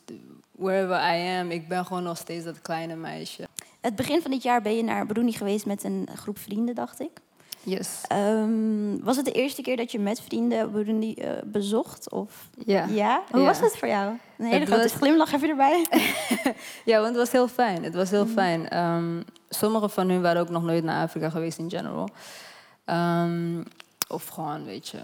wherever 0.52 0.96
I 0.96 1.40
am, 1.40 1.52
ik 1.52 1.68
ben 1.68 1.86
gewoon 1.86 2.04
nog 2.04 2.18
steeds 2.18 2.46
dat 2.46 2.62
kleine 2.62 2.96
meisje. 2.96 3.48
Het 3.82 3.96
begin 3.96 4.22
van 4.22 4.32
dit 4.32 4.44
jaar 4.44 4.62
ben 4.62 4.76
je 4.76 4.84
naar 4.84 5.06
Burundi 5.06 5.32
geweest 5.32 5.66
met 5.66 5.84
een 5.84 6.08
groep 6.16 6.38
vrienden, 6.38 6.76
dacht 6.76 7.00
ik. 7.00 7.12
Yes. 7.66 8.02
Ehm, 8.08 9.00
was 9.04 9.16
het 9.16 9.26
de 9.26 9.32
eerste 9.32 9.62
keer 9.62 9.78
dat 9.78 9.92
je 9.92 10.00
met 10.00 10.22
vrienden 10.22 10.72
Burundi 10.72 11.14
eh, 11.14 11.32
bezocht? 11.46 12.10
Of? 12.12 12.50
Ja. 12.66 12.86
Ja? 12.86 13.24
Hoe 13.32 13.40
Ja. 13.40 13.46
was 13.46 13.60
het 13.60 13.78
voor 13.78 13.88
jou? 13.88 14.18
Een 14.38 14.46
hele 14.46 14.60
Het 14.60 14.68
grote 14.68 14.84
was- 14.84 14.92
glimlach 14.94 15.32
je 15.32 15.48
erbij. 15.48 15.88
Ja, 16.86 16.96
want 16.96 17.08
het 17.08 17.16
was 17.16 17.32
heel 17.32 17.48
fijn. 17.48 17.84
Het 17.84 17.94
was 17.94 18.10
heel 18.10 18.26
fijn. 18.28 18.70
Ehm, 18.70 19.22
sommige 19.50 19.90
van 19.90 20.10
hun 20.10 20.22
waren 20.22 20.42
ook 20.42 20.50
nog 20.50 20.64
nooit 20.64 20.84
naar 20.84 21.04
Afrika 21.04 21.30
geweest 21.30 21.58
in 21.58 21.70
general. 21.70 22.10
Ehm, 22.86 23.64
of 24.08 24.28
gewoon, 24.28 24.64
weet 24.66 24.88
je, 24.88 24.98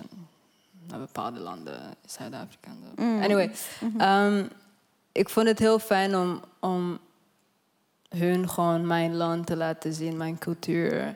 naar 0.87 0.99
bepaalde 0.99 1.39
landen, 1.39 1.79
Zuid-Afrika. 2.05 2.69
en 2.69 2.77
zo. 2.97 3.23
Anyway, 3.23 3.51
ehm, 3.97 4.45
ik 5.11 5.29
vond 5.29 5.47
het 5.47 5.59
heel 5.59 5.79
fijn 5.79 6.15
om, 6.15 6.41
om 6.59 6.99
hun 8.09 8.49
gewoon 8.49 8.87
mijn 8.87 9.15
land 9.15 9.45
te 9.45 9.55
laten 9.55 9.93
zien, 9.93 10.17
mijn 10.17 10.37
cultuur. 10.37 11.15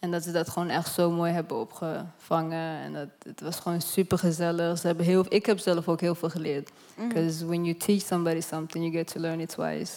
En 0.00 0.10
dat 0.10 0.22
ze 0.22 0.32
dat 0.32 0.48
gewoon 0.48 0.68
echt 0.68 0.94
zo 0.94 1.10
mooi 1.10 1.32
hebben 1.32 1.56
opgevangen. 1.60 2.80
En 2.80 2.92
dat, 2.92 3.08
het 3.22 3.40
was 3.40 3.56
gewoon 3.56 3.80
super 3.80 4.18
gezellig. 4.18 4.78
Ze 4.78 4.86
hebben 4.86 5.04
heel, 5.04 5.24
ik 5.28 5.46
heb 5.46 5.58
zelf 5.58 5.88
ook 5.88 6.00
heel 6.00 6.14
veel 6.14 6.30
geleerd. 6.30 6.70
Because 6.96 7.46
when 7.46 7.64
you 7.64 7.76
teach 7.76 8.00
somebody 8.02 8.40
something, 8.40 8.84
you 8.84 8.96
get 8.96 9.12
to 9.12 9.20
learn 9.20 9.40
it 9.40 9.48
twice. 9.48 9.92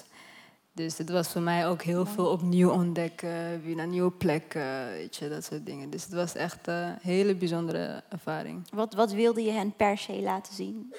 Dus 0.76 0.98
het 0.98 1.10
was 1.10 1.28
voor 1.28 1.42
mij 1.42 1.68
ook 1.68 1.82
heel 1.82 2.06
veel 2.06 2.26
opnieuw 2.26 2.70
ontdekken, 2.70 3.62
weer 3.64 3.76
naar 3.76 3.88
nieuwe 3.88 4.12
plekken, 4.12 4.88
weet 4.88 5.16
je, 5.16 5.30
dat 5.30 5.44
soort 5.44 5.66
dingen. 5.66 5.90
Dus 5.90 6.04
het 6.04 6.14
was 6.14 6.36
echt 6.36 6.68
een 6.68 6.98
hele 7.02 7.36
bijzondere 7.36 8.04
ervaring. 8.10 8.68
Wat, 8.72 8.94
wat 8.94 9.12
wilde 9.12 9.44
je 9.44 9.52
hen 9.52 9.76
per 9.76 9.98
se 9.98 10.22
laten 10.22 10.54
zien? 10.54 10.94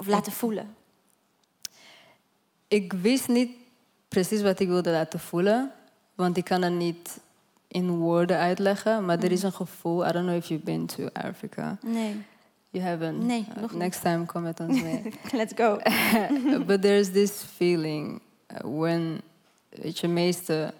Of 0.00 0.06
laten 0.06 0.32
voelen? 0.32 0.76
Ik 2.68 2.92
wist 2.92 3.28
niet 3.28 3.50
precies 4.08 4.42
wat 4.42 4.60
ik 4.60 4.68
wilde 4.68 4.90
laten 4.90 5.20
voelen, 5.20 5.72
want 6.14 6.36
ik 6.36 6.44
kan 6.44 6.60
dat 6.60 6.72
niet 6.72 7.20
in 7.68 7.90
woorden 7.90 8.38
uitleggen, 8.38 9.04
maar 9.04 9.18
er 9.18 9.32
is 9.32 9.42
een 9.42 9.52
gevoel. 9.52 10.06
I 10.08 10.12
don't 10.12 10.24
know 10.26 10.36
if 10.36 10.46
you've 10.46 10.64
been 10.64 10.86
to 10.86 11.08
Africa. 11.12 11.78
Nee. 11.82 12.16
You 12.70 12.84
haven't? 12.84 13.24
Nee, 13.24 13.46
Uh, 13.56 13.62
nog. 13.62 13.72
Next 13.72 14.00
time 14.02 14.24
kom 14.26 14.42
met 14.42 14.60
ons 14.60 14.82
mee. 14.82 15.02
Let's 15.32 15.52
go. 15.56 15.78
But 16.66 16.82
there's 16.82 17.10
this 17.10 17.30
feeling 17.56 18.20
uh, 18.52 18.78
when, 18.78 19.20
weet 19.68 19.98
je, 19.98 20.08
meeste, 20.08 20.74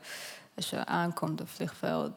als 0.56 0.70
je 0.70 0.86
aankomt 0.86 1.40
op 1.40 1.48
vliegveld, 1.48 2.12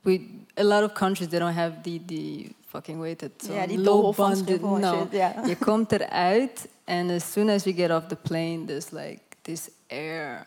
we, 0.00 0.42
a 0.60 0.62
lot 0.64 0.82
of 0.84 0.92
countries 0.92 1.28
they 1.28 1.38
don't 1.38 1.54
have 1.54 1.72
die, 1.82 2.04
die 2.04 2.54
fucking, 2.66 3.00
weet 3.00 3.20
het, 3.20 3.48
Ja, 3.50 3.66
die 3.66 3.76
en 3.76 4.80
no. 4.80 4.98
shit, 4.98 5.12
ja. 5.12 5.34
Je 5.46 5.56
komt 5.56 5.92
eruit 5.92 6.68
en 6.84 7.10
as 7.10 7.32
soon 7.32 7.48
as 7.48 7.64
you 7.64 7.76
get 7.76 7.90
off 7.90 8.06
the 8.06 8.16
plane, 8.16 8.64
there's 8.64 8.90
like 8.90 9.20
this 9.42 9.70
air 9.86 10.46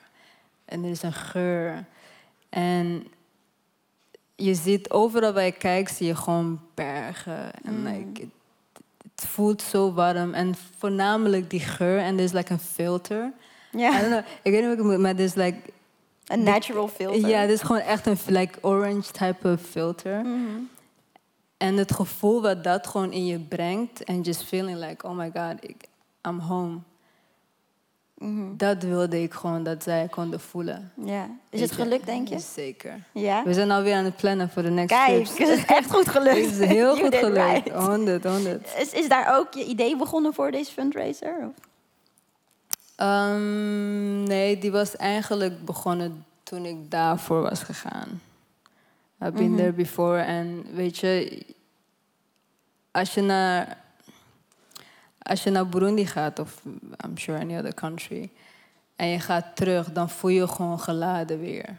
en 0.65 0.83
er 0.83 0.89
is 0.89 1.01
een 1.01 1.13
geur. 1.13 1.85
En 2.49 3.07
je 4.35 4.53
ziet 4.55 4.89
overal 4.89 5.33
waar 5.33 5.45
je 5.45 5.51
kijkt, 5.51 5.95
zie 5.95 6.07
je 6.07 6.15
gewoon 6.15 6.59
bergen. 6.73 7.53
En 7.63 7.79
Mm. 7.79 7.87
like, 7.87 8.21
het, 8.21 8.29
het 9.15 9.25
voelt 9.29 9.61
zo 9.61 9.93
warm. 9.93 10.33
En 10.33 10.55
voornamelijk 10.77 11.49
die 11.49 11.59
geur. 11.59 11.99
En 11.99 12.17
er 12.17 12.23
is 12.23 12.31
like 12.31 12.51
een 12.53 12.59
filter. 12.59 13.31
Ja, 13.71 14.17
ik 14.41 14.51
weet 14.51 14.53
niet 14.53 14.63
hoe 14.63 14.71
ik 14.71 14.77
het 14.77 14.87
moet, 14.87 14.97
maar 14.97 15.13
er 15.13 15.19
is 15.19 15.33
like... 15.33 15.57
een 16.25 16.43
natural 16.43 16.87
filter. 16.87 17.29
Ja, 17.29 17.41
dit 17.45 17.55
is 17.55 17.61
gewoon 17.61 17.81
echt 17.81 18.05
een 18.05 18.17
like 18.25 18.57
orange 18.61 19.11
type 19.11 19.51
of 19.51 19.61
filter. 19.61 20.19
Mhm. 20.25 20.59
En 21.57 21.77
het 21.77 21.93
gevoel 21.93 22.41
wat 22.41 22.63
dat 22.63 22.87
gewoon 22.87 23.11
in 23.11 23.25
je 23.25 23.39
brengt. 23.39 24.03
En 24.03 24.21
just 24.21 24.43
feeling 24.43 24.77
like, 24.79 25.07
oh 25.07 25.17
my 25.17 25.31
god, 25.33 25.53
ik, 25.59 25.75
I'm 26.27 26.39
home. 26.39 26.77
Mhm. 28.21 28.57
Dat 28.57 28.83
wilde 28.83 29.21
ik 29.23 29.33
gewoon 29.33 29.63
dat 29.63 29.83
zij 29.83 30.07
konden 30.09 30.39
voelen. 30.39 30.91
ja. 31.05 31.29
Is 31.49 31.61
het 31.61 31.71
gelukt, 31.71 32.05
denk 32.05 32.27
je? 32.27 32.39
Zeker. 32.39 33.03
Ja. 33.11 33.43
We 33.43 33.53
zijn 33.53 33.71
alweer 33.71 33.95
aan 33.95 34.03
het 34.05 34.15
plannen 34.15 34.49
voor 34.49 34.63
de 34.63 34.69
next 34.69 34.95
Kijk, 34.95 35.25
trips. 35.25 35.37
het 35.49 35.59
is 35.59 35.65
echt 35.65 35.91
goed 35.91 36.07
gelukt. 36.09 36.35
Het 36.45 36.59
is 36.59 36.67
heel 36.67 36.95
goed 37.03 37.15
gelukt. 37.15 37.65
right. 37.67 37.69
100, 37.85 38.23
100. 38.23 38.67
Is, 38.79 38.91
is 38.91 39.07
daar 39.09 39.37
ook 39.37 39.53
je 39.53 39.65
idee 39.65 39.97
begonnen 39.97 40.33
voor 40.33 40.51
deze 40.51 40.71
fundraiser? 40.71 41.35
Of? 41.47 41.69
Ehm, 42.95 44.23
nee, 44.23 44.57
die 44.57 44.71
was 44.71 44.95
eigenlijk 44.95 45.65
begonnen 45.65 46.25
toen 46.43 46.65
ik 46.65 46.91
daarvoor 46.91 47.41
was 47.41 47.63
gegaan. 47.63 48.21
I've 49.23 49.31
been 49.31 49.55
there 49.55 49.71
before. 49.71 50.19
En 50.19 50.65
weet 50.73 50.97
je, 50.97 51.41
als 52.91 53.13
je 53.13 53.21
naar, 53.21 53.80
als 55.21 55.43
je 55.43 55.49
naar 55.49 55.67
Burundi 55.67 56.05
gaat, 56.05 56.39
of 56.39 56.61
I'm 57.05 57.17
sure 57.17 57.39
any 57.39 57.57
other 57.57 57.73
country, 57.73 58.29
en 58.95 59.07
je 59.07 59.19
gaat 59.19 59.45
terug, 59.55 59.91
dan 59.91 60.09
voel 60.09 60.31
je 60.31 60.39
je 60.39 60.47
gewoon 60.47 60.79
geladen 60.79 61.39
weer. 61.39 61.77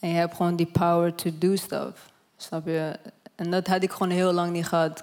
En 0.00 0.08
je 0.08 0.14
hebt 0.14 0.34
gewoon 0.36 0.56
die 0.56 0.66
power 0.66 1.14
to 1.14 1.30
do 1.38 1.56
stuff. 1.56 2.10
Snap 2.36 2.66
je? 2.66 2.98
En 3.34 3.50
dat 3.50 3.66
had 3.66 3.82
ik 3.82 3.90
gewoon 3.90 4.10
heel 4.12 4.32
lang 4.32 4.52
niet 4.52 4.66
gehad. 4.66 5.02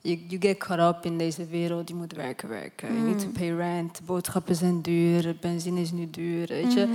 you, 0.00 0.20
you, 0.28 0.40
get 0.40 0.58
caught 0.58 0.96
up 0.96 1.04
in 1.04 1.18
deze 1.18 1.46
wereld. 1.46 1.88
Je 1.88 1.94
moet 1.94 2.12
werken, 2.12 2.48
werken. 2.48 2.94
You 2.94 3.08
need 3.08 3.18
to 3.20 3.28
pay 3.28 3.50
rent. 3.54 4.00
Boodschappen 4.04 4.54
zijn 4.56 4.80
duur. 4.80 5.36
Benzine 5.40 5.80
is 5.80 5.92
nu 5.92 6.10
duur. 6.10 6.46
Weet 6.46 6.72
je? 6.72 6.94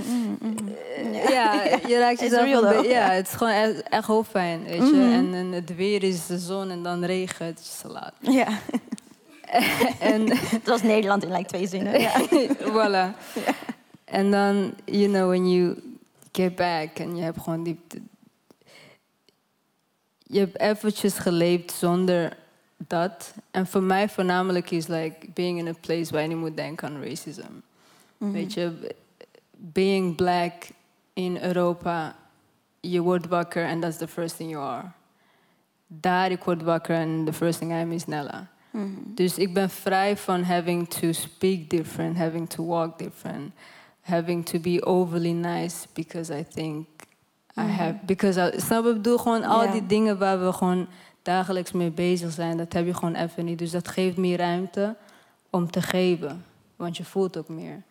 Eh, 0.96 1.28
Ja, 1.28 1.62
je 1.88 1.98
raakt 1.98 2.20
jezelf 2.20 2.44
real 2.44 2.82
Ja, 2.82 3.10
het 3.10 3.26
is 3.26 3.32
gewoon 3.32 3.52
echt, 3.52 3.82
echt 3.82 4.06
hoofdpijn. 4.06 4.64
Weet 4.64 4.88
je? 4.88 5.10
en, 5.12 5.34
en 5.34 5.52
het 5.52 5.76
weer 5.76 6.02
is 6.02 6.26
de 6.26 6.38
zon 6.38 6.70
en 6.70 6.82
dan 6.82 7.04
regen. 7.04 7.46
Het 7.46 7.58
is 7.58 7.78
te 7.82 7.88
laat. 7.88 8.14
Ja, 8.20 8.48
en 10.12 10.36
het 10.36 10.66
was 10.66 10.82
Nederland 10.82 11.24
in 11.24 11.32
like 11.32 11.48
twee 11.48 11.66
zinnen. 11.66 12.00
Ja. 12.00 12.20
voilà. 12.74 13.16
En 14.04 14.30
dan, 14.30 14.74
you 14.84 15.06
know, 15.08 15.28
when 15.28 15.50
you 15.50 15.76
get 16.32 16.56
back 16.56 16.98
en 16.98 17.16
je 17.16 17.22
hebt 17.22 17.40
gewoon 17.40 17.62
die... 17.62 17.80
Je 20.22 20.38
hebt 20.38 20.60
eventjes 20.60 21.18
geleefd 21.18 21.72
zonder 21.72 22.36
dat. 22.76 23.34
En 23.50 23.66
voor 23.66 23.82
mij 23.82 24.08
voornamelijk 24.08 24.70
is 24.70 24.86
like 24.86 25.16
being 25.34 25.58
in 25.58 25.68
a 25.68 25.74
place 25.80 26.12
waar 26.12 26.22
je 26.22 26.28
niet 26.28 26.36
moet 26.36 26.56
denken 26.56 26.88
aan 26.88 27.02
racism. 27.02 27.50
Weet 28.16 28.52
je, 28.52 28.94
being 29.56 30.16
black 30.16 30.52
in 31.12 31.38
Europa, 31.42 32.16
je 32.80 33.00
wordt 33.00 33.26
wakker 33.26 33.64
en 33.64 33.80
that's 33.80 33.96
the 33.96 34.08
first 34.08 34.36
thing 34.36 34.50
you 34.50 34.64
are. 34.64 34.90
Daar 35.86 36.30
ik 36.30 36.44
word 36.44 36.62
wakker 36.62 36.96
en 36.96 37.24
the 37.24 37.32
first 37.32 37.58
thing 37.58 37.70
I 37.70 37.74
am 37.74 37.92
is 37.92 38.06
Nella. 38.06 38.48
Dus 39.04 39.38
ik 39.38 39.54
ben 39.54 39.70
vrij 39.70 40.16
van 40.16 40.42
having 40.42 40.88
to 40.88 41.12
speak 41.12 41.70
different, 41.70 42.16
having 42.16 42.48
to 42.48 42.66
walk 42.66 42.98
different, 42.98 43.52
having 44.00 44.46
to 44.46 44.58
be 44.58 44.86
overly 44.86 45.32
nice 45.32 45.86
because 45.92 46.38
I 46.38 46.44
think 46.44 46.86
I 47.56 47.60
have. 47.60 47.94
Because 48.04 48.52
I, 48.54 48.60
snap 48.60 48.86
ik 48.86 48.94
bedoel 48.94 49.18
gewoon 49.18 49.44
al 49.44 49.70
die 49.70 49.86
dingen 49.86 50.18
waar 50.18 50.44
we 50.44 50.52
gewoon 50.52 50.86
dagelijks 51.22 51.72
mee 51.72 51.90
bezig 51.90 52.32
zijn, 52.32 52.56
dat 52.56 52.72
heb 52.72 52.86
je 52.86 52.94
gewoon 52.94 53.14
even 53.14 53.44
niet. 53.44 53.58
Dus 53.58 53.70
dat 53.70 53.88
geeft 53.88 54.16
meer 54.16 54.38
ruimte 54.38 54.96
om 55.50 55.70
te 55.70 55.82
geven, 55.82 56.44
want 56.76 56.96
je 56.96 57.04
voelt 57.04 57.36
ook 57.36 57.48
meer. 57.48 57.82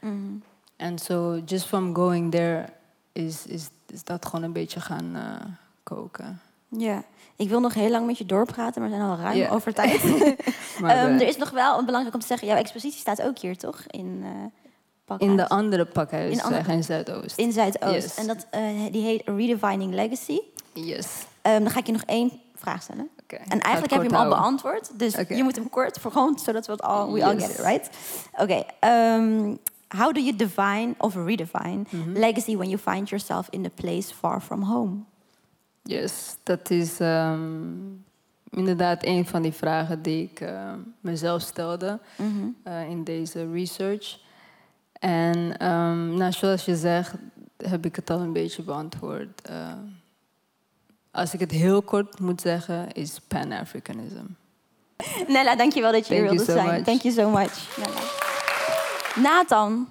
En 0.75 0.99
so 0.99 1.41
just 1.45 1.65
from 1.65 1.95
going 1.95 2.31
there 2.31 2.65
is, 3.11 3.45
is, 3.45 3.69
is 3.87 4.03
dat 4.03 4.25
gewoon 4.25 4.43
een 4.43 4.53
beetje 4.53 4.79
gaan 4.79 5.15
eh, 5.15 5.45
koken. 5.83 6.41
ja, 6.67 7.03
ik 7.39 7.49
wil 7.49 7.59
nog 7.59 7.73
heel 7.73 7.89
lang 7.89 8.05
met 8.05 8.17
je 8.17 8.25
doorpraten, 8.25 8.81
maar 8.81 8.89
we 8.89 8.95
zijn 8.97 9.09
al 9.09 9.17
ruim 9.17 9.37
Ja. 9.37 9.49
over 9.49 9.73
tijd. 9.73 10.03
Maar 10.81 10.95
Ehm, 10.95 11.05
eh, 11.05 11.21
er 11.21 11.27
is 11.27 11.37
nog 11.37 11.49
wel 11.49 11.85
belangrijk 11.85 12.13
om 12.15 12.21
te 12.21 12.27
zeggen, 12.27 12.47
jouw 12.47 12.57
expositie 12.57 12.99
staat 12.99 13.21
ook 13.21 13.37
hier, 13.39 13.57
toch? 13.57 13.83
In, 13.87 14.21
eh 14.23 14.29
Pakhuis. 15.05 15.31
in 15.31 15.37
de 15.37 15.49
andere 15.49 15.85
pakhuis, 15.85 16.31
In 16.33 16.41
andere- 16.41 16.71
in 16.71 16.83
Zuidoost. 16.83 17.37
In 17.37 17.51
Zuidoost. 17.51 17.91
Yes. 17.93 18.15
En 18.15 18.27
dat, 18.27 18.45
eh, 18.51 18.61
die 18.91 19.03
heet 19.03 19.21
Redefining 19.25 19.93
Legacy. 19.93 20.39
Yes. 20.73 21.07
Ehm, 21.41 21.59
dan 21.63 21.69
ga 21.69 21.79
ik 21.79 21.85
je 21.85 21.91
nog 21.91 22.03
één 22.05 22.31
vraag 22.55 22.81
stellen. 22.81 23.09
Oké. 23.23 23.35
En 23.35 23.59
eigenlijk 23.59 23.93
heb 23.93 24.03
je 24.03 24.07
hem 24.17 24.25
al 24.25 24.29
beantwoord. 24.37 24.99
Dus 24.99 25.13
je 25.27 25.43
moet 25.43 25.55
hem 25.55 25.69
kort, 25.69 25.99
voor 25.99 26.11
gewoon 26.11 26.39
zodat 26.39 26.65
we 26.65 26.71
het 26.71 26.81
al, 26.81 27.13
we 27.13 27.23
all 27.25 27.39
get 27.39 27.49
it, 27.49 27.57
right? 27.59 27.89
Oké. 28.37 28.63
ehm, 28.79 29.55
how 29.97 30.13
do 30.13 30.19
you 30.19 30.35
define 30.35 30.93
of 30.97 31.15
redefine 31.15 31.81
Mhm. 31.89 32.11
legacy 32.13 32.55
when 32.57 32.69
you 32.69 32.77
find 32.81 33.09
yourself 33.09 33.47
in 33.49 33.65
a 33.65 33.69
place 33.75 34.13
far 34.13 34.41
from 34.41 34.61
home? 34.63 34.95
Yes, 35.83 36.35
dat 36.43 36.69
is 36.69 36.99
ehm, 36.99 37.41
inderdaad 38.49 39.05
een 39.05 39.25
van 39.25 39.41
die 39.41 39.51
vragen 39.51 40.01
die 40.01 40.23
ik 40.23 40.39
eh, 40.39 40.73
mezelf 41.01 41.41
stelde 41.41 41.99
eh, 42.63 42.89
in 42.89 43.03
deze 43.03 43.51
research. 43.51 44.19
En 44.99 45.57
ehm, 45.57 46.13
nou, 46.13 46.31
zoals 46.31 46.65
je 46.65 46.75
zegt, 46.75 47.13
heb 47.57 47.85
ik 47.85 47.95
het 47.95 48.09
al 48.09 48.19
een 48.19 48.33
beetje 48.33 48.63
beantwoord. 48.63 49.41
Eh, 49.41 49.73
als 51.11 51.33
ik 51.33 51.39
het 51.39 51.51
heel 51.51 51.81
kort 51.81 52.19
moet 52.19 52.41
zeggen, 52.41 52.91
is 52.91 53.19
Pan-Africanism. 53.27 54.25
Nella, 55.27 55.55
dankjewel 55.55 55.91
dat 55.91 56.07
je 56.07 56.13
hier 56.13 56.23
wilde 56.23 56.43
so 56.43 56.51
zijn. 56.51 56.67
much. 56.67 56.83
Thank 56.83 57.01
you 57.01 57.13
so 57.13 57.29
much. 57.29 57.77
Nella. 57.77 58.01
Nathan. 59.29 59.87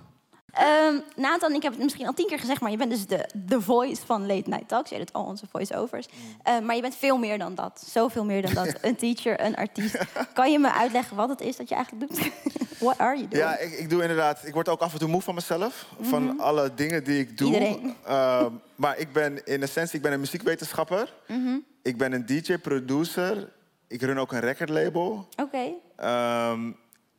Ehm, 0.58 1.00
Nathan, 1.16 1.52
ik 1.52 1.62
heb 1.62 1.72
het 1.72 1.82
misschien 1.82 2.06
al 2.06 2.14
tien 2.14 2.26
keer 2.26 2.38
gezegd, 2.38 2.60
maar 2.60 2.70
je 2.70 2.76
bent 2.76 2.90
dus 2.90 3.06
de, 3.06 3.28
de 3.34 3.60
voice 3.60 4.06
van 4.06 4.26
Late 4.26 4.48
Night 4.48 4.68
Talks. 4.68 4.90
Je 4.90 4.98
doet 4.98 5.12
al 5.12 5.24
onze 5.24 5.46
voice-overs. 5.50 6.06
Mm. 6.06 6.36
Eh, 6.42 6.58
maar 6.58 6.74
je 6.74 6.80
bent 6.80 6.94
veel 6.96 7.18
meer 7.18 7.38
dan 7.38 7.54
dat. 7.54 7.84
Zoveel 7.86 8.24
meer 8.24 8.42
dan 8.42 8.54
dat. 8.54 8.74
een 8.80 8.96
teacher, 8.96 9.44
een 9.44 9.56
artiest. 9.56 9.98
Kan 10.34 10.52
je 10.52 10.58
me 10.58 10.72
uitleggen 10.72 11.16
wat 11.16 11.28
het 11.28 11.40
is 11.40 11.56
dat 11.56 11.68
je 11.68 11.74
eigenlijk 11.74 12.10
doet? 12.10 12.30
What 12.78 12.98
are 12.98 13.16
you 13.16 13.28
doing? 13.28 13.44
Ja, 13.44 13.58
ik, 13.58 13.72
ik 13.72 13.90
doe 13.90 14.02
inderdaad. 14.02 14.46
Ik 14.46 14.54
word 14.54 14.68
ook 14.68 14.80
af 14.80 14.92
en 14.92 14.98
toe 14.98 15.08
moe 15.08 15.22
van 15.22 15.34
mezelf. 15.34 15.86
Van 16.00 16.40
alle 16.40 16.74
dingen 16.74 17.04
die 17.04 17.18
ik 17.20 17.38
doe. 17.38 17.50
Mhm. 17.58 17.88
Ehm, 18.04 18.52
maar 18.74 18.98
ik 18.98 19.12
ben 19.12 19.44
in 19.44 19.62
essentie 19.62 19.96
ik 19.96 20.02
ben 20.02 20.12
een 20.12 20.20
muziekwetenschapper. 20.20 21.14
Mhm. 21.26 21.56
Ik 21.82 21.98
ben 21.98 22.12
een 22.12 22.26
DJ, 22.26 22.56
producer. 22.56 23.52
Ik 23.86 24.02
run 24.02 24.18
ook 24.18 24.32
een 24.32 24.40
recordlabel. 24.40 25.28
Oké. 25.36 25.72
Ehm, 25.96 26.70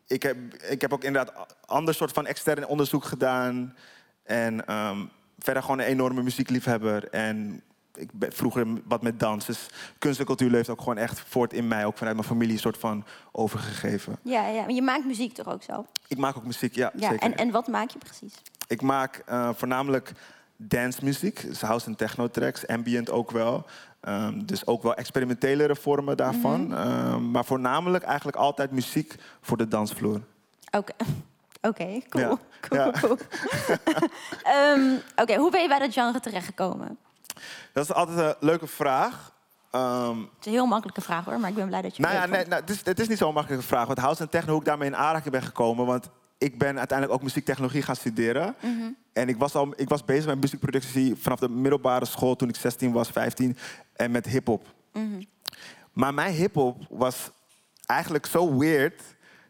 ik, 0.09 0.23
heb, 0.23 0.37
ik 0.69 0.81
heb 0.81 0.93
ook 0.93 1.03
inderdaad 1.03 1.55
ander 1.65 1.93
soort 1.93 2.11
van 2.11 2.25
extern 2.25 2.67
onderzoek 2.67 3.03
gedaan. 3.03 3.75
En 4.23 4.65
ehm, 4.65 5.05
verder 5.39 5.61
gewoon 5.63 5.79
een 5.79 5.85
enorme 5.85 6.23
muziekliefhebber. 6.23 7.09
En 7.09 7.61
ik 7.93 8.09
ben 8.13 8.31
vroeger 8.33 8.67
wat 8.85 9.01
met 9.01 9.19
dans. 9.19 9.45
Dus 9.45 9.65
kunst 9.97 10.19
en 10.19 10.25
cultuur 10.25 10.49
leeft 10.49 10.69
ook 10.69 10.79
gewoon 10.79 10.97
echt 10.97 11.19
voort 11.19 11.53
in 11.53 11.67
mij. 11.67 11.85
Ook 11.85 11.97
vanuit 11.97 12.15
mijn 12.15 12.27
familie 12.27 12.53
een 12.53 12.59
soort 12.59 12.77
van 12.77 13.05
overgegeven. 13.31 14.17
Ja, 14.21 14.47
ja, 14.47 14.61
maar 14.61 14.71
je 14.71 14.81
maakt 14.81 15.05
muziek 15.05 15.33
toch 15.33 15.47
ook 15.47 15.63
zo? 15.63 15.85
Ik 16.07 16.17
maak 16.17 16.37
ook 16.37 16.45
muziek, 16.45 16.75
ja, 16.75 16.91
Ja, 16.95 17.09
zeker. 17.09 17.25
en, 17.25 17.35
en 17.37 17.51
wat 17.51 17.67
maak 17.67 17.89
je 17.89 17.97
precies? 17.97 18.33
Ik 18.67 18.81
maak 18.81 19.23
eh, 19.25 19.49
voornamelijk 19.53 20.11
dancemuziek, 20.57 21.41
dus 21.41 21.61
house 21.61 21.85
en 21.85 21.95
techno 21.95 22.29
tracks, 22.29 22.67
ambient 22.67 23.09
ook 23.09 23.31
wel. 23.31 23.65
Ehm, 24.01 24.45
dus 24.45 24.67
ook 24.67 24.83
wel 24.83 24.93
experimentelere 24.93 25.75
vormen 25.75 26.17
daarvan. 26.17 26.67
Mhm. 26.67 26.73
Ehm, 26.73 27.31
maar 27.31 27.45
voornamelijk 27.45 28.03
eigenlijk 28.03 28.37
altijd 28.37 28.71
muziek 28.71 29.15
voor 29.41 29.57
de 29.57 29.67
dansvloer. 29.67 30.21
Oké. 30.71 30.93
Oké, 31.61 31.99
cool. 32.09 32.23
Ja, 32.23 32.37
cool, 32.69 32.81
ja. 32.81 32.91
cool. 32.91 33.17
Ehm, 34.43 34.95
Oké, 35.15 35.35
hoe 35.35 35.51
ben 35.51 35.61
je 35.61 35.67
bij 35.67 35.79
dat 35.79 35.93
genre 35.93 36.19
terechtgekomen? 36.19 36.97
Dat 37.73 37.83
is 37.83 37.93
altijd 37.93 38.17
een 38.17 38.35
leuke 38.39 38.67
vraag. 38.67 39.31
Het 39.71 40.27
is 40.39 40.45
een 40.45 40.51
heel 40.51 40.65
makkelijke 40.65 41.01
vraag 41.01 41.25
hoor, 41.25 41.39
maar 41.39 41.49
ik 41.49 41.55
ben 41.55 41.67
blij 41.67 41.81
dat 41.81 41.95
je 41.95 42.01
nou 42.01 42.15
het 42.15 42.23
ja, 42.23 42.29
nee, 42.29 42.45
nou, 42.45 42.61
het, 42.61 42.69
is, 42.69 42.81
het 42.83 42.99
is 42.99 43.07
niet 43.07 43.17
zo'n 43.17 43.33
makkelijke 43.33 43.65
vraag. 43.65 43.87
Want 43.87 43.99
house 43.99 44.21
en 44.21 44.29
techno, 44.29 44.51
hoe 44.51 44.59
ik 44.59 44.65
daarmee 44.65 44.87
in 44.87 44.95
aanraking 44.95 45.31
ben 45.31 45.41
gekomen. 45.41 45.85
Want 45.85 46.09
ik 46.39 46.57
ben 46.57 46.77
uiteindelijk 46.77 47.17
ook 47.17 47.23
muziektechnologie 47.23 47.81
gaan 47.81 47.95
studeren. 47.95 48.55
Mhm. 48.61 48.91
En 49.13 49.29
ik 49.29 49.37
was, 49.37 49.55
al, 49.55 49.73
ik 49.75 49.89
was 49.89 50.05
bezig 50.05 50.25
met 50.25 50.41
muziekproductie 50.41 51.15
vanaf 51.15 51.39
de 51.39 51.49
middelbare 51.49 52.05
school 52.05 52.35
toen 52.35 52.49
ik 52.49 52.55
16 52.55 52.91
was, 52.91 53.09
15. 53.09 53.57
En 53.95 54.11
met 54.11 54.25
hip-hop. 54.25 54.65
Mhm. 54.93 55.21
Maar 55.93 56.13
mijn 56.13 56.33
hip-hop 56.33 56.85
was 56.89 57.31
eigenlijk 57.85 58.25
zo 58.25 58.57
weird. 58.57 59.01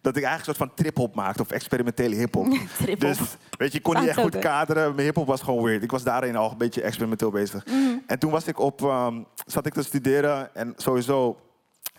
dat 0.01 0.15
ik 0.15 0.23
eigenlijk 0.23 0.49
een 0.49 0.55
soort 0.55 0.69
van 0.69 0.83
trip-hop 0.83 1.15
maakte 1.15 1.41
of 1.41 1.51
experimentele 1.51 2.15
hip-hop. 2.15 2.45
Dus 2.97 3.17
weet 3.57 3.71
je, 3.71 3.77
ik 3.77 3.83
kon 3.83 3.99
niet 3.99 4.07
echt 4.07 4.19
goed 4.19 4.39
kaderen. 4.39 4.95
Mijn 4.95 5.05
hip-hop 5.05 5.27
was 5.27 5.41
gewoon 5.41 5.63
weird. 5.63 5.83
Ik 5.83 5.91
was 5.91 6.03
daarin 6.03 6.35
al 6.35 6.51
een 6.51 6.57
beetje 6.57 6.81
experimenteel 6.81 7.31
bezig. 7.31 7.65
Mhm. 7.65 7.97
En 8.07 8.19
toen 8.19 8.31
was 8.31 8.47
ik 8.47 8.59
op, 8.59 8.81
ehm, 8.81 9.23
zat 9.45 9.65
ik 9.65 9.73
te 9.73 9.83
studeren 9.83 10.55
en 10.55 10.73
sowieso 10.77 11.37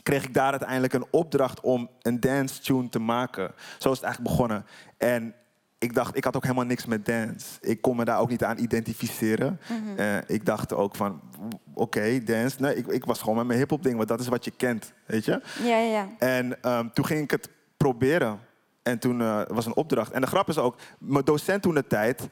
kreeg 0.03 0.25
ik 0.25 0.35
daar 0.35 0.51
uiteindelijk 0.51 0.93
een 0.93 1.07
opdracht 1.11 1.61
om 1.61 1.91
een 2.03 2.21
dance 2.21 2.61
tune 2.61 2.89
te 2.89 2.99
maken. 2.99 3.53
Zo 3.79 3.91
is 3.91 3.97
het 3.97 4.05
eigenlijk 4.05 4.37
begonnen. 4.37 4.65
En 4.99 5.35
ik 5.79 5.95
dacht, 5.95 6.17
ik 6.17 6.25
had 6.25 6.37
ook 6.37 6.43
helemaal 6.43 6.65
niks 6.65 6.87
met 6.87 7.07
dance. 7.07 7.47
Ik 7.61 7.81
kon 7.81 7.97
me 7.97 8.05
daar 8.05 8.21
ook 8.21 8.29
niet 8.29 8.45
aan 8.45 8.59
identificeren. 8.59 9.61
Mhm. 9.69 9.99
Eh, 9.99 10.17
ik 10.27 10.47
dacht 10.47 10.73
ook 10.73 10.97
van, 10.97 11.21
oké, 11.75 12.23
dance. 12.25 12.57
Nee, 12.61 12.77
ik, 12.77 12.87
ik 12.87 13.05
was 13.05 13.21
gewoon 13.21 13.37
met 13.37 13.47
mijn 13.47 13.59
hip-hop 13.59 13.83
ding, 13.83 13.97
want 13.97 14.09
dat 14.09 14.21
is 14.21 14.29
wat 14.29 14.45
je 14.45 14.51
kent, 14.51 14.93
weet 15.07 15.25
je. 15.25 15.43
Ja, 15.63 15.79
ja, 15.79 15.91
ja. 15.91 16.09
En 16.19 16.63
ehm, 16.63 16.89
toen 16.93 17.07
ging 17.07 17.23
ik 17.23 17.31
het 17.31 17.49
proberen. 17.77 18.39
En 18.83 18.99
toen 18.99 19.21
eh, 19.21 19.43
was 19.49 19.67
een 19.67 19.77
opdracht. 19.77 20.13
En 20.13 20.21
de 20.21 20.27
grap 20.27 20.49
is 20.49 20.59
ook, 20.59 20.77
mijn 20.99 21.25
docent 21.25 21.63
toen 21.63 21.75
de 21.75 21.87
tijd... 21.87 22.29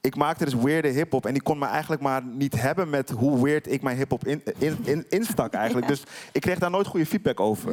Ik 0.00 0.16
maakte 0.16 0.44
dus 0.44 0.54
weirde 0.54 0.88
hip-hop 0.88 1.26
en 1.26 1.32
die 1.32 1.42
kon 1.42 1.58
me 1.58 1.66
eigenlijk 1.66 2.02
maar 2.02 2.24
niet 2.24 2.60
hebben 2.60 2.90
met 2.90 3.10
hoe 3.10 3.42
weird 3.42 3.72
ik 3.72 3.82
mijn 3.82 3.96
hip-hop 3.96 4.26
in, 4.26 4.42
in, 4.58 4.78
in, 4.82 5.06
instak 5.08 5.52
eigenlijk. 5.52 5.86
Dus 5.92 6.02
ik 6.32 6.40
kreeg 6.40 6.58
daar 6.58 6.70
nooit 6.70 6.86
goede 6.86 7.06
feedback 7.06 7.40
over. 7.40 7.72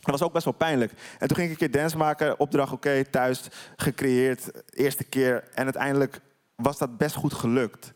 Dat 0.00 0.18
was 0.18 0.22
ook 0.22 0.32
best 0.32 0.44
wel 0.44 0.54
pijnlijk. 0.54 0.92
En 1.18 1.28
toen 1.28 1.36
ging 1.36 1.50
ik 1.50 1.60
een 1.60 1.70
keer 1.70 1.80
dance 1.80 1.96
maken, 1.96 2.40
opdracht 2.40 2.72
oké, 2.72 3.04
thuis 3.04 3.42
gecreëerd, 3.76 4.50
eerste 4.70 5.04
keer. 5.04 5.44
En 5.54 5.64
uiteindelijk 5.64 6.20
was 6.54 6.78
dat 6.78 6.96
best 6.96 7.14
goed 7.14 7.34
gelukt. 7.34 7.92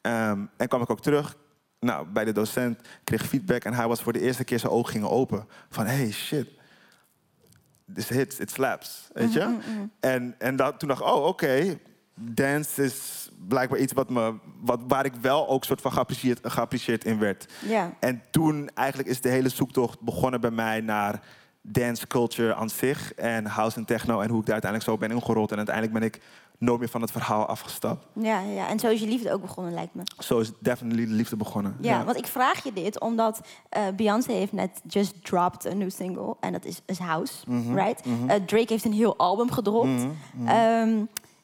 Ehm, 0.00 0.40
en 0.56 0.68
kwam 0.68 0.82
ik 0.82 0.90
ook 0.90 1.00
terug 1.00 1.36
nou, 1.80 2.06
bij 2.06 2.24
de 2.24 2.32
docent, 2.32 2.80
kreeg 3.04 3.26
feedback 3.26 3.64
en 3.64 3.74
hij 3.74 3.88
was 3.88 4.02
voor 4.02 4.12
de 4.12 4.20
eerste 4.20 4.44
keer 4.44 4.58
zijn 4.58 4.72
ogen 4.72 4.92
gingen 4.92 5.10
open. 5.10 5.46
Van 5.70 5.86
hey 5.86 6.10
shit, 6.10 6.48
this 7.94 8.08
hits, 8.08 8.38
it 8.38 8.50
slaps, 8.50 9.08
weet 9.12 9.32
je? 9.32 9.56
En, 10.00 10.34
en 10.38 10.56
dat, 10.56 10.78
toen 10.78 10.88
dacht 10.88 11.00
ik, 11.00 11.06
oh 11.06 11.26
oké, 11.26 11.78
dance 12.20 12.82
is 12.84 13.28
blijkbaar 13.48 13.78
iets 13.78 13.92
wat 13.92 14.10
me, 14.10 14.34
wat, 14.60 14.80
waar 14.88 15.04
ik 15.04 15.14
wel 15.20 15.48
ook 15.48 15.64
soort 15.64 15.80
van 15.80 15.92
geapprecieerd, 15.92 16.38
geapprecieerd 16.42 17.04
in 17.04 17.18
werd. 17.18 17.52
ja. 17.66 17.92
En 18.00 18.22
toen 18.30 18.70
eigenlijk 18.74 19.08
is 19.08 19.20
de 19.20 19.28
hele 19.28 19.48
zoektocht 19.48 20.00
begonnen 20.00 20.40
bij 20.40 20.50
mij 20.50 20.80
naar 20.80 21.20
dance 21.62 22.06
culture 22.06 22.54
aan 22.54 22.70
zich 22.70 23.14
en 23.14 23.46
house 23.46 23.76
en 23.76 23.84
techno 23.84 24.20
en 24.20 24.28
hoe 24.30 24.40
ik 24.40 24.44
daar 24.46 24.52
uiteindelijk 24.62 24.90
zo 24.90 24.98
ben 24.98 25.10
ingerold. 25.16 25.50
En 25.50 25.56
uiteindelijk 25.56 25.94
ben 25.98 26.04
ik 26.06 26.20
nooit 26.58 26.78
meer 26.78 26.88
van 26.88 27.00
het 27.00 27.10
verhaal 27.10 27.46
afgestapt. 27.46 28.06
Ja, 28.12 28.40
ja, 28.40 28.68
en 28.68 28.78
zo 28.78 28.88
is 28.88 29.00
je 29.00 29.06
liefde 29.06 29.32
ook 29.32 29.40
begonnen, 29.40 29.72
lijkt 29.74 29.94
me. 29.94 30.02
Zo 30.18 30.38
is 30.38 30.52
definitely 30.60 31.04
de 31.06 31.12
liefde 31.12 31.36
begonnen. 31.36 31.76
Ja, 31.80 32.04
want 32.04 32.16
ik 32.16 32.26
vraag 32.26 32.64
je 32.64 32.72
dit 32.72 33.00
omdat 33.00 33.40
eh, 33.68 33.82
Beyoncé 33.96 34.32
heeft 34.32 34.52
net 34.52 34.80
just 34.86 35.24
dropped 35.24 35.64
een 35.64 35.78
nieuw 35.78 35.88
single. 35.88 36.36
En 36.40 36.52
dat 36.52 36.64
is, 36.64 36.82
is 36.86 36.98
House, 36.98 37.34
Mhm, 37.46 37.74
right? 37.74 38.04
mhm. 38.06 38.28
Eh, 38.30 38.36
Drake 38.46 38.72
heeft 38.72 38.84
een 38.84 38.92
heel 38.92 39.16
album 39.16 39.50
gedropt. 39.52 39.88
Mhm. 39.88 40.48
Ehm, 40.48 40.94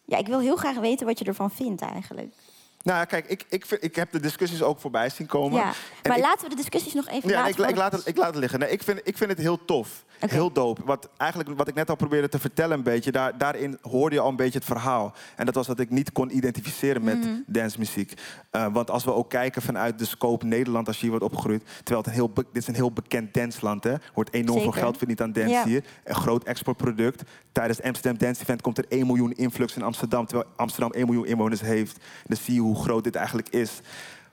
ja, 0.05 0.19
ik 0.19 0.27
wil 0.27 0.41
heel 0.41 0.57
graag 0.57 0.77
weten 0.77 1.07
wat 1.07 1.19
je 1.19 1.25
ervan 1.25 1.51
vindt 1.51 1.83
eigenlijk. 1.83 2.35
Nou 2.83 2.99
ja, 2.99 3.05
kijk, 3.05 3.27
ik, 3.27 3.45
ik, 3.49 3.67
vind- 3.67 3.85
ik 3.85 3.97
heb 3.97 4.13
de 4.13 4.21
discussies 4.21 4.63
ook 4.63 4.81
voorbij 4.81 5.09
zien 5.09 5.27
komen. 5.27 5.59
Ja, 5.61 5.67
En 6.03 6.09
maar 6.09 6.17
ik- 6.17 6.25
laten 6.25 6.43
we 6.43 6.49
de 6.49 6.57
discussies 6.57 6.95
nog 6.95 7.09
even 7.09 7.29
Ja, 7.29 7.35
laten. 7.43 7.65
ik, 7.65 7.71
ik, 7.71 7.77
laat 7.77 7.93
het, 7.93 8.07
ik 8.07 8.17
laat 8.17 8.27
het 8.31 8.37
liggen. 8.37 8.59
Nee, 8.59 8.71
ik, 8.71 8.83
vind, 8.83 9.01
ik 9.05 9.17
vind 9.17 9.31
het 9.31 9.39
heel 9.39 9.65
tof. 9.65 10.05
Heel 10.19 10.53
dope. 10.53 10.81
Wat, 10.85 11.09
eigenlijk, 11.17 11.51
wat 11.57 11.69
ik 11.69 11.75
net 11.75 11.91
al 11.91 11.97
probeerde 11.97 12.29
te 12.29 12.39
vertellen 12.39 12.77
een 12.77 12.83
beetje, 12.83 13.13
daar, 13.13 13.39
daarin 13.39 13.79
hoorde 13.81 14.15
je 14.15 14.21
al 14.21 14.29
een 14.29 14.37
beetje 14.37 14.59
het 14.59 14.67
verhaal. 14.67 15.13
En 15.37 15.47
dat 15.47 15.55
was 15.55 15.67
dat 15.67 15.81
ik 15.81 15.91
niet 15.91 16.13
kon 16.13 16.37
identificeren 16.37 17.05
met 17.05 17.19
Mhm. 17.19 17.29
dancemuziek. 17.47 18.13
Eh, 18.51 18.67
want 18.73 18.91
als 18.91 19.05
we 19.05 19.13
ook 19.13 19.31
kijken 19.31 19.63
vanuit 19.63 19.99
de 19.99 20.05
scope 20.05 20.47
Nederland, 20.47 20.87
als 20.87 20.97
je 20.97 21.03
hier 21.03 21.11
wordt 21.11 21.25
opgegroeid. 21.25 21.63
Terwijl 21.77 21.99
het 21.99 22.07
een 22.07 22.13
heel, 22.13 22.29
be- 22.29 22.45
dit 22.53 22.63
is 22.63 22.69
een 22.69 22.75
heel 22.75 22.93
bekend 22.93 23.35
dansland. 23.35 23.85
Er 23.85 24.03
wordt 24.15 24.33
enorm 24.35 24.59
Zeker. 24.59 24.73
veel 24.73 24.83
geld 24.83 24.97
verdiend 24.99 25.21
aan 25.21 25.33
dance 25.33 25.51
Ja. 25.51 25.65
hier. 25.65 25.85
Een 26.05 26.15
groot 26.15 26.45
exportproduct. 26.45 27.23
Tijdens 27.53 27.83
Amsterdam 27.83 28.19
Dance 28.19 28.43
Event 28.43 28.63
komt 28.63 28.79
er 28.79 28.85
1 28.89 29.07
miljoen 29.07 29.33
influx 29.33 29.77
in 29.77 29.83
Amsterdam. 29.83 30.27
Terwijl 30.27 30.49
Amsterdam 30.57 30.93
1 30.93 31.05
miljoen 31.07 31.27
inwoners 31.27 31.61
heeft. 31.61 31.97
Dan 32.27 32.37
zie 32.37 32.55
je 32.55 32.61
hoe 32.61 32.72
groot 32.77 33.05
dit 33.05 33.15
eigenlijk 33.17 33.49
is. 33.49 33.81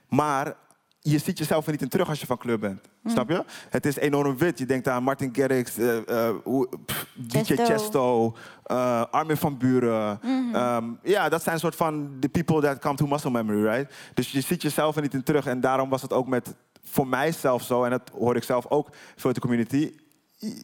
Maar 0.08 0.54
je 1.02 1.18
ziet 1.18 1.38
jezelf 1.38 1.64
er 1.66 1.72
niet 1.72 1.82
in 1.82 1.88
terug 1.88 2.08
als 2.08 2.20
je 2.20 2.26
van 2.26 2.38
club 2.38 2.60
bent. 2.60 2.80
Hm. 3.02 3.08
Snap 3.08 3.28
je? 3.28 3.44
Het 3.70 3.86
is 3.86 3.96
enorm 3.96 4.36
wit. 4.38 4.58
Je 4.58 4.66
denkt 4.66 4.88
aan 4.88 5.02
Martin 5.02 5.28
Garrix, 5.32 5.78
eh, 5.78 6.28
eh, 6.28 6.34
hoe- 6.44 6.68
pff, 6.86 7.06
DJ 7.14 7.56
Chesto. 7.56 8.36
Eh, 8.64 9.04
Armin 9.10 9.36
van 9.36 9.58
Buren. 9.58 10.18
Mhm. 10.22 10.54
Ehm, 10.54 10.84
ja, 11.02 11.28
dat 11.28 11.42
zijn 11.42 11.58
soort 11.58 11.76
van 11.76 12.10
de 12.20 12.28
people 12.28 12.60
that 12.60 12.78
come 12.78 12.94
to 12.96 13.06
muscle 13.06 13.30
memory, 13.30 13.62
right? 13.62 13.94
Dus 14.14 14.32
je 14.32 14.40
ziet 14.40 14.62
jezelf 14.62 14.96
er 14.96 15.02
niet 15.02 15.14
in 15.14 15.22
terug. 15.22 15.46
En 15.46 15.60
daarom 15.60 15.88
was 15.88 16.02
het 16.02 16.12
ook 16.12 16.26
met, 16.26 16.54
voor 16.82 17.06
mijzelf 17.06 17.62
zo, 17.62 17.84
en 17.84 17.90
dat 17.90 18.10
hoor 18.18 18.36
ik 18.36 18.42
zelf 18.42 18.66
ook 18.68 18.88
veel 19.16 19.24
uit 19.24 19.34
de 19.34 19.40
community. 19.40 19.92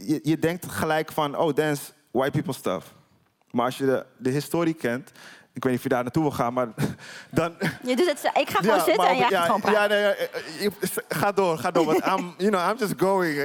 Je, 0.07 0.21
je 0.23 0.39
denkt 0.39 0.67
gelijk 0.67 1.13
van, 1.13 1.37
oh, 1.39 1.55
dance, 1.55 1.93
white 2.11 2.31
people 2.31 2.53
stuff. 2.53 2.95
Maar 3.51 3.65
als 3.65 3.79
je 3.79 3.85
de, 3.85 4.07
de 4.19 4.31
historie 4.31 4.75
kent, 4.75 5.13
ik 5.57 5.63
weet 5.63 5.73
niet 5.73 5.77
of 5.77 5.83
je 5.83 5.89
daar 5.89 6.03
naartoe 6.03 6.23
wil 6.23 6.33
gaan, 6.33 6.53
maar 6.53 6.69
dan... 7.31 7.55
Je 7.83 7.97
doet 7.97 8.07
het, 8.09 8.31
ik 8.35 8.51
ga 8.51 8.59
gewoon 8.59 8.77
zitten 8.81 8.97
maar 8.97 9.07
en 9.07 9.17
jij 9.17 9.27
op- 9.27 9.33
gaat 9.33 9.45
gewoon 9.45 9.61
praten. 9.61 9.81
ja, 9.81 9.87
nee, 9.87 10.01
ja, 10.61 10.71
eh, 10.81 10.89
ga 11.09 11.33
door, 11.33 11.59
ga 11.59 11.71
door. 11.71 11.85
Want 11.85 11.99
I'm, 12.07 12.35
you 12.39 12.51
know, 12.51 12.71
I'm 12.71 12.77
just 12.79 12.95
going. 12.97 13.35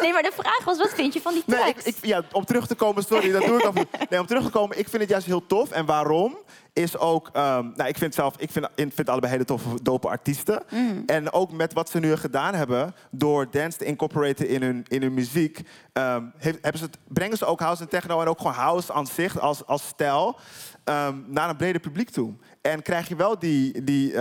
Nee, 0.00 0.12
maar 0.12 0.22
de 0.22 0.32
vraag 0.34 0.64
was, 0.64 0.78
wat 0.78 0.92
vind 0.94 1.12
je 1.12 1.20
van 1.20 1.32
die 1.32 1.42
Nee, 1.46 1.58
tracks? 1.60 1.84
ik, 1.84 1.96
ik, 1.96 2.04
ja, 2.04 2.22
om 2.32 2.44
terug 2.44 2.66
te 2.66 2.74
komen, 2.74 3.02
sorry, 3.02 3.32
dat 3.32 3.42
doe 3.42 3.58
ik 3.58 3.64
af. 3.64 3.74
toe. 3.74 3.86
Nee, 4.08 4.20
om 4.20 4.26
terug 4.26 4.44
te 4.44 4.50
komen, 4.50 4.78
ik 4.78 4.88
vind 4.88 5.02
het 5.02 5.10
juist 5.10 5.26
heel 5.26 5.46
tof. 5.46 5.70
En 5.70 5.86
waarom? 5.86 6.36
Is 6.72 6.98
ook, 6.98 7.28
ehm, 7.32 7.66
nou, 7.76 7.88
ik 7.88 7.98
vind 7.98 8.14
zelf, 8.14 8.34
ik 8.38 8.50
vind, 8.50 8.68
ik 8.74 8.92
vind 8.92 9.08
allebei 9.08 9.32
hele 9.32 9.44
toffe, 9.44 9.82
dope 9.82 10.08
artiesten. 10.08 10.62
Mhm. 10.70 11.02
En 11.06 11.32
ook 11.32 11.52
met 11.52 11.72
wat 11.72 11.90
ze 11.90 11.98
nu 11.98 12.16
gedaan 12.16 12.54
hebben, 12.54 12.94
door 13.10 13.50
dance 13.50 13.78
te 13.78 13.84
incorporaten 13.84 14.48
in 14.48 14.62
hun, 14.62 14.84
in 14.88 15.02
hun 15.02 15.14
muziek, 15.14 15.60
ehm, 15.92 16.24
heeft, 16.36 16.58
hebben 16.62 16.80
ze 16.80 16.86
het, 16.86 16.98
brengen 17.08 17.36
ze 17.36 17.44
ook 17.44 17.60
house 17.60 17.82
en 17.82 17.88
techno 17.88 18.20
en 18.20 18.26
ook 18.28 18.38
gewoon 18.38 18.52
house 18.52 18.92
aan 18.92 19.06
zich 19.06 19.40
als, 19.40 19.66
als 19.66 19.86
stijl 19.86 20.38
ehm, 20.84 21.16
naar 21.26 21.48
een 21.48 21.56
breder 21.56 21.80
publiek 21.80 22.10
toe. 22.10 22.32
En 22.60 22.82
krijg 22.82 23.08
je 23.08 23.16
wel 23.16 23.38
die, 23.38 23.84
die, 23.84 24.14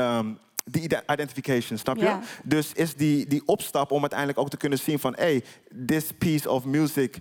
die 0.65 0.81
ide- 0.81 1.03
identification, 1.11 1.77
snap 1.77 1.97
je? 1.97 2.17
Dus 2.43 2.73
is 2.73 2.95
die, 2.95 3.27
die 3.27 3.41
opstap 3.45 3.91
om 3.91 3.99
uiteindelijk 4.01 4.39
ook 4.39 4.49
te 4.49 4.57
kunnen 4.57 4.79
zien 4.79 4.99
van... 4.99 5.13
hey, 5.17 5.43
this 5.85 6.11
piece 6.17 6.49
of 6.49 6.65
music 6.65 7.17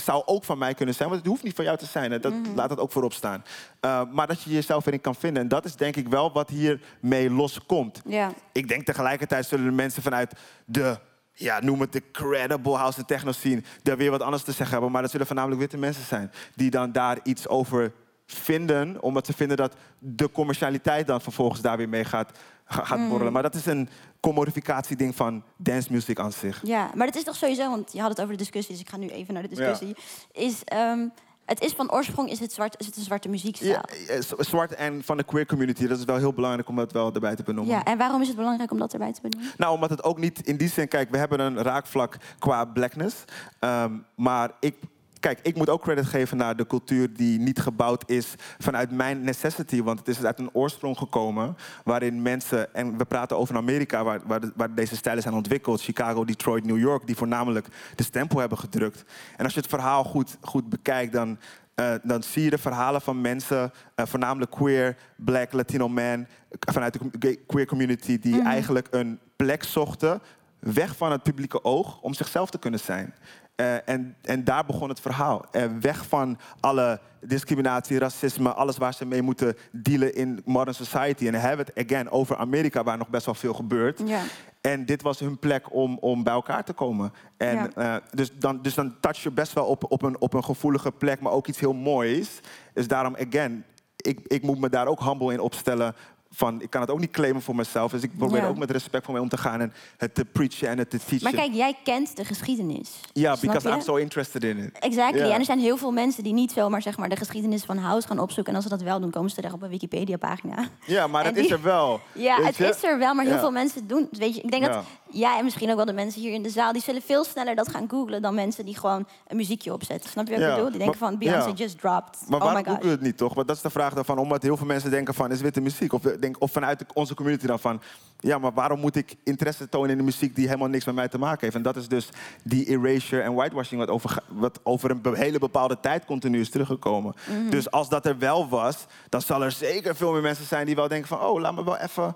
zou 0.00 0.22
ook 0.26 0.44
van 0.44 0.58
mij 0.58 0.74
kunnen 0.74 0.94
zijn. 0.94 1.08
Want 1.08 1.20
het 1.20 1.30
hoeft 1.30 1.42
niet 1.42 1.54
van 1.54 1.64
jou 1.64 1.78
te 1.78 1.86
zijn. 1.86 2.10
Hè. 2.10 2.20
Dat, 2.20 2.32
Laat 2.54 2.68
dat 2.68 2.78
ook 2.78 2.92
voorop 2.92 3.12
staan. 3.12 3.44
Uh, 3.84 4.02
maar 4.10 4.26
dat 4.26 4.42
je 4.42 4.50
jezelf 4.50 4.86
erin 4.86 5.00
kan 5.00 5.14
vinden. 5.14 5.42
En 5.42 5.48
dat 5.48 5.64
is 5.64 5.76
denk 5.76 5.96
ik 5.96 6.08
wel 6.08 6.32
wat 6.32 6.50
hiermee 6.50 7.30
loskomt. 7.30 8.02
Ja. 8.04 8.32
Ik 8.52 8.68
denk 8.68 8.84
tegelijkertijd 8.84 9.46
zullen 9.46 9.64
de 9.64 9.70
mensen 9.70 10.02
vanuit 10.02 10.32
de... 10.64 10.98
Ja, 11.32 11.60
noem 11.60 11.80
het 11.80 11.92
de 11.92 12.02
credible 12.12 12.76
house 12.76 12.98
en 12.98 13.06
techno 13.06 13.32
scene... 13.32 13.62
daar 13.82 13.96
weer 13.96 14.10
wat 14.10 14.22
anders 14.22 14.42
te 14.42 14.52
zeggen 14.52 14.70
hebben. 14.70 14.92
Maar 14.92 15.02
dat 15.02 15.10
zullen 15.10 15.26
voornamelijk 15.26 15.60
witte 15.60 15.76
mensen 15.76 16.04
zijn... 16.04 16.32
die 16.54 16.70
dan 16.70 16.92
daar 16.92 17.18
iets 17.22 17.48
over 17.48 17.92
vinden... 18.34 19.02
omdat 19.02 19.26
ze 19.26 19.32
vinden 19.32 19.56
dat 19.56 19.74
de 19.98 20.30
commercialiteit 20.30 21.06
dan 21.06 21.20
vervolgens 21.20 21.60
daar 21.60 21.76
weer 21.76 21.88
mee 21.88 22.04
gaat, 22.04 22.38
ga- 22.64 22.84
gaat 22.84 23.08
borrelen. 23.08 23.32
Maar 23.32 23.42
dat 23.42 23.54
is 23.54 23.66
een 23.66 23.88
commodificatieding 24.20 25.14
van 25.14 25.42
dance 25.56 25.92
music 25.92 26.18
aan 26.18 26.32
zich. 26.32 26.60
Ja, 26.62 26.90
maar 26.94 27.06
het 27.06 27.16
is 27.16 27.24
toch 27.24 27.36
sowieso, 27.36 27.70
want 27.70 27.92
je 27.92 28.00
had 28.00 28.10
het 28.10 28.18
over 28.20 28.32
de 28.32 28.38
discussie, 28.38 28.72
dus 28.72 28.82
ik 28.82 28.88
ga 28.90 28.96
nu 28.96 29.08
even 29.08 29.34
naar 29.34 29.42
de 29.42 29.48
discussie. 29.48 29.96
Is, 30.32 30.64
ehm, 30.64 31.06
het 31.44 31.60
is 31.60 31.72
van 31.72 31.92
oorsprong 31.92 32.30
is 32.30 32.38
het, 32.40 32.52
zwart, 32.52 32.74
is 32.80 32.86
het 32.86 32.96
een 32.96 33.02
zwarte 33.02 33.28
muziekstijl. 33.28 33.72
Ja, 33.72 33.82
eh, 34.14 34.20
zwart 34.38 34.74
en 34.74 35.02
van 35.04 35.16
de 35.16 35.22
queer 35.24 35.46
community, 35.46 35.86
dat 35.86 35.98
is 35.98 36.04
wel 36.04 36.16
heel 36.16 36.32
belangrijk 36.32 36.68
om 36.68 36.76
dat 36.76 36.92
wel 36.92 37.12
erbij 37.14 37.36
te 37.36 37.42
benoemen. 37.42 37.74
Ja, 37.74 37.84
en 37.84 37.98
waarom 37.98 38.20
is 38.20 38.28
het 38.28 38.36
belangrijk 38.36 38.70
om 38.70 38.78
dat 38.78 38.92
erbij 38.92 39.12
te 39.12 39.20
benoemen? 39.20 39.52
Nou, 39.56 39.74
omdat 39.74 39.90
het 39.90 40.04
ook 40.04 40.18
niet 40.18 40.46
in 40.46 40.56
die 40.56 40.68
zin, 40.68 40.88
kijk, 40.88 41.10
we 41.10 41.18
hebben 41.18 41.40
een 41.40 41.62
raakvlak 41.62 42.16
qua 42.38 42.64
blackness. 42.64 43.16
Ehm, 43.58 43.92
maar 44.14 44.50
ik, 44.60 44.74
kijk, 45.20 45.38
ik 45.42 45.56
moet 45.56 45.68
ook 45.68 45.82
credit 45.82 46.06
geven 46.06 46.36
naar 46.36 46.56
de 46.56 46.66
cultuur 46.66 47.12
die 47.12 47.38
niet 47.38 47.60
gebouwd 47.60 48.10
is 48.10 48.34
vanuit 48.58 48.90
mijn 48.90 49.20
necessity. 49.20 49.82
Want 49.82 49.98
het 49.98 50.08
is 50.08 50.24
uit 50.24 50.38
een 50.38 50.54
oorsprong 50.54 50.98
gekomen 50.98 51.56
waarin 51.84 52.22
mensen, 52.22 52.74
en 52.74 52.98
we 52.98 53.04
praten 53.04 53.36
over 53.36 53.56
Amerika, 53.56 54.04
waar, 54.04 54.20
waar, 54.26 54.40
waar 54.56 54.74
deze 54.74 54.96
stijlen 54.96 55.22
zijn 55.22 55.34
ontwikkeld. 55.34 55.82
Chicago, 55.82 56.24
Detroit, 56.24 56.64
New 56.64 56.78
York, 56.78 57.06
die 57.06 57.16
voornamelijk 57.16 57.66
de 57.94 58.02
stempel 58.02 58.38
hebben 58.38 58.58
gedrukt. 58.58 59.04
En 59.36 59.44
als 59.44 59.54
je 59.54 59.60
het 59.60 59.68
verhaal 59.68 60.04
goed, 60.04 60.36
goed 60.40 60.68
bekijkt, 60.68 61.12
dan. 61.12 61.38
eh, 61.74 61.94
dan 62.02 62.22
zie 62.22 62.42
je 62.42 62.50
de 62.50 62.58
verhalen 62.58 63.00
van 63.00 63.20
mensen, 63.20 63.72
eh, 63.94 64.06
voornamelijk 64.06 64.50
queer, 64.50 64.96
black, 65.16 65.52
Latino 65.52 65.88
man, 65.88 66.26
vanuit 66.60 66.98
de 67.18 67.36
queer 67.46 67.66
community, 67.66 68.18
die 68.18 68.42
eigenlijk 68.42 68.88
een 68.90 69.18
plek 69.36 69.64
zochten, 69.64 70.20
weg 70.58 70.96
van 70.96 71.12
het 71.12 71.22
publieke 71.22 71.64
oog, 71.64 72.00
om 72.00 72.14
zichzelf 72.14 72.50
te 72.50 72.58
kunnen 72.58 72.80
zijn. 72.80 73.14
Eh, 73.58 73.88
en, 73.88 74.16
en 74.22 74.44
daar 74.44 74.64
begon 74.64 74.88
het 74.88 75.00
verhaal. 75.00 75.44
Eh, 75.50 75.64
weg 75.80 76.06
van 76.06 76.38
alle 76.60 77.00
discriminatie, 77.20 77.98
racisme, 77.98 78.52
alles 78.52 78.76
waar 78.76 78.94
ze 78.94 79.06
mee 79.06 79.22
moeten 79.22 79.56
dealen 79.72 80.14
in 80.14 80.42
modern 80.44 80.74
society. 80.74 81.26
En 81.26 81.34
hebben 81.34 81.66
het 81.66 81.86
again 81.86 82.10
over 82.10 82.36
Amerika, 82.36 82.82
waar 82.82 82.98
nog 82.98 83.08
best 83.08 83.26
wel 83.26 83.34
veel 83.34 83.54
gebeurt. 83.54 84.02
Ja. 84.04 84.20
En 84.60 84.86
dit 84.86 85.02
was 85.02 85.18
hun 85.20 85.38
plek 85.38 85.74
om, 85.74 85.98
om 86.00 86.22
bij 86.22 86.32
elkaar 86.32 86.64
te 86.64 86.72
komen. 86.72 87.12
En, 87.36 87.54
Ja. 87.56 87.70
eh, 87.96 88.02
dus, 88.10 88.30
dan, 88.38 88.62
dus 88.62 88.74
dan 88.74 88.94
touch 89.00 89.22
je 89.22 89.30
best 89.30 89.52
wel 89.52 89.64
op, 89.64 89.90
op, 89.92 90.02
een, 90.02 90.20
op 90.20 90.34
een 90.34 90.44
gevoelige 90.44 90.92
plek, 90.92 91.20
maar 91.20 91.32
ook 91.32 91.46
iets 91.46 91.60
heel 91.60 91.74
moois. 91.74 92.40
Dus 92.74 92.88
daarom, 92.88 93.16
again, 93.16 93.64
ik, 93.96 94.20
ik 94.26 94.42
moet 94.42 94.58
me 94.58 94.68
daar 94.68 94.86
ook 94.86 95.00
humble 95.04 95.32
in 95.32 95.40
opstellen. 95.40 95.94
Van, 96.38 96.62
ik 96.62 96.70
kan 96.70 96.80
het 96.80 96.90
ook 96.90 96.98
niet 96.98 97.10
claimen 97.10 97.42
voor 97.42 97.54
mezelf. 97.56 97.90
Dus 97.90 98.02
ik 98.02 98.16
probeer 98.18 98.40
Ja. 98.42 98.46
ook 98.48 98.58
met 98.58 98.70
respect 98.70 99.04
voor 99.04 99.12
mij 99.14 99.22
om 99.22 99.28
te 99.28 99.36
gaan 99.36 99.60
en 99.60 99.72
het 99.96 100.14
te 100.14 100.24
preachen 100.24 100.68
en 100.68 100.78
het 100.78 100.90
te 100.90 100.98
teachen. 100.98 101.22
Maar 101.22 101.32
kijk, 101.32 101.52
jij 101.54 101.76
kent 101.84 102.16
de 102.16 102.24
geschiedenis. 102.24 102.90
ja, 103.12 103.36
because 103.40 103.68
je? 103.68 103.74
I'm 103.74 103.80
so 103.80 103.96
interested 103.96 104.44
in 104.44 104.58
it. 104.58 104.78
Exactly. 104.78 105.20
En 105.30 105.38
er 105.38 105.44
zijn 105.44 105.58
heel 105.58 105.76
veel 105.76 105.90
mensen 105.90 106.22
die 106.22 106.32
niet 106.32 106.52
zomaar 106.52 106.82
zeg 106.82 106.96
maar, 106.98 107.08
de 107.08 107.16
geschiedenis 107.16 107.64
van 107.64 107.76
House 107.78 108.06
gaan 108.08 108.18
opzoeken. 108.18 108.52
En 108.52 108.54
als 108.58 108.68
ze 108.68 108.76
dat 108.76 108.82
wel 108.82 109.00
doen, 109.00 109.10
komen 109.10 109.28
ze 109.30 109.34
terecht 109.36 109.54
op 109.54 109.62
een 109.62 109.68
Wikipedia-pagina. 109.68 110.68
Ja, 110.86 111.06
maar 111.06 111.24
En 111.24 111.34
dat 111.34 111.44
is 111.44 111.50
er 111.50 111.62
wel. 111.62 112.00
Ja, 112.12 112.42
het 112.42 112.56
je? 112.56 112.64
is 112.68 112.82
er 112.84 112.98
wel, 112.98 113.14
maar 113.14 113.24
heel 113.24 113.38
veel 113.38 113.50
mensen 113.50 113.86
doen. 113.86 114.08
Weet 114.10 114.34
je, 114.34 114.40
ik 114.40 114.50
denk 114.50 114.64
dat 114.66 114.84
jij 115.10 115.38
en 115.38 115.44
misschien 115.44 115.70
ook 115.70 115.76
wel 115.76 115.84
de 115.84 115.92
mensen 115.92 116.20
hier 116.20 116.32
in 116.32 116.42
de 116.42 116.50
zaal, 116.50 116.72
die 116.72 116.82
zullen 116.82 117.02
veel 117.02 117.24
sneller 117.24 117.54
dat 117.54 117.68
gaan 117.68 117.88
googlen 117.88 118.22
dan 118.22 118.34
mensen 118.34 118.64
die 118.64 118.76
gewoon 118.78 119.06
een 119.26 119.36
muziekje 119.36 119.72
opzetten. 119.72 120.10
Snap 120.10 120.26
je 120.26 120.32
wat 120.32 120.40
ik 120.40 120.46
Ja, 120.48 120.54
bedoel? 120.54 120.70
Die 120.70 120.78
denken 120.78 120.98
van 120.98 121.18
Beyoncé 121.18 121.48
ja. 121.48 121.54
just 121.54 121.80
dropped. 121.80 122.18
Maar 122.28 122.40
oh 122.40 122.52
waarom 122.52 122.78
we 122.80 122.88
het 122.88 123.00
niet, 123.00 123.16
toch? 123.16 123.34
Want 123.34 123.46
dat 123.46 123.56
is 123.56 123.62
de 123.62 123.70
vraag 123.70 123.94
daarvan. 123.94 124.18
Omdat 124.18 124.42
heel 124.42 124.56
veel 124.56 124.66
mensen 124.66 124.90
denken 124.90 125.14
van, 125.14 125.30
is 125.30 125.40
witte 125.40 125.60
muziek? 125.60 125.92
Of, 125.92 126.02
denk, 126.02 126.36
of 126.38 126.52
vanuit 126.52 126.78
de- 126.78 126.86
onze 126.94 127.14
community 127.14 127.46
dan 127.46 127.58
van... 127.58 127.80
Ja, 128.20 128.38
maar 128.38 128.52
waarom 128.52 128.80
moet 128.80 128.96
ik 128.96 129.14
interesse 129.24 129.68
tonen 129.68 129.90
in 129.90 129.96
de 129.96 130.02
muziek 130.02 130.34
die 130.34 130.46
helemaal 130.46 130.68
niks 130.68 130.84
met 130.84 130.94
mij 130.94 131.08
te 131.08 131.18
maken 131.18 131.40
heeft? 131.40 131.54
En 131.54 131.62
dat 131.62 131.76
is 131.76 131.88
dus 131.88 132.08
die 132.44 132.66
erasure 132.66 133.22
en 133.22 133.34
whitewashing 133.34 133.80
wat 133.80 133.88
over, 133.88 134.22
wat 134.28 134.60
over 134.62 134.90
een 134.90 135.14
hele 135.14 135.38
bepaalde 135.38 135.80
tijd 135.80 136.04
continu 136.04 136.40
is 136.40 136.50
teruggekomen. 136.50 137.14
Mhm. 137.28 137.50
Dus 137.50 137.70
als 137.70 137.88
dat 137.88 138.06
er 138.06 138.18
wel 138.18 138.48
was, 138.48 138.86
dan 139.08 139.22
zal 139.22 139.42
er 139.42 139.52
zeker 139.52 139.96
veel 139.96 140.12
meer 140.12 140.22
mensen 140.22 140.44
zijn 140.46 140.66
die 140.66 140.74
wel 140.74 140.88
denken 140.88 141.08
van... 141.08 141.20
Oh, 141.20 141.40
laat 141.40 141.54
me 141.54 141.64
wel 141.64 141.76
even 141.76 142.14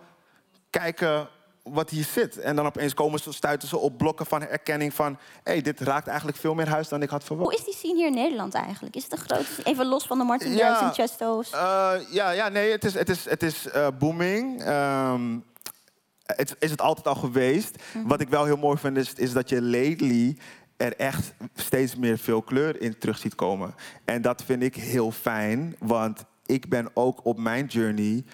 kijken 0.70 1.28
wat 1.62 1.90
hier 1.90 2.04
zit. 2.04 2.38
En 2.38 2.56
dan 2.56 2.66
opeens 2.66 2.94
komen 2.94 3.20
ze, 3.20 3.32
stuiten 3.32 3.68
ze 3.68 3.78
op 3.78 3.98
blokken 3.98 4.26
van 4.26 4.42
erkenning 4.42 4.94
van... 4.94 5.18
Hé, 5.42 5.52
hey, 5.52 5.62
dit 5.62 5.80
raakt 5.80 6.06
eigenlijk 6.06 6.38
veel 6.38 6.54
meer 6.54 6.68
huis 6.68 6.88
dan 6.88 7.02
ik 7.02 7.10
had 7.10 7.24
verwacht. 7.24 7.48
Hoe 7.48 7.58
is 7.58 7.64
die 7.64 7.74
scene 7.74 7.94
hier 7.94 8.06
in 8.06 8.14
Nederland 8.14 8.54
eigenlijk? 8.54 8.96
Is 8.96 9.02
het 9.08 9.12
een 9.12 9.44
scene? 9.44 9.68
Even 9.68 9.86
los 9.86 10.04
van 10.04 10.18
de 10.18 10.24
Martin 10.24 10.52
Ja. 10.52 10.86
En 10.86 10.94
Chesto's. 10.94 11.50
Eh, 11.50 11.92
ja, 12.10 12.30
ja, 12.30 12.48
nee, 12.48 12.70
het 12.70 12.84
is, 12.84 12.94
het 12.94 13.08
is, 13.08 13.24
het 13.24 13.42
is 13.42 13.68
eh, 13.68 13.86
booming. 13.98 14.62
Ehm, 14.62 15.38
het 16.22 16.56
is 16.58 16.70
het 16.70 16.80
altijd 16.80 17.06
al 17.06 17.14
geweest. 17.14 17.82
Wat 18.04 18.20
ik 18.20 18.28
wel 18.28 18.44
heel 18.44 18.56
mooi 18.56 18.78
vind, 18.78 18.96
is, 18.96 19.12
is 19.12 19.32
dat 19.32 19.48
je 19.48 19.62
lately 19.62 20.36
er 20.76 20.96
echt 20.96 21.34
steeds 21.54 21.96
meer 21.96 22.18
veel 22.18 22.42
kleur 22.42 22.80
in 22.80 22.98
terug 22.98 23.18
ziet 23.18 23.34
komen. 23.34 23.74
En 24.04 24.22
dat 24.22 24.42
vind 24.44 24.62
ik 24.62 24.74
heel 24.74 25.10
fijn, 25.10 25.76
want 25.78 26.24
ik 26.46 26.68
ben 26.68 26.90
ook 26.94 27.24
op 27.24 27.38
mijn 27.38 27.66
journey 27.66 28.24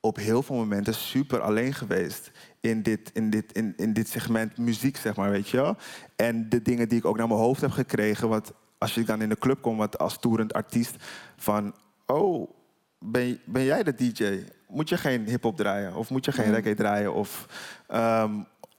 op 0.00 0.16
heel 0.16 0.42
veel 0.42 0.56
momenten 0.56 0.94
super 0.94 1.40
alleen 1.40 1.74
geweest. 1.74 2.30
In 2.62 2.82
dit, 2.82 3.10
in, 3.12 3.30
dit, 3.30 3.52
in, 3.52 3.74
in 3.76 3.92
dit 3.92 4.08
segment 4.08 4.58
muziek, 4.58 4.96
zeg 4.96 5.16
maar, 5.16 5.30
weet 5.30 5.48
je 5.48 5.56
wel. 5.56 5.76
En 6.16 6.48
de 6.48 6.62
dingen 6.62 6.88
die 6.88 6.98
ik 6.98 7.04
ook 7.04 7.16
naar 7.16 7.28
mijn 7.28 7.40
hoofd 7.40 7.60
heb 7.60 7.70
gekregen, 7.70 8.28
wat 8.28 8.52
als 8.78 8.94
je 8.94 9.04
dan 9.04 9.22
in 9.22 9.28
de 9.28 9.38
club 9.38 9.62
komt 9.62 9.78
wat 9.78 9.98
als 9.98 10.18
toerend 10.18 10.52
artiest, 10.52 10.96
van, 11.36 11.74
oh, 12.06 12.50
ben, 12.98 13.40
ben 13.44 13.64
jij 13.64 13.82
de 13.82 13.94
DJ? 13.94 14.44
Moet 14.68 14.88
je 14.88 14.96
geen 14.96 15.24
hip-hop 15.24 15.56
draaien? 15.56 15.94
Of 15.94 16.10
moet 16.10 16.24
je 16.24 16.32
geen 16.32 16.54
reggae 16.54 16.74
draaien? 16.74 17.14
Of, 17.14 17.46
ehm, 17.86 18.30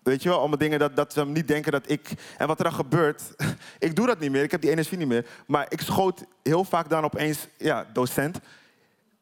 weet 0.03 0.23
je 0.23 0.29
wel, 0.29 0.39
allemaal 0.39 0.57
dingen 0.57 0.79
dat, 0.79 0.95
dat 0.95 1.13
ze 1.13 1.25
niet 1.25 1.47
denken 1.47 1.71
dat 1.71 1.89
ik. 1.89 2.11
En 2.37 2.47
wat 2.47 2.57
er 2.57 2.63
dan 2.63 2.73
gebeurt, 2.73 3.23
ik 3.79 3.95
doe 3.95 4.07
dat 4.07 4.19
niet 4.19 4.31
meer, 4.31 4.43
ik 4.43 4.51
heb 4.51 4.61
die 4.61 4.71
energie 4.71 4.97
niet 4.97 5.07
meer. 5.07 5.25
Maar 5.47 5.65
ik 5.69 5.81
schoot 5.81 6.25
heel 6.43 6.63
vaak 6.63 6.89
dan 6.89 7.03
opeens, 7.03 7.47
ja, 7.57 7.85
docent 7.93 8.39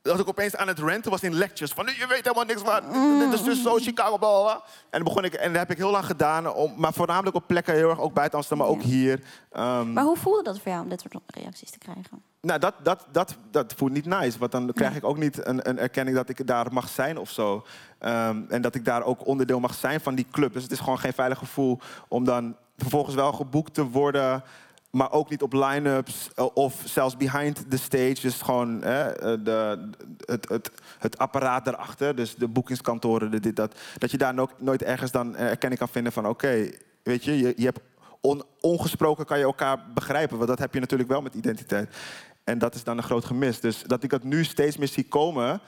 dat 0.01 0.19
ik 0.19 0.27
opeens 0.27 0.55
aan 0.55 0.67
het 0.67 0.79
renten 0.79 1.11
was 1.11 1.21
in 1.21 1.33
lectures. 1.33 1.73
Van, 1.73 1.85
je 1.85 2.05
weet 2.07 2.23
helemaal 2.23 2.45
niks 2.45 2.61
van, 2.61 3.19
dit 3.19 3.33
is 3.33 3.43
dus 3.43 3.61
zo 3.61 3.75
Chicago, 3.75 4.17
bla. 4.17 4.53
En, 4.53 4.61
dan 4.89 5.03
begon 5.03 5.23
ik, 5.23 5.33
en 5.33 5.51
dat 5.51 5.61
heb 5.61 5.71
ik 5.71 5.77
heel 5.77 5.91
lang 5.91 6.05
gedaan, 6.05 6.53
om, 6.53 6.73
maar 6.77 6.93
voornamelijk 6.93 7.35
op 7.35 7.43
plekken 7.47 7.73
heel 7.73 7.89
erg, 7.89 7.99
ook 7.99 8.13
buiten 8.13 8.37
Amsterdam, 8.37 8.67
maar 8.67 8.75
ook 8.75 8.83
hier. 8.83 9.23
Ehm, 9.51 9.93
Maar 9.93 10.03
hoe 10.03 10.17
voelde 10.17 10.43
dat 10.43 10.59
voor 10.59 10.71
jou 10.71 10.83
om 10.83 10.89
dit 10.89 11.01
soort 11.01 11.15
reacties 11.27 11.69
te 11.71 11.77
krijgen? 11.77 12.21
nou, 12.41 12.59
dat, 12.59 12.73
dat, 12.83 13.05
dat, 13.11 13.35
dat 13.51 13.73
voelt 13.73 13.91
niet 13.91 14.05
nice. 14.05 14.39
Want 14.39 14.51
dan 14.51 14.71
krijg 14.73 14.95
ik 14.95 15.03
ook 15.03 15.17
niet 15.17 15.45
een, 15.45 15.69
een 15.69 15.79
erkenning 15.79 16.17
dat 16.17 16.29
ik 16.29 16.47
daar 16.47 16.73
mag 16.73 16.89
zijn 16.89 17.17
of 17.17 17.29
zo. 17.29 17.65
Ehm, 17.99 18.41
en 18.49 18.61
dat 18.61 18.75
ik 18.75 18.85
daar 18.85 19.03
ook 19.03 19.25
onderdeel 19.25 19.59
mag 19.59 19.73
zijn 19.73 20.01
van 20.01 20.15
die 20.15 20.27
club. 20.31 20.53
Dus 20.53 20.63
het 20.63 20.71
is 20.71 20.79
gewoon 20.79 20.99
geen 20.99 21.13
veilig 21.13 21.37
gevoel 21.37 21.79
om 22.07 22.23
dan 22.23 22.55
vervolgens 22.77 23.15
wel 23.15 23.31
geboekt 23.33 23.73
te 23.73 23.85
worden. 23.85 24.43
Maar 24.91 25.11
ook 25.11 25.29
niet 25.29 25.41
op 25.41 25.53
line-ups 25.53 26.29
eh, 26.35 26.45
of 26.53 26.81
zelfs 26.85 27.17
behind 27.17 27.69
the 27.69 27.77
stage. 27.77 28.17
Dus 28.21 28.41
gewoon 28.41 28.83
eh, 28.83 29.07
de, 29.43 29.89
het, 30.25 30.49
het, 30.49 30.71
het 30.99 31.17
apparaat 31.17 31.67
erachter. 31.67 32.15
Dus 32.15 32.35
de 32.35 32.47
boekingskantoren, 32.47 33.53
dat. 33.53 33.75
Dat 33.97 34.11
je 34.11 34.17
daar 34.17 34.33
nooit 34.57 34.83
ergens 34.83 35.11
dan 35.11 35.35
erkenning 35.35 35.79
kan 35.79 35.89
vinden 35.89 36.13
van... 36.13 36.27
oké, 36.27 36.69
weet 37.03 37.23
je, 37.23 37.37
je, 37.37 37.65
hebt 37.65 37.79
on- 38.21 38.43
ongesproken 38.59 39.25
kan 39.25 39.37
je 39.37 39.43
elkaar 39.43 39.85
begrijpen. 39.93 40.37
Want 40.37 40.49
dat 40.49 40.59
heb 40.59 40.73
je 40.73 40.79
natuurlijk 40.79 41.09
wel 41.09 41.21
met 41.21 41.35
identiteit. 41.35 41.95
En 42.43 42.57
dat 42.57 42.75
is 42.75 42.83
dan 42.83 42.97
een 42.97 43.03
groot 43.03 43.25
gemis. 43.25 43.59
Dus 43.59 43.83
dat 43.83 44.03
ik 44.03 44.09
dat 44.09 44.23
nu 44.23 44.43
steeds 44.43 44.77
meer 44.77 44.87
zie 44.87 45.07
komen, 45.07 45.61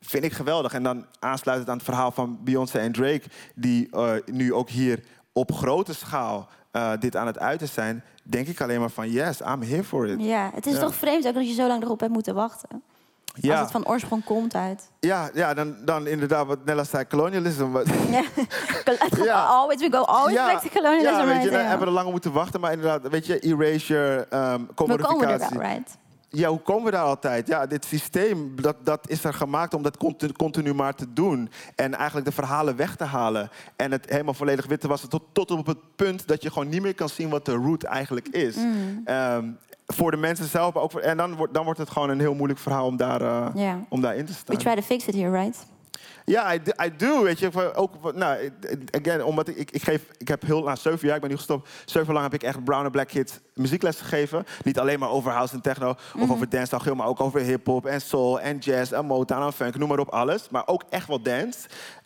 vind 0.00 0.24
ik 0.24 0.32
geweldig. 0.32 0.72
En 0.72 0.82
dan 0.82 1.06
aansluitend 1.18 1.68
aan 1.70 1.76
het 1.76 1.84
verhaal 1.84 2.10
van 2.10 2.38
Beyoncé 2.44 2.78
en 2.78 2.92
Drake, 2.92 3.22
die 3.54 3.88
eh, 3.90 4.12
nu 4.26 4.52
ook 4.52 4.68
hier 4.68 5.02
op 5.32 5.52
grote 5.52 5.94
schaal 5.94 6.48
eh, 6.76 6.90
dit 7.00 7.16
aan 7.16 7.26
het 7.26 7.38
uiten 7.38 7.68
zijn, 7.68 8.04
denk 8.22 8.46
ik 8.46 8.60
alleen 8.60 8.80
maar 8.80 8.90
van 8.90 9.10
yes, 9.10 9.40
I'm 9.40 9.62
here 9.62 9.84
for 9.84 10.06
it. 10.08 10.20
Ja, 10.22 10.50
het 10.54 10.66
is 10.66 10.72
Ja. 10.74 10.80
toch 10.80 10.94
vreemd 10.94 11.26
ook 11.26 11.34
dat 11.34 11.48
je 11.48 11.54
zo 11.54 11.66
lang 11.66 11.82
erop 11.82 12.00
hebt 12.00 12.12
moeten 12.12 12.34
wachten. 12.34 12.68
Als 13.34 13.44
Ja, 13.44 13.60
het 13.60 13.70
van 13.70 13.86
oorsprong 13.86 14.24
komt 14.24 14.54
uit. 14.54 14.90
ja, 15.00 15.30
ja 15.34 15.54
dan, 15.54 15.76
dan 15.84 16.06
inderdaad 16.06 16.46
wat 16.46 16.64
Nella 16.64 16.84
zei, 16.84 17.06
colonialism. 17.06 17.70
Wat, 17.76 17.86
Ja. 19.24 19.44
always, 19.44 19.80
we 19.80 19.88
go 19.90 19.98
always 20.02 20.36
back 20.36 20.60
to 20.60 20.68
colonialism. 20.68 21.08
ja, 21.14 21.18
weet 21.24 21.26
right? 21.28 21.42
je, 21.44 21.50
dan 21.50 21.60
hebben 21.60 21.78
we 21.80 21.86
er 21.86 21.92
langer 21.92 22.10
moeten 22.10 22.32
wachten. 22.32 22.60
Maar 22.60 22.72
inderdaad, 22.72 23.08
weet 23.08 23.26
je, 23.26 23.38
erasure, 23.38 24.26
um, 24.30 24.66
we 24.66 24.72
komen 24.74 24.98
er 24.98 25.04
commodificatie. 25.04 25.58
wel, 25.58 25.68
right? 25.68 25.96
Ja, 26.36 26.48
hoe 26.48 26.60
komen 26.60 26.84
we 26.84 26.90
daar 26.90 27.02
altijd? 27.04 27.46
Ja, 27.48 27.66
dit 27.66 27.84
systeem 27.84 28.60
dat, 28.62 28.76
dat 28.84 29.08
is 29.10 29.24
er 29.24 29.34
gemaakt 29.34 29.74
om 29.74 29.82
dat 29.82 29.96
continu, 29.96 30.32
continu 30.32 30.74
maar 30.74 30.94
te 30.94 31.12
doen. 31.12 31.50
En 31.74 31.94
eigenlijk 31.94 32.26
de 32.26 32.32
verhalen 32.32 32.76
weg 32.76 32.96
te 32.96 33.04
halen. 33.04 33.50
En 33.76 33.92
het 33.92 34.10
helemaal 34.10 34.34
volledig 34.34 34.66
wit 34.66 34.80
te 34.80 34.88
wassen 34.88 35.08
tot, 35.08 35.22
tot 35.32 35.50
op 35.50 35.66
het 35.66 35.78
punt 35.96 36.26
dat 36.28 36.42
je 36.42 36.50
gewoon 36.50 36.68
niet 36.68 36.82
meer 36.82 36.94
kan 36.94 37.08
zien 37.08 37.28
wat 37.28 37.44
de 37.44 37.52
root 37.52 37.82
eigenlijk 37.82 38.28
is. 38.28 38.56
Mm. 38.56 39.00
Ehm, 39.04 39.50
voor 39.86 40.10
de 40.10 40.16
mensen 40.16 40.46
zelf, 40.46 40.74
maar 40.74 40.82
ook 40.82 40.90
voor, 40.90 41.00
en 41.00 41.16
dan 41.16 41.34
wordt, 41.34 41.54
dan 41.54 41.64
wordt 41.64 41.78
het 41.78 41.90
gewoon 41.90 42.08
een 42.10 42.20
heel 42.20 42.34
moeilijk 42.34 42.60
verhaal 42.60 42.86
om, 42.86 42.96
daar, 42.96 43.20
eh, 43.22 43.46
Ja. 43.54 43.78
om 43.88 44.00
daarin 44.00 44.24
te 44.24 44.32
We 44.32 44.38
staan. 44.38 44.56
try 44.56 44.74
to 44.74 44.82
fix 44.82 45.06
it 45.06 45.14
here, 45.14 45.30
right? 45.42 45.66
Ja, 46.26 46.54
I, 46.54 46.62
do- 46.62 46.84
I 46.84 46.96
do, 46.96 47.22
weet 47.22 47.38
je. 47.38 47.74
Ook, 47.74 48.14
nou, 48.14 48.50
again, 49.00 49.24
omdat 49.24 49.48
ik, 49.48 49.56
ik, 49.56 49.70
ik 49.70 49.82
geef, 49.82 50.02
ik 50.18 50.28
heb 50.28 50.42
heel, 50.42 50.62
na 50.62 50.76
zeven 50.76 51.06
jaar, 51.06 51.14
ik 51.14 51.20
ben 51.20 51.30
nu 51.30 51.36
gestopt, 51.36 51.68
zeven 51.84 52.12
lang 52.12 52.24
heb 52.24 52.34
ik 52.34 52.42
echt 52.42 52.64
brown 52.64 52.84
en 52.84 52.90
black 52.90 53.08
kids 53.08 53.38
muziekles 53.54 53.96
gegeven. 54.00 54.46
Niet 54.64 54.78
alleen 54.78 54.98
maar 54.98 55.10
over 55.10 55.32
house 55.32 55.54
en 55.54 55.60
techno 55.60 55.94
of 56.20 56.30
over 56.30 56.48
dancehall, 56.48 56.94
maar 56.94 57.06
ook 57.06 57.20
over 57.20 57.40
hip-hop 57.40 57.86
en 57.86 58.00
soul 58.00 58.40
en 58.40 58.58
jazz 58.58 58.92
en 58.92 59.04
Motown 59.06 59.42
en 59.42 59.52
funk, 59.52 59.76
noem 59.78 59.88
maar 59.88 59.98
op 59.98 60.08
alles. 60.08 60.48
Maar 60.50 60.62
ook 60.66 60.82
echt 60.90 61.08
wel 61.08 61.22
dance. 61.22 61.58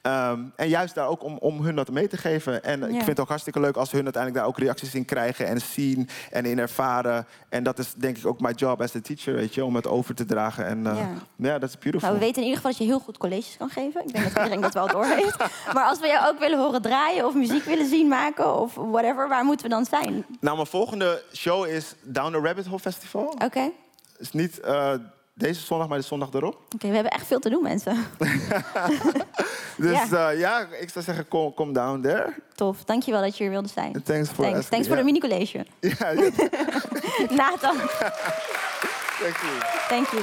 Ehm, 0.03 0.41
en 0.57 0.69
juist 0.69 0.95
daar 0.95 1.09
ook 1.09 1.23
om, 1.25 1.37
om 1.39 1.63
hun 1.65 1.75
dat 1.75 1.91
mee 1.91 2.09
te 2.09 2.17
geven. 2.17 2.63
En 2.65 2.83
ik 2.83 2.89
vind 2.95 3.07
het 3.07 3.21
ook 3.21 3.29
hartstikke 3.29 3.61
leuk 3.61 3.77
als 3.77 3.91
hun 3.91 4.03
uiteindelijk 4.05 4.43
daar 4.43 4.53
ook 4.53 4.59
reacties 4.59 4.95
in 4.95 5.05
krijgen 5.05 5.47
en 5.47 5.61
zien 5.61 6.09
en 6.31 6.45
in 6.45 6.59
ervaren. 6.59 7.27
En 7.49 7.63
dat 7.63 7.79
is 7.79 7.93
denk 7.95 8.17
ik 8.19 8.27
ook 8.27 8.41
mijn 8.41 8.55
job 8.55 8.83
as 8.83 8.95
a 8.97 9.01
teacher, 9.01 9.35
weet 9.35 9.55
je, 9.55 9.65
om 9.65 9.75
het 9.75 9.87
over 9.87 10.15
te 10.15 10.25
dragen. 10.25 10.67
En 10.67 10.87
eh, 10.87 10.97
Ja. 10.97 11.09
ja, 11.37 11.59
dat 11.59 11.69
is 11.69 11.79
beautiful. 11.79 12.09
Nou, 12.09 12.21
we 12.21 12.25
weten 12.27 12.43
in 12.43 12.49
ieder 12.49 12.57
geval 12.57 12.71
dat 12.71 12.81
je 12.81 12.87
heel 12.87 13.01
goed 13.01 13.19
colleges 13.19 13.57
kan 13.59 13.69
geven. 13.69 14.03
Ik 14.15 14.21
denk 14.23 14.35
dat 14.35 14.37
iedereen 14.45 14.61
dat 14.61 14.75
wel 14.75 14.87
doorheeft. 14.87 15.37
Maar 15.75 15.85
als 15.85 16.01
we 16.01 16.07
jou 16.07 16.29
ook 16.29 16.39
willen 16.39 16.59
horen 16.59 16.83
draaien 16.83 17.27
of 17.27 17.35
muziek 17.35 17.65
willen 17.65 17.87
zien 17.89 18.09
maken 18.09 18.55
of 18.61 18.75
whatever, 18.75 19.29
waar 19.29 19.45
moeten 19.45 19.67
we 19.67 19.73
dan 19.73 19.85
zijn? 19.85 20.25
Nou, 20.41 20.57
mijn 20.57 20.69
volgende 20.69 21.23
show 21.37 21.67
is 21.67 21.95
Down 22.03 22.33
the 22.33 22.41
Rabbit 22.41 22.67
Hole 22.67 22.79
Festival. 22.81 23.23
Oké, 23.27 23.45
Oké, 23.45 23.71
is 24.19 24.33
niet 24.33 24.61
eh, 24.61 24.93
deze 25.35 25.61
zondag, 25.61 25.89
maar 25.89 25.99
de 25.99 26.05
zondag 26.05 26.29
erop. 26.33 26.57
we 26.79 26.87
hebben 26.87 27.13
echt 27.13 27.27
veel 27.27 27.39
te 27.39 27.51
doen, 27.51 27.63
mensen. 27.63 27.97
Dus 29.77 29.91
Ja. 29.93 30.07
ja, 30.11 30.29
ja 30.31 30.67
ik 30.81 30.91
zou 30.91 31.05
zeggen, 31.05 31.29
kom, 31.29 31.55
kom 31.55 31.73
down 31.73 32.01
there. 32.01 32.35
Tof, 32.55 32.85
dankjewel 32.85 33.21
dat 33.21 33.37
je 33.37 33.43
hier 33.43 33.53
wilde 33.53 33.69
zijn. 33.69 33.95
And 33.95 34.05
thanks 34.05 34.29
for 34.29 34.45
Thanks. 34.45 34.69
Thanks 34.69 34.87
voor 34.87 34.97
de 34.97 35.03
Ja. 35.03 35.09
mini-college. 35.09 35.67
Ja, 35.99 36.09
ja, 36.11 36.21
Nathan, 37.43 37.77
thank 39.21 39.37
you. 39.37 39.59
thank 39.89 40.07
you. 40.09 40.23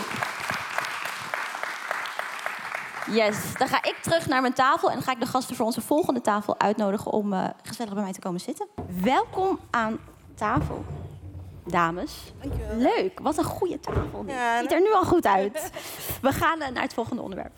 Yes, 3.11 3.53
dan 3.57 3.67
ga 3.67 3.83
ik 3.83 3.95
terug 4.01 4.27
naar 4.27 4.41
mijn 4.41 4.53
tafel 4.53 4.91
en 4.91 5.01
ga 5.01 5.11
ik 5.11 5.19
de 5.19 5.25
gasten 5.25 5.55
voor 5.55 5.65
onze 5.65 5.81
volgende 5.81 6.21
tafel 6.21 6.59
uitnodigen 6.59 7.11
om 7.11 7.33
eh, 7.33 7.45
gezellig 7.63 7.93
bij 7.93 8.03
mij 8.03 8.13
te 8.13 8.19
komen 8.19 8.39
zitten. 8.39 8.67
Welkom 9.01 9.59
aan 9.69 9.99
tafel, 10.35 10.85
dames. 11.65 12.33
Leuk, 12.75 13.19
wat 13.19 13.37
een 13.37 13.43
goede 13.43 13.79
tafel. 13.79 14.23
Ja, 14.27 14.59
Ziet 14.61 14.71
er 14.71 14.81
nu 14.81 14.93
al 14.93 15.03
goed 15.03 15.25
uit. 15.25 15.71
We 16.21 16.31
gaan 16.31 16.61
eh, 16.61 16.71
naar 16.71 16.83
het 16.83 16.93
volgende 16.93 17.21
onderwerp. 17.21 17.53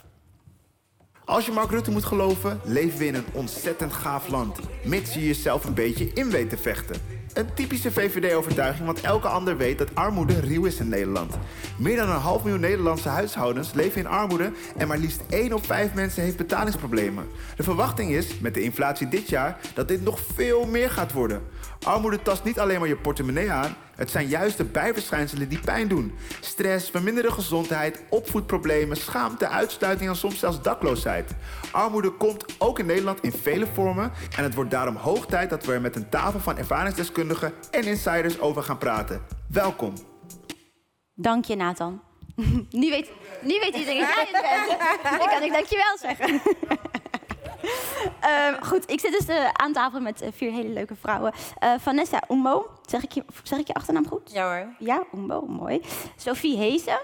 Als 1.26 1.46
je 1.46 1.52
Mark 1.52 1.70
Rutte 1.70 1.92
moet 1.92 2.06
geloven, 2.06 2.62
leven 2.64 3.00
we 3.00 3.06
in 3.06 3.16
een 3.16 3.28
ontzettend 3.34 3.94
gaaf 3.94 4.28
land. 4.28 4.60
Mits 4.84 5.14
je 5.14 5.26
jezelf 5.26 5.66
een 5.66 5.74
beetje 5.74 6.12
in 6.14 6.30
weet 6.30 6.50
te 6.50 6.58
vechten. 6.58 7.19
Een 7.34 7.54
typische 7.54 7.92
VVD-overtuiging, 7.92 8.86
want 8.86 9.02
elke 9.02 9.28
ander 9.28 9.58
weet 9.58 9.78
dat 9.78 9.96
armoede 9.96 10.40
ruw 10.40 10.66
is 10.66 10.80
in 10.80 10.90
Nederland. 10.90 11.38
Meer 11.78 11.96
dan 11.96 12.10
een 12.10 12.16
half 12.16 12.44
miljoen 12.44 12.62
Nederlandse 12.62 13.10
huishoudens 13.10 13.74
leven 13.74 14.02
in 14.02 14.08
armoede 14.08 14.52
en 14.78 14.88
maar 14.88 14.98
liefst 14.98 15.22
1 15.30 15.54
op 15.54 15.66
5 15.66 15.94
mensen 15.94 16.24
heeft 16.24 16.38
betalingsproblemen. 16.38 17.28
De 17.56 17.64
verwachting 17.64 18.12
is, 18.12 18.40
met 18.40 18.54
de 18.54 18.62
inflatie 18.62 19.08
dit 19.08 19.30
jaar, 19.30 19.60
dat 19.74 19.88
dit 19.88 20.04
nog 20.04 20.20
veel 20.34 20.66
meer 20.66 20.90
gaat 20.90 21.12
worden. 21.12 21.42
Armoede 21.84 22.22
tast 22.22 22.44
niet 22.44 22.60
alleen 22.60 22.80
maar 22.80 22.88
je 22.88 22.96
portemonnee 22.96 23.52
aan, 23.52 23.76
het 24.00 24.12
zijn 24.12 24.28
juist 24.28 24.58
de 24.58 24.64
bijverschijnselen 24.64 25.50
die 25.50 25.60
pijn 25.60 25.88
doen. 25.88 26.14
Stress, 26.40 26.90
verminderde 26.90 27.32
gezondheid, 27.32 28.04
opvoedproblemen, 28.10 28.98
schaamte, 28.98 29.48
uitsluiting 29.48 30.10
en 30.10 30.16
soms 30.16 30.40
zelfs 30.40 30.62
dakloosheid. 30.62 31.32
Armoede 31.72 32.12
komt 32.12 32.46
ook 32.58 32.80
in 32.80 32.86
Nederland 32.86 33.22
in 33.22 33.32
vele 33.32 33.68
vormen 33.74 34.12
en 34.38 34.44
het 34.44 34.54
wordt 34.54 34.72
daarom 34.72 34.96
hoog 34.96 35.26
tijd 35.26 35.50
dat 35.50 35.66
we 35.66 35.74
er 35.74 35.82
met 35.82 35.96
een 35.96 36.10
tafel 36.10 36.40
van 36.40 36.58
ervaringsdeskundigen 36.58 37.54
en 37.72 37.84
insiders 37.84 38.40
over 38.40 38.64
gaan 38.64 38.78
praten. 38.78 39.22
Welkom. 39.48 39.94
Dank 41.14 41.46
je, 41.46 41.56
Nathan. 41.56 42.02
nu, 42.82 42.90
weet, 42.90 43.10
nu 43.42 43.60
weet 43.60 43.76
iedereen 43.76 44.00
dat 44.00 44.16
jij 44.16 44.28
het 44.32 44.68
bent. 44.68 44.80
Dan 45.20 45.30
kan 45.30 45.44
ik 45.44 45.52
dankjewel 45.52 45.98
zeggen. 45.98 46.42
Ehm, 48.20 48.64
goed, 48.64 48.92
ik 48.92 49.00
zit 49.00 49.12
dus 49.12 49.26
eh, 49.28 49.50
aan 49.52 49.74
tafel 49.74 50.00
met 50.02 50.22
eh, 50.22 50.30
vier 50.32 50.52
hele 50.52 50.70
leuke 50.70 50.96
vrouwen. 50.96 51.34
Eh, 51.60 51.74
Vanessa 51.80 52.24
Umbo, 52.30 52.70
zeg 52.86 53.04
ik, 53.04 53.12
je, 53.12 53.24
zeg 53.44 53.60
ik 53.60 53.68
je 53.68 53.74
achternaam 53.74 54.08
goed? 54.08 54.32
Ja 54.34 54.44
hoor. 54.58 54.74
Ja, 54.80 55.04
Umbo, 55.16 55.42
mooi. 55.48 55.82
Sophie 56.16 56.58
Hezen. 56.58 57.00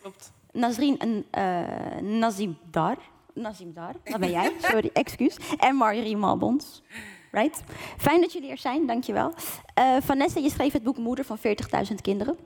Klopt. 0.00 0.32
Nazreen 0.52 0.98
en, 0.98 1.24
eh, 1.30 2.00
Nazim 2.02 2.58
Dar. 2.70 2.96
Nazim 3.34 3.72
Dar, 3.72 3.92
dat 4.04 4.20
ben 4.20 4.30
jij. 4.30 4.52
Sorry, 4.60 4.90
excuus. 4.92 5.36
En 5.58 5.76
Marjorie 5.76 6.16
Malbons. 6.16 6.82
Right? 7.30 7.62
Fijn 7.96 8.20
dat 8.20 8.32
jullie 8.32 8.50
er 8.50 8.58
zijn, 8.58 8.86
dankjewel. 8.86 9.32
Eh 9.74 9.96
Vanessa, 10.02 10.40
je 10.40 10.50
schreef 10.50 10.72
het 10.72 10.82
boek 10.82 10.96
Moeder 10.96 11.24
van 11.24 11.38
40.000 11.38 12.00
kinderen. 12.02 12.36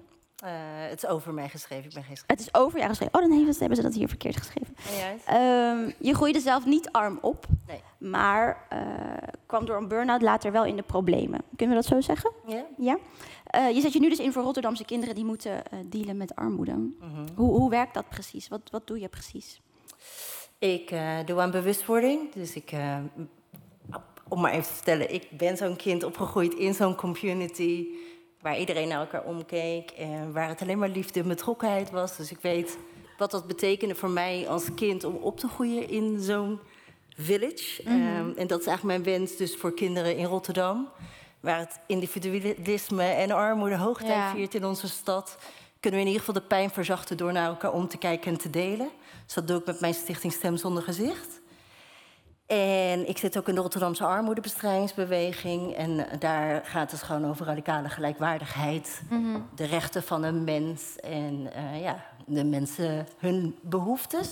Eh, 0.41 0.51
het 0.89 1.03
is 1.03 1.09
over 1.09 1.35
mij 1.35 1.49
geschreven. 1.49 1.85
Ik 1.85 1.95
ben 1.95 2.03
geen 2.05 2.17
Het 2.27 2.41
is 2.41 2.55
over 2.55 2.77
jou 2.79 2.89
geschreven. 2.91 3.15
Oh, 3.15 3.21
dan 3.21 3.31
hebben 3.33 3.53
ze- 3.55 3.59
hebben 3.61 3.77
ze 3.77 3.83
dat 3.83 3.95
hier 3.95 4.09
verkeerd 4.09 4.37
geschreven. 4.37 4.75
Ehm, 5.27 5.91
je 5.99 6.15
groeide 6.15 6.41
zelf 6.41 6.65
niet 6.67 6.89
arm 6.93 7.19
op, 7.23 7.47
Nee. 7.67 7.81
maar 8.11 8.67
eh, 8.69 8.81
kwam 9.47 9.65
door 9.67 9.77
een 9.77 9.89
burn-out 9.89 10.23
later 10.23 10.53
wel 10.53 10.65
in 10.65 10.77
de 10.77 10.83
problemen. 10.83 11.41
Kunnen 11.57 11.77
we 11.77 11.83
dat 11.83 11.93
zo 11.93 12.01
zeggen? 12.01 12.33
Ja? 12.47 12.65
Ja. 12.79 12.99
Eh, 13.45 13.71
je 13.75 13.81
zet 13.81 13.93
je 13.93 14.01
nu 14.01 14.09
dus 14.09 14.19
in 14.19 14.33
voor 14.33 14.43
Rotterdamse 14.43 14.85
kinderen 14.85 15.15
die 15.15 15.25
moeten 15.25 15.63
dealen 15.87 16.17
met 16.17 16.35
armoede. 16.35 16.73
Mhm. 16.73 17.27
Hoe, 17.37 17.51
hoe 17.59 17.71
werkt 17.71 17.95
dat 17.95 18.09
precies? 18.09 18.49
Wat, 18.49 18.61
wat 18.71 18.87
doe 18.87 19.01
je 19.01 19.09
precies? 19.09 19.61
Ik 20.59 20.89
doe 21.27 21.41
aan 21.41 21.51
bewustwording. 21.51 22.33
Dus 22.33 22.55
ik, 22.55 22.73
om 24.29 24.41
maar 24.41 24.51
even 24.53 24.65
te 24.67 24.73
vertellen, 24.75 25.15
ik 25.15 25.27
ben 25.31 25.57
zo'n 25.57 25.77
kind 25.77 26.05
opgegroeid 26.05 26.55
in 26.55 26.75
zo'n 26.75 26.95
community 26.95 27.87
waar 28.41 28.59
iedereen 28.59 28.89
naar 28.89 29.01
elkaar 29.01 29.25
omkeek 29.25 29.91
en 29.91 30.33
waar 30.33 30.49
het 30.49 30.63
alleen 30.63 30.79
maar 30.79 30.89
liefde 30.89 31.21
en 31.21 31.29
betrokkenheid 31.29 31.91
was. 31.91 32.17
Dus 32.17 32.31
ik 32.31 32.39
weet 32.41 32.79
wat 33.19 33.31
dat 33.31 33.47
betekende 33.47 33.95
voor 33.95 34.11
mij 34.11 34.49
als 34.49 34.75
kind 34.75 35.05
om 35.05 35.15
op 35.15 35.39
te 35.39 35.49
groeien 35.49 35.89
in 35.89 36.21
zo'n 36.21 36.61
Village. 37.17 37.83
Ehm, 37.83 38.31
en 38.37 38.47
dat 38.47 38.61
is 38.61 38.67
eigenlijk 38.67 38.83
mijn 38.83 39.03
wens 39.19 39.37
dus 39.37 39.57
voor 39.57 39.75
kinderen 39.75 40.17
in 40.17 40.25
Rotterdam. 40.25 40.89
Waar 41.41 41.59
het 41.59 41.81
individualisme 41.87 43.03
en 43.05 43.31
armoede 43.31 43.77
hoogtij 43.77 44.09
Ja. 44.09 44.31
viert 44.35 44.55
in 44.55 44.65
onze 44.65 44.89
stad. 44.89 45.37
Kunnen 45.81 46.01
we 46.01 46.07
in 46.07 46.13
ieder 46.13 46.27
geval 46.27 46.41
de 46.43 46.49
pijn 46.49 46.71
verzachten 46.71 47.17
door 47.17 47.33
naar 47.33 47.47
elkaar 47.49 47.73
om 47.73 47.89
te 47.89 47.97
kijken 47.99 48.33
en 48.33 48.39
te 48.39 48.51
delen. 48.51 48.91
Dus 49.25 49.35
dat 49.35 49.47
doe 49.49 49.59
ik 49.59 49.67
met 49.67 49.81
mijn 49.81 49.95
stichting 49.95 50.33
Stem 50.33 50.57
Zonder 50.57 50.83
Gezicht. 50.83 51.40
En 52.51 53.09
ik 53.09 53.19
zit 53.19 53.39
ook 53.39 53.49
in 53.49 53.55
de 53.55 53.61
Rotterdamse 53.61 54.05
armoedebestrijdingsbeweging. 54.05 55.75
En 55.75 56.07
daar 56.19 56.61
gaat 56.65 56.91
het 56.91 57.03
gewoon 57.03 57.27
over 57.31 57.47
radicale 57.47 57.89
gelijkwaardigheid. 57.89 59.03
De 59.55 59.65
rechten 59.67 60.03
van 60.03 60.23
een 60.23 60.45
mens 60.45 60.97
en 60.97 61.51
eh, 61.55 61.83
ja, 61.83 62.05
de 62.27 62.45
mensen 62.45 63.07
hun 63.19 63.57
behoeftes. 63.61 64.29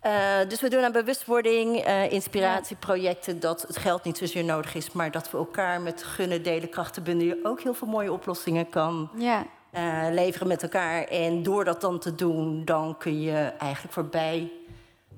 Eh, 0.00 0.12
dus 0.48 0.60
we 0.60 0.68
doen 0.68 0.82
aan 0.84 0.92
bewustwording, 0.92 1.76
eh, 1.78 2.12
inspiratieprojecten... 2.12 3.40
dat 3.40 3.62
het 3.62 3.76
geld 3.76 4.04
niet 4.04 4.18
zozeer 4.18 4.44
nodig 4.44 4.74
is... 4.74 4.92
maar 4.92 5.10
dat 5.10 5.30
we 5.30 5.36
elkaar 5.38 5.80
met 5.80 6.02
gunnen, 6.02 6.42
delen, 6.42 6.68
krachten 6.68 7.02
bundelen... 7.02 7.38
ook 7.42 7.60
heel 7.60 7.74
veel 7.74 7.88
mooie 7.88 8.12
oplossingen 8.12 8.68
kan 8.70 9.10
Ja. 9.16 9.46
eh, 9.70 10.02
leveren 10.10 10.48
met 10.48 10.62
elkaar. 10.62 11.04
En 11.04 11.42
door 11.42 11.64
dat 11.64 11.80
dan 11.80 11.98
te 11.98 12.14
doen, 12.14 12.64
dan 12.64 12.96
kun 12.98 13.20
je 13.20 13.52
eigenlijk 13.58 13.94
voorbij... 13.94 14.52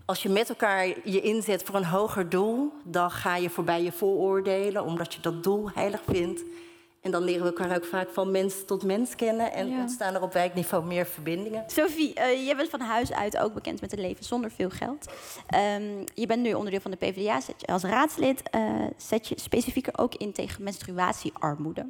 Als 0.07 0.23
je 0.23 0.29
met 0.29 0.49
elkaar 0.49 0.87
je 0.87 1.21
inzet 1.21 1.63
voor 1.63 1.75
een 1.75 1.85
hoger 1.85 2.29
doel... 2.29 2.73
dan 2.85 3.11
ga 3.11 3.37
je 3.37 3.51
voorbij 3.51 3.83
je 3.83 3.93
vooroordelen, 3.93 4.85
omdat 4.85 5.15
je 5.15 5.21
dat 5.21 5.43
doel 5.43 5.71
heilig 5.75 6.03
vindt. 6.07 6.45
En 7.01 7.11
dan 7.11 7.23
leren 7.23 7.43
we 7.43 7.49
elkaar 7.49 7.77
ook 7.77 7.85
vaak 7.85 8.09
van 8.09 8.31
mens 8.31 8.65
tot 8.65 8.85
mens 8.85 9.15
kennen... 9.15 9.53
en 9.53 9.69
Ja. 9.69 9.81
ontstaan 9.81 10.15
er 10.15 10.23
op 10.23 10.33
wijkniveau 10.33 10.85
meer 10.85 11.07
verbindingen. 11.07 11.65
Sophie, 11.67 12.15
eh, 12.15 12.47
je 12.47 12.57
bent 12.57 12.69
van 12.69 12.81
huis 12.81 13.13
uit 13.13 13.37
ook 13.37 13.55
bekend 13.55 13.81
met 13.81 13.93
een 13.93 14.01
leven 14.01 14.25
zonder 14.25 14.51
veel 14.51 14.71
geld. 14.71 15.07
Ehm, 15.47 16.05
je 16.15 16.27
bent 16.27 16.43
nu 16.43 16.53
onderdeel 16.53 16.81
van 16.81 16.91
de 16.91 16.97
PvdA. 16.97 17.41
Zet 17.41 17.61
je 17.61 17.67
als 17.67 17.83
raadslid 17.83 18.51
eh, 18.51 18.85
zet 18.97 19.29
je 19.29 19.41
specifieker 19.41 19.99
ook 19.99 20.15
in 20.15 20.33
tegen 20.33 20.63
menstruatiearmoede. 20.63 21.87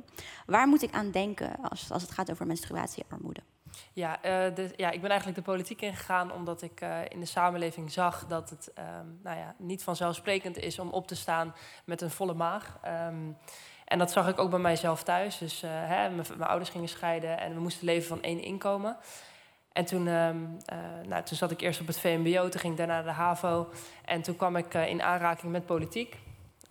Waar 0.47 0.69
moet 0.69 0.83
ik 0.83 0.93
aan 0.93 1.11
denken 1.11 1.51
als, 1.71 1.93
als 1.93 2.03
het 2.03 2.11
gaat 2.11 2.31
over 2.31 2.47
menstruatiearmoede? 2.47 3.41
Ja, 3.93 4.19
de, 4.23 4.73
ja, 4.77 4.91
ik 4.91 5.01
ben 5.01 5.11
eigenlijk 5.11 5.39
de 5.39 5.51
politiek 5.51 5.81
ingegaan 5.81 6.33
omdat 6.33 6.63
ik 6.63 6.81
eh, 6.81 6.99
in 7.09 7.21
de 7.21 7.27
samenleving 7.27 7.93
zag 7.93 8.27
dat 8.27 8.51
het 8.51 8.73
ehm, 8.75 9.07
nou 9.23 9.39
ja, 9.39 9.55
niet 9.59 9.83
vanzelfsprekend 9.83 10.59
is 10.59 10.79
om 10.79 10.91
op 10.91 11.07
te 11.07 11.17
staan 11.17 11.55
met 11.85 12.01
een 12.01 12.11
volle 12.11 12.35
maag. 12.35 12.79
Ehm, 12.83 13.31
en 13.85 13.99
dat 13.99 14.11
zag 14.11 14.29
ik 14.29 14.39
ook 14.39 14.51
bij 14.51 14.59
mijzelf 14.59 15.03
thuis. 15.03 15.39
Dus 15.39 15.63
eh, 15.63 15.71
hè, 15.73 16.11
mijn, 16.11 16.43
ouders 16.43 16.71
gingen 16.71 16.89
scheiden 16.89 17.41
en 17.41 17.55
we 17.55 17.61
moesten 17.61 17.85
leven 17.85 18.09
van 18.09 18.23
één 18.23 18.43
inkomen. 18.43 18.97
En 19.73 19.85
toen, 19.85 20.09
ehm, 20.09 20.45
eh, 20.65 20.79
nou, 21.07 21.23
toen 21.23 21.37
zat 21.37 21.51
ik 21.51 21.61
eerst 21.61 21.81
op 21.81 21.87
het 21.87 21.99
VMBO, 21.99 22.49
toen 22.49 22.61
ging 22.61 22.73
ik 22.73 22.79
daarna 22.79 22.95
naar 22.95 23.05
de 23.05 23.21
HAVO. 23.21 23.69
En 24.05 24.23
toen 24.23 24.37
kwam 24.37 24.57
ik 24.57 24.75
in 24.75 25.03
aanraking 25.03 25.53
met 25.53 25.67
politiek. 25.67 26.17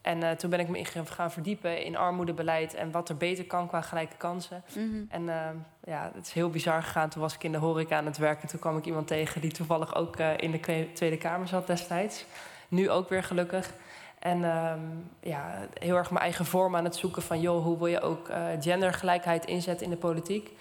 En 0.05 0.23
eh, 0.23 0.31
toen 0.31 0.49
ben 0.49 0.59
ik 0.59 0.67
me 0.67 0.77
in 0.77 0.85
gaan 0.85 1.31
verdiepen 1.31 1.83
in 1.83 1.97
armoedebeleid 1.97 2.73
en 2.73 2.91
wat 2.91 3.09
er 3.09 3.17
beter 3.17 3.45
kan 3.45 3.67
qua 3.67 3.81
gelijke 3.81 4.15
kansen. 4.17 4.63
En 5.09 5.29
eh, 5.29 5.49
ja, 5.83 6.11
het 6.15 6.25
is 6.25 6.33
heel 6.33 6.49
bizar 6.49 6.83
gegaan. 6.83 7.09
Toen 7.09 7.21
was 7.21 7.33
ik 7.33 7.43
in 7.43 7.51
de 7.51 7.57
horeca 7.57 7.97
aan 7.97 8.05
het 8.05 8.17
werken. 8.17 8.47
Toen 8.47 8.59
kwam 8.59 8.77
ik 8.77 8.85
iemand 8.85 9.07
tegen 9.07 9.41
die 9.41 9.51
toevallig 9.51 9.95
ook 9.95 10.15
eh, 10.15 10.29
in 10.37 10.51
de 10.51 10.87
Tweede 10.93 11.17
Kamer 11.17 11.47
zat 11.47 11.67
destijds. 11.67 12.25
Nu 12.67 12.89
ook 12.89 13.09
weer 13.09 13.23
gelukkig. 13.23 13.73
En 14.19 14.43
ehm, 14.43 14.79
ja, 15.19 15.67
heel 15.73 15.95
erg 15.95 16.11
mijn 16.11 16.23
eigen 16.23 16.45
vorm 16.45 16.75
aan 16.75 16.83
het 16.83 16.95
zoeken 16.95 17.21
van... 17.21 17.41
joh, 17.41 17.63
hoe 17.63 17.77
wil 17.77 17.87
je 17.87 18.01
ook 18.01 18.29
gendergelijkheid 18.59 19.45
inzetten 19.45 19.85
in 19.85 19.91
de 19.91 19.97
politiek? 19.97 20.51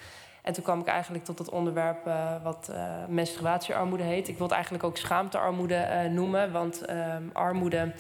En 0.42 0.52
toen 0.52 0.64
kwam 0.64 0.80
ik 0.80 0.86
eigenlijk 0.86 1.24
tot 1.24 1.38
het 1.38 1.50
onderwerp 1.50 2.10
wat 2.42 2.72
menstruatiearmoede 3.08 4.04
heet. 4.04 4.28
Ik 4.28 4.36
wil 4.36 4.46
het 4.46 4.54
eigenlijk 4.54 4.84
ook 4.84 4.96
schaamtearmoede 4.96 6.08
noemen. 6.12 6.52
Want 6.52 6.84
ehm, 6.84 7.22
armoede 7.32 7.92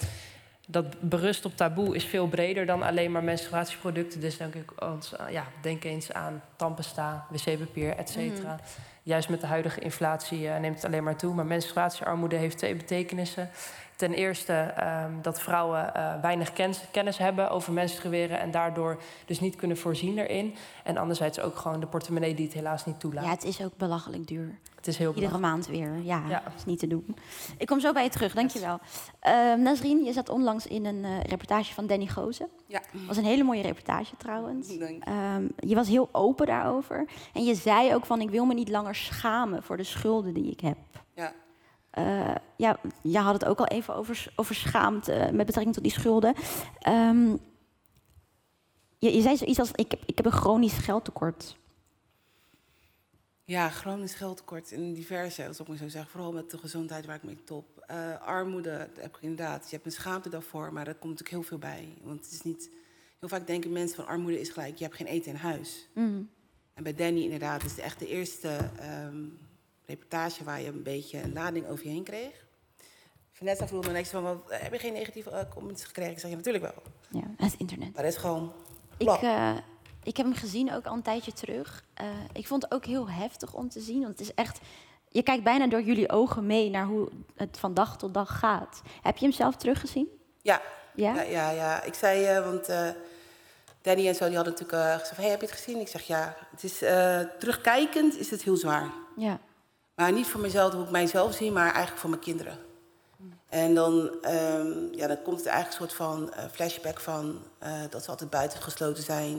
dat 0.66 1.00
berust 1.00 1.44
op 1.44 1.56
taboe 1.56 1.94
is 1.94 2.04
veel 2.04 2.28
breder 2.28 2.66
dan 2.66 2.82
alleen 2.82 3.12
maar 3.12 3.24
menstruatieproducten. 3.24 4.20
Dus 4.20 4.36
denk 4.36 4.54
ik, 4.54 4.82
ons, 4.82 5.16
eh, 5.16 5.30
ja, 5.30 5.46
denk 5.60 5.84
eens 5.84 6.12
aan 6.12 6.42
tandpasta, 6.56 7.26
wc-papier, 7.30 7.96
et 7.96 8.10
cetera. 8.10 8.60
Juist 9.02 9.28
met 9.28 9.40
de 9.40 9.46
huidige 9.46 9.80
inflatie 9.80 10.48
eh, 10.48 10.60
neemt 10.60 10.74
het 10.74 10.84
alleen 10.84 11.04
maar 11.04 11.16
toe. 11.16 11.34
Maar 11.34 11.46
menstruatiearmoede 11.46 12.36
heeft 12.36 12.58
twee 12.58 12.74
betekenissen. 12.74 13.50
Ten 13.96 14.12
eerste 14.12 14.52
ehm, 14.52 15.12
dat 15.22 15.40
vrouwen 15.40 15.94
eh, 15.94 16.20
weinig 16.20 16.52
kennis, 16.52 16.80
kennis 16.90 17.18
hebben 17.18 17.50
over 17.50 17.72
menstrueren... 17.72 18.40
en 18.40 18.50
daardoor 18.50 19.00
dus 19.26 19.40
niet 19.40 19.56
kunnen 19.56 19.76
voorzien 19.76 20.18
erin. 20.18 20.54
En 20.84 20.96
anderzijds 20.96 21.40
ook 21.40 21.56
gewoon 21.56 21.80
de 21.80 21.86
portemonnee 21.86 22.34
die 22.34 22.44
het 22.44 22.54
helaas 22.54 22.86
niet 22.86 23.00
toelaat. 23.00 23.24
Ja, 23.24 23.30
het 23.30 23.44
is 23.44 23.62
ook 23.62 23.76
belachelijk 23.76 24.26
duur. 24.26 24.58
het 24.76 24.86
is 24.86 24.96
heel 24.98 25.14
Iedere 25.14 25.38
maand 25.38 25.66
weer. 25.66 25.96
Ja, 26.02 26.22
Ja. 26.28 26.42
dat 26.44 26.52
is 26.56 26.64
niet 26.64 26.78
te 26.78 26.86
doen. 26.86 27.16
Ik 27.58 27.66
kom 27.66 27.80
zo 27.80 27.92
bij 27.92 28.02
je 28.04 28.10
terug, 28.10 28.34
dankjewel. 28.34 28.78
Uh, 29.26 29.54
Nasrin, 29.54 30.04
je 30.04 30.12
zat 30.12 30.28
onlangs 30.28 30.66
in 30.66 30.84
een 30.86 31.04
eh, 31.04 31.20
reportage 31.20 31.74
van 31.74 31.86
Danny 31.86 32.06
Gozen. 32.06 32.48
Ja. 32.66 32.80
was 33.06 33.16
een 33.16 33.24
hele 33.24 33.42
mooie 33.44 33.62
reportage 33.62 34.16
trouwens. 34.16 34.78
Dank. 34.78 35.04
Ehm, 35.04 35.48
je 35.56 35.74
was 35.74 35.88
heel 35.88 36.08
open 36.12 36.46
daarover. 36.46 37.08
En 37.32 37.44
je 37.44 37.54
zei 37.54 37.94
ook 37.94 38.06
van, 38.06 38.20
ik 38.20 38.30
wil 38.30 38.44
me 38.44 38.54
niet 38.54 38.68
langer 38.68 38.94
schamen 38.94 39.62
voor 39.62 39.76
de 39.76 39.84
schulden 39.84 40.34
die 40.34 40.50
ik 40.50 40.60
heb. 40.60 40.76
Ja. 41.14 41.32
Eh, 41.94 42.34
ja, 42.56 42.78
je 43.02 43.18
had 43.18 43.34
het 43.34 43.44
ook 43.44 43.58
al 43.58 43.66
even 43.66 43.94
over, 43.94 44.32
over 44.36 44.54
schaamte 44.54 45.28
met 45.32 45.46
betrekking 45.46 45.74
tot 45.74 45.82
die 45.82 45.92
schulden. 45.92 46.34
Ehm, 46.78 47.30
je, 48.98 49.14
je 49.14 49.20
zei 49.20 49.36
zoiets 49.36 49.58
als, 49.58 49.70
ik 49.74 49.90
heb, 49.90 50.02
ik 50.06 50.16
heb 50.16 50.26
een 50.26 50.32
chronisch 50.32 50.76
geldtekort. 50.76 51.56
Ja, 53.44 53.70
chronisch 53.70 54.14
geldtekort 54.14 54.70
in 54.70 54.94
diverse, 54.94 55.46
als 55.46 55.60
ik 55.60 55.68
maar 55.68 55.76
zo 55.76 55.88
zeggen. 55.88 56.10
Vooral 56.10 56.32
met 56.32 56.50
de 56.50 56.58
gezondheid 56.58 57.06
waar 57.06 57.16
ik 57.16 57.22
mee 57.22 57.44
top. 57.44 57.84
Eh, 57.86 58.20
armoede, 58.20 58.78
dat 58.94 59.02
heb 59.02 59.16
ik 59.16 59.22
inderdaad. 59.22 59.64
Je 59.64 59.74
hebt 59.74 59.86
een 59.86 59.92
schaamte 59.92 60.28
daarvoor, 60.28 60.72
maar 60.72 60.86
er 60.86 60.94
komt 60.94 61.18
natuurlijk 61.18 61.30
heel 61.30 61.58
veel 61.58 61.70
bij. 61.70 61.88
Want 62.02 62.24
het 62.24 62.32
is 62.32 62.42
niet... 62.42 62.70
Heel 63.18 63.28
vaak 63.28 63.46
denken 63.46 63.72
mensen 63.72 63.96
van 63.96 64.06
armoede 64.06 64.40
is 64.40 64.48
gelijk, 64.48 64.76
je 64.76 64.84
hebt 64.84 64.96
geen 64.96 65.06
eten 65.06 65.30
in 65.30 65.36
huis. 65.36 65.88
Mm. 65.94 66.30
En 66.74 66.82
bij 66.82 66.94
Danny 66.94 67.22
inderdaad 67.22 67.64
is 67.64 67.70
het 67.70 67.80
echt 67.80 67.98
de 67.98 68.08
eerste 68.08 68.70
ehm, 68.78 69.24
reportage 69.86 70.44
waar 70.44 70.60
je 70.60 70.68
een 70.68 70.82
beetje 70.82 71.22
een 71.22 71.32
lading 71.32 71.68
over 71.68 71.84
je 71.84 71.90
heen 71.90 72.04
kreeg. 72.04 72.44
Vanessa 73.32 73.66
vroeg 73.66 73.86
me 73.86 73.92
niks 73.92 74.10
van, 74.10 74.22
wat, 74.22 74.38
heb 74.48 74.72
je 74.72 74.78
geen 74.78 74.92
negatieve 74.92 75.30
eh, 75.30 75.50
comments 75.50 75.84
gekregen? 75.84 76.12
Ik 76.12 76.18
zeg, 76.18 76.30
ja, 76.30 76.36
natuurlijk 76.36 76.64
wel. 76.64 76.82
Ja, 77.10 77.44
het 77.44 77.54
internet. 77.58 77.94
Maar 77.94 78.02
dat 78.02 78.12
is 78.12 78.18
gewoon 78.18 78.52
Ik, 78.96 79.08
eh, 79.08 79.56
ik 80.02 80.16
heb 80.16 80.26
hem 80.26 80.34
gezien 80.34 80.72
ook 80.72 80.86
al 80.86 80.94
een 80.94 81.02
tijdje 81.02 81.32
terug. 81.32 81.84
Eh, 81.94 82.06
ik 82.32 82.46
vond 82.46 82.62
het 82.62 82.72
ook 82.72 82.84
heel 82.84 83.10
heftig 83.10 83.54
om 83.54 83.68
te 83.68 83.80
zien. 83.80 84.00
Want 84.00 84.18
het 84.18 84.20
is 84.20 84.34
echt. 84.34 84.60
Je 85.08 85.22
kijkt 85.22 85.44
bijna 85.44 85.66
door 85.66 85.82
jullie 85.82 86.10
ogen 86.10 86.46
mee 86.46 86.70
naar 86.70 86.86
hoe 86.86 87.08
het 87.36 87.58
van 87.58 87.74
dag 87.74 87.98
tot 87.98 88.14
dag 88.14 88.38
gaat. 88.38 88.82
Heb 89.02 89.16
je 89.16 89.24
hem 89.24 89.34
zelf 89.34 89.56
teruggezien? 89.56 90.08
Ja, 90.42 90.62
Ja? 90.94 91.14
Ja, 91.14 91.22
ja, 91.22 91.50
ja. 91.50 91.82
Ik 91.82 91.94
zei, 91.94 92.24
eh, 92.24 92.44
want 92.44 92.68
eh, 92.68 92.88
Danny 93.84 94.08
en 94.08 94.14
zo 94.14 94.26
die 94.26 94.36
hadden 94.36 94.52
natuurlijk 94.52 94.82
eh, 94.82 94.98
gezegd: 94.98 95.16
hey, 95.16 95.30
heb 95.30 95.40
je 95.40 95.46
het 95.46 95.54
gezien? 95.54 95.80
Ik 95.80 95.88
zeg 95.88 96.02
ja. 96.02 96.36
Het 96.50 96.64
is, 96.64 96.82
eh, 96.82 97.20
terugkijkend 97.38 98.18
is 98.18 98.30
het 98.30 98.42
heel 98.42 98.56
zwaar. 98.56 98.90
Ja. 99.16 99.38
Maar 99.94 100.12
niet 100.12 100.26
voor 100.26 100.40
mezelf, 100.40 100.72
hoe 100.72 100.84
ik 100.84 100.90
mijzelf 100.90 101.34
zie, 101.34 101.50
maar 101.52 101.70
eigenlijk 101.70 101.98
voor 101.98 102.10
mijn 102.10 102.22
kinderen. 102.22 102.58
En 103.48 103.74
dan, 103.74 104.10
ehm, 104.22 104.72
ja, 104.92 105.06
dan 105.06 105.22
komt 105.22 105.36
het 105.38 105.46
eigenlijk 105.46 105.80
een 105.80 105.88
soort 105.88 105.92
van 105.92 106.32
eh, 106.32 106.44
flashback 106.52 107.00
van 107.00 107.42
eh, 107.58 107.72
dat 107.90 108.04
ze 108.04 108.10
altijd 108.10 108.30
buitengesloten 108.30 109.02
zijn. 109.02 109.32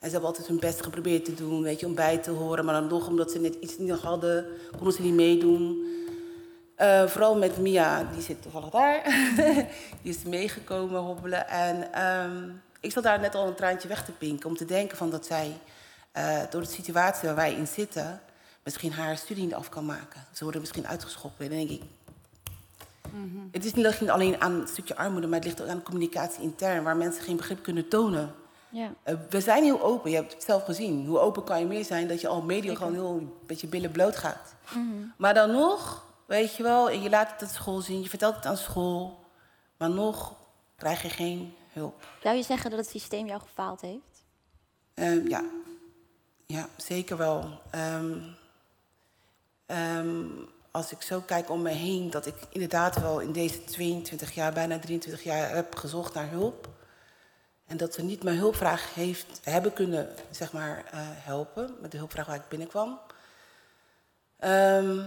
En 0.00 0.06
ze 0.06 0.10
hebben 0.10 0.28
altijd 0.28 0.46
hun 0.46 0.58
best 0.58 0.82
geprobeerd 0.82 1.24
te 1.24 1.34
doen, 1.34 1.62
weet 1.62 1.80
je, 1.80 1.86
om 1.86 1.94
bij 1.94 2.18
te 2.18 2.30
horen. 2.30 2.64
Maar 2.64 2.74
dan 2.74 2.86
nog, 2.86 3.06
omdat 3.06 3.30
ze 3.30 3.38
net 3.38 3.54
iets 3.54 3.78
niet 3.78 3.90
hadden, 3.90 4.46
konden 4.76 4.92
ze 4.92 5.02
niet 5.02 5.14
meedoen. 5.14 5.84
Eh, 6.74 7.06
vooral 7.06 7.36
met 7.36 7.58
Mia, 7.58 8.04
die 8.12 8.22
zit 8.22 8.42
toevallig 8.42 8.70
daar. 8.70 9.02
die 10.02 10.12
is 10.12 10.22
meegekomen 10.22 11.00
hobbelen. 11.00 11.48
En 11.48 11.92
ehm, 11.92 12.48
ik 12.80 12.92
zat 12.92 13.02
daar 13.02 13.20
net 13.20 13.34
al 13.34 13.46
een 13.46 13.54
traantje 13.54 13.88
weg 13.88 14.04
te 14.04 14.12
pinken. 14.12 14.48
Om 14.48 14.56
te 14.56 14.64
denken 14.64 14.96
van 14.96 15.10
dat 15.10 15.26
zij, 15.26 15.56
door 16.50 16.60
de 16.60 16.68
situatie 16.68 17.28
waar 17.28 17.36
wij 17.36 17.54
in 17.54 17.66
zitten... 17.66 18.20
misschien 18.66 18.92
haar 18.92 19.16
studie 19.16 19.44
niet 19.44 19.54
af 19.54 19.68
kan 19.68 19.84
maken. 19.84 20.24
Ze 20.32 20.42
worden 20.42 20.60
misschien 20.60 20.86
uitgeschopt. 20.86 21.38
Dan 21.38 21.48
denk 21.48 21.70
ik... 21.70 21.82
Het 23.50 23.64
is 23.64 23.74
niet 23.74 24.10
alleen- 24.10 24.40
aan 24.40 24.60
het 24.60 24.68
stukje 24.68 24.96
armoede... 24.96 25.26
maar 25.26 25.36
het 25.38 25.44
ligt 25.44 25.62
ook 25.62 25.68
aan 25.68 25.76
de 25.76 25.82
communicatie 25.82 26.42
intern... 26.42 26.82
waar 26.82 26.96
mensen 26.96 27.22
geen 27.22 27.36
begrip 27.36 27.62
kunnen 27.62 27.88
tonen. 27.88 28.34
ja. 28.68 28.92
Eh, 29.02 29.14
we 29.30 29.40
zijn 29.40 29.62
heel 29.64 29.82
open, 29.82 30.10
je 30.10 30.16
hebt 30.16 30.32
het 30.32 30.42
zelf 30.42 30.64
gezien. 30.64 31.06
Hoe 31.06 31.18
open 31.18 31.44
kan 31.44 31.60
je 31.60 31.66
meer 31.66 31.84
zijn 31.84 32.08
dat 32.08 32.20
je 32.20 32.28
al 32.28 32.42
media 32.42 32.74
gewoon 32.74 32.92
heel 32.92 33.38
met 33.46 33.60
je 33.60 33.66
billen 33.66 33.90
bloot 33.90 34.16
gaat. 34.16 34.54
Maar 35.16 35.34
dan 35.34 35.50
nog, 35.50 36.06
weet 36.26 36.56
je 36.56 36.62
wel, 36.62 36.90
je 36.90 37.10
laat 37.10 37.30
het 37.30 37.42
op 37.42 37.48
school 37.48 37.80
zien, 37.80 38.02
je 38.02 38.08
vertelt 38.08 38.34
het 38.34 38.46
aan 38.46 38.56
school, 38.56 39.18
maar 39.76 39.90
nog 39.90 40.34
krijg 40.76 41.02
je 41.02 41.08
geen 41.08 41.54
hulp. 41.72 42.06
Zou 42.22 42.36
je 42.36 42.42
zeggen 42.42 42.70
dat 42.70 42.78
het 42.78 42.88
systeem 42.88 43.26
jou 43.26 43.40
gefaald 43.40 43.80
heeft? 43.80 44.24
Ehm, 44.94 45.28
ja. 45.28 45.44
ja, 46.46 46.68
zeker 46.76 47.16
wel. 47.16 47.60
Ehm, 47.70 48.18
ehm, 49.66 50.24
als 50.70 50.92
ik 50.92 51.02
zo 51.02 51.20
kijk 51.20 51.50
om 51.50 51.62
me 51.62 51.70
heen, 51.70 52.10
dat 52.10 52.26
ik 52.26 52.34
inderdaad 52.50 53.00
wel 53.00 53.20
in 53.20 53.32
deze 53.32 53.64
22 53.64 54.34
jaar, 54.34 54.52
bijna 54.52 54.78
23 54.78 55.22
jaar, 55.22 55.54
heb 55.54 55.76
gezocht 55.76 56.14
naar 56.14 56.30
hulp. 56.30 56.68
En 57.66 57.76
dat 57.76 57.94
ze 57.94 58.02
niet 58.02 58.22
mijn 58.22 58.36
hulpvraag 58.36 58.94
heeft, 58.94 59.40
hebben 59.42 59.72
kunnen 59.72 60.08
zeg 60.30 60.52
maar, 60.52 60.84
eh, 60.90 60.98
helpen 61.02 61.74
met 61.80 61.90
de 61.90 61.96
hulpvraag 61.98 62.26
waar 62.26 62.36
ik 62.36 62.48
binnenkwam. 62.48 62.98
Ehm, 64.38 65.00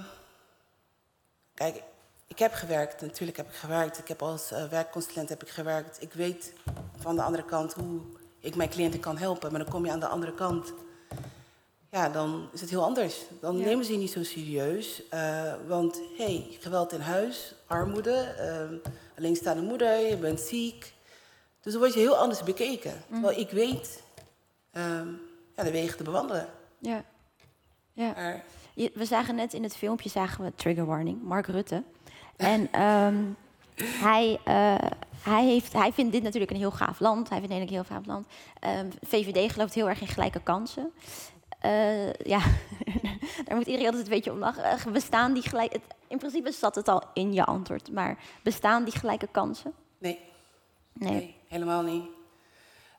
kijk, 1.53 1.83
ik 2.27 2.39
heb 2.39 2.53
gewerkt, 2.53 3.01
natuurlijk 3.01 3.37
heb 3.37 3.47
ik 3.47 3.55
gewerkt. 3.55 3.97
Ik 3.97 4.07
heb 4.07 4.21
als 4.21 4.51
uh, 4.51 4.63
werkconsulent 4.63 5.29
heb 5.29 5.41
ik 5.41 5.49
gewerkt. 5.49 6.01
Ik 6.01 6.13
weet 6.13 6.53
van 6.97 7.15
de 7.15 7.21
andere 7.21 7.45
kant 7.45 7.73
hoe 7.73 8.01
ik 8.39 8.55
mijn 8.55 8.69
cliënten 8.69 8.99
kan 8.99 9.17
helpen. 9.17 9.51
Maar 9.51 9.63
dan 9.63 9.69
kom 9.69 9.85
je 9.85 9.91
aan 9.91 9.99
de 9.99 10.07
andere 10.07 10.33
kant. 10.33 10.73
Ja, 11.91 12.09
dan 12.09 12.49
is 12.53 12.61
het 12.61 12.69
heel 12.69 12.83
anders. 12.83 13.21
Dan 13.41 13.57
nemen 13.57 13.85
ze 13.85 13.91
je 13.91 13.97
niet 13.97 14.11
zo 14.11 14.23
serieus. 14.23 15.01
Uh, 15.13 15.53
want 15.67 16.01
hé, 16.17 16.23
hey, 16.23 16.47
geweld 16.59 16.93
in 16.93 16.99
huis, 16.99 17.53
armoede, 17.67 18.35
uh, 18.39 18.91
alleenstaande 19.17 19.61
moeder, 19.61 19.99
je 19.99 20.17
bent 20.17 20.39
ziek. 20.39 20.93
Dus 21.61 21.71
dan 21.71 21.81
word 21.81 21.93
je 21.93 21.99
heel 21.99 22.17
anders 22.17 22.43
bekeken. 22.43 22.93
Mm. 23.07 23.13
Terwijl 23.21 23.39
ik 23.39 23.49
weet 23.49 24.03
um, 24.73 25.21
ja, 25.55 25.63
de 25.63 25.71
wegen 25.71 25.97
te 25.97 26.03
bewandelen. 26.03 26.47
Ja. 26.77 27.03
ja. 27.93 28.13
Maar, 28.15 28.43
we 28.93 29.05
zagen 29.05 29.35
net 29.35 29.53
in 29.53 29.63
het 29.63 29.75
filmpje, 29.75 30.09
zagen 30.09 30.43
we 30.43 30.51
trigger 30.55 30.85
warning, 30.85 31.23
Mark 31.23 31.47
Rutte. 31.47 31.83
En 32.35 32.81
um, 32.81 33.37
hij, 34.07 34.39
uh, 34.47 34.89
hij, 35.21 35.45
heeft, 35.45 35.73
hij 35.73 35.93
vindt 35.93 36.11
dit 36.11 36.23
natuurlijk 36.23 36.51
een 36.51 36.57
heel 36.57 36.71
gaaf 36.71 36.99
land. 36.99 37.29
Hij 37.29 37.39
vindt 37.39 37.53
het 37.53 37.63
een 37.63 37.69
heel 37.69 37.83
gaaf 37.83 38.05
land. 38.05 38.27
Um, 38.79 38.89
VVD 39.01 39.51
gelooft 39.51 39.73
heel 39.73 39.89
erg 39.89 40.01
in 40.01 40.07
gelijke 40.07 40.41
kansen. 40.43 40.91
Uh, 41.65 42.13
ja, 42.13 42.39
daar 43.45 43.55
moet 43.55 43.65
iedereen 43.65 43.85
altijd 43.85 44.03
een 44.03 44.13
beetje 44.13 44.31
om 44.31 44.37
lachen. 44.37 44.63
Uh, 44.87 44.93
bestaan 44.93 45.33
die 45.33 45.43
gelijk, 45.43 45.77
in 46.07 46.17
principe 46.17 46.51
zat 46.51 46.75
het 46.75 46.87
al 46.87 47.03
in 47.13 47.33
je 47.33 47.45
antwoord, 47.45 47.91
maar 47.91 48.17
bestaan 48.43 48.83
die 48.83 48.99
gelijke 48.99 49.27
kansen? 49.31 49.73
Nee. 49.97 50.19
Nee, 50.93 51.11
nee 51.11 51.35
helemaal 51.47 51.81
niet. 51.81 52.05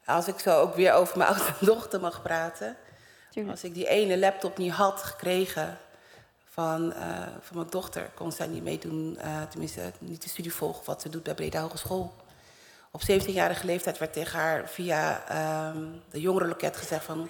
Als 0.05 0.29
ik 0.29 0.39
zo 0.39 0.61
ook 0.61 0.75
weer 0.75 0.93
over 0.93 1.19
mijn 1.19 1.31
oudste 1.35 1.65
dochter 1.65 2.01
mag 2.01 2.23
praten. 2.23 2.77
Tuurlijk. 3.31 3.55
Als 3.55 3.65
ik 3.65 3.75
die 3.75 3.89
ene 3.89 4.19
laptop 4.19 4.59
niet 4.59 4.73
had 4.73 5.03
gekregen 5.03 5.79
van, 6.45 6.93
uh, 6.93 7.27
van 7.41 7.57
mijn 7.57 7.71
dochter, 7.71 8.11
kon 8.15 8.33
zij 8.33 8.47
niet 8.47 8.63
meedoen, 8.63 9.19
uh, 9.25 9.43
tenminste 9.43 9.93
niet 9.99 10.23
de 10.23 10.29
studie 10.29 10.55
volgen 10.55 10.85
wat 10.85 11.03
ze 11.03 11.09
doet 11.09 11.23
bij 11.23 11.35
Breda 11.35 11.61
Hogeschool. 11.61 12.15
Op 12.91 13.01
17-jarige 13.03 13.67
leeftijd 13.67 13.99
werd 13.99 14.13
tegen 14.13 14.39
haar 14.39 14.69
via 14.69 15.23
um, 15.69 16.03
de 16.11 16.21
jongerenloket 16.21 16.77
gezegd 16.77 17.05
van... 17.05 17.29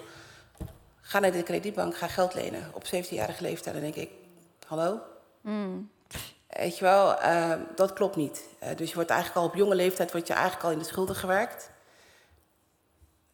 ga 1.10 1.18
naar 1.18 1.32
de 1.32 1.42
kredietbank, 1.42 1.96
ga 1.96 2.06
geld 2.06 2.34
lenen. 2.34 2.70
Op 2.72 2.84
17-jarige 2.84 3.42
leeftijd. 3.42 3.74
Dan 3.74 3.84
denk 3.84 3.94
ik, 3.94 4.10
hallo? 4.66 5.00
Mm. 5.40 5.90
Weet 6.48 6.78
je 6.78 6.84
wel, 6.84 7.22
uh, 7.22 7.52
dat 7.74 7.92
klopt 7.92 8.16
niet. 8.16 8.42
Uh, 8.62 8.68
dus 8.76 8.88
je 8.88 8.94
wordt 8.94 9.10
eigenlijk 9.10 9.40
al 9.40 9.46
op 9.46 9.54
jonge 9.54 9.74
leeftijd 9.74 10.12
word 10.12 10.26
je 10.26 10.32
eigenlijk 10.32 10.64
al 10.64 10.70
in 10.70 10.78
de 10.78 10.84
schulden 10.84 11.16
gewerkt. 11.16 11.70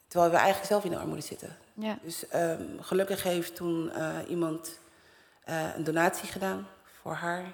Terwijl 0.08 0.30
we 0.30 0.36
eigenlijk 0.36 0.66
zelf 0.66 0.84
in 0.84 0.90
de 0.90 0.98
armoede 0.98 1.22
zitten. 1.22 1.56
Ja. 1.74 1.98
Dus 2.02 2.24
um, 2.34 2.76
gelukkig 2.80 3.22
heeft 3.22 3.56
toen 3.56 3.92
uh, 3.96 4.16
iemand 4.28 4.78
een 5.44 5.84
donatie 5.84 6.28
gedaan 6.28 6.68
voor 7.00 7.14
haar. 7.14 7.44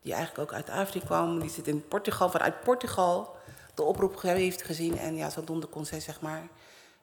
Die 0.00 0.12
eigenlijk 0.14 0.50
ook 0.50 0.56
uit 0.56 0.70
Afrika 0.70 1.06
kwam. 1.06 1.40
Die 1.40 1.50
zit 1.50 1.66
in 1.66 1.88
Portugal, 1.88 2.30
vanuit 2.30 2.60
Portugal 2.60 3.36
de 3.74 3.82
oproep 3.82 4.22
heeft 4.22 4.62
gezien. 4.62 4.98
En 4.98 5.16
ja, 5.16 5.30
zodoende 5.30 5.66
kon 5.66 5.84
zij 5.84 6.00
zeg 6.00 6.20
maar 6.20 6.48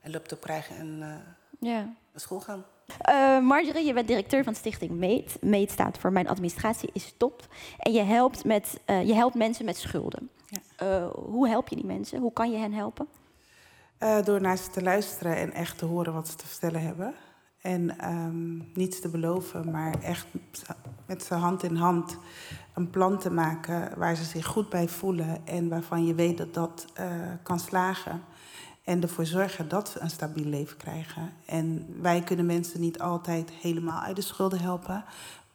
een 0.01 0.11
laptop 0.11 0.41
krijgen 0.41 0.75
en 0.75 1.23
ja. 1.59 1.93
Naar 2.15 2.23
school 2.23 2.39
gaan. 2.39 2.65
Uh, 3.09 3.47
Marjorie, 3.47 3.85
je 3.85 3.93
bent 3.93 4.07
directeur 4.07 4.43
van 4.43 4.55
Stichting 4.55 4.91
Meet. 4.91 5.37
Meet 5.41 5.71
staat 5.71 5.97
voor 5.97 6.11
Mijn 6.11 6.27
administratie 6.27 6.89
is 6.93 7.13
top. 7.17 7.47
En 7.77 7.91
je 7.91 8.01
helpt, 8.01 8.45
met, 8.45 8.79
uh, 8.85 9.07
je 9.07 9.13
helpt 9.13 9.35
mensen 9.35 9.65
met 9.65 9.77
schulden. 9.77 10.29
Ja. 10.47 10.59
Uh, 10.87 11.07
hoe 11.11 11.47
help 11.47 11.67
je 11.67 11.75
die 11.75 11.85
mensen? 11.85 12.19
Hoe 12.19 12.33
kan 12.33 12.51
je 12.51 12.57
hen 12.57 12.73
helpen? 12.73 13.07
door 14.23 14.41
naar 14.41 14.57
ze 14.57 14.69
te 14.69 14.81
luisteren 14.81 15.35
en 15.35 15.53
echt 15.53 15.77
te 15.77 15.85
horen 15.85 16.13
wat 16.13 16.27
ze 16.27 16.35
te 16.35 16.47
vertellen 16.47 16.81
hebben. 16.81 17.13
En 17.61 18.11
um, 18.13 18.71
niets 18.73 19.01
te 19.01 19.09
beloven, 19.09 19.71
maar 19.71 20.01
echt 20.01 20.27
met 21.05 21.23
ze 21.23 21.33
hand 21.33 21.63
in 21.63 21.75
hand 21.75 22.17
een 22.73 22.89
plan 22.89 23.19
te 23.19 23.31
maken 23.31 23.97
waar 23.97 24.15
ze 24.15 24.23
zich 24.23 24.45
goed 24.45 24.69
bij 24.69 24.87
voelen 24.87 25.47
en 25.47 25.69
waarvan 25.69 26.05
je 26.05 26.15
weet 26.15 26.37
dat 26.37 26.53
dat 26.53 26.85
kan 27.43 27.59
slagen. 27.59 28.21
En 28.85 29.01
ervoor 29.01 29.25
zorgen 29.25 29.67
dat 29.67 29.89
ze 29.89 29.99
een 29.99 30.09
stabiel 30.09 30.45
leven 30.45 30.77
krijgen. 30.77 31.33
En 31.45 31.95
wij 32.01 32.21
kunnen 32.21 32.45
mensen 32.45 32.79
niet 32.79 32.99
altijd 32.99 33.49
helemaal 33.49 34.01
uit 34.01 34.15
de 34.15 34.21
schulden 34.21 34.59
helpen. 34.59 35.03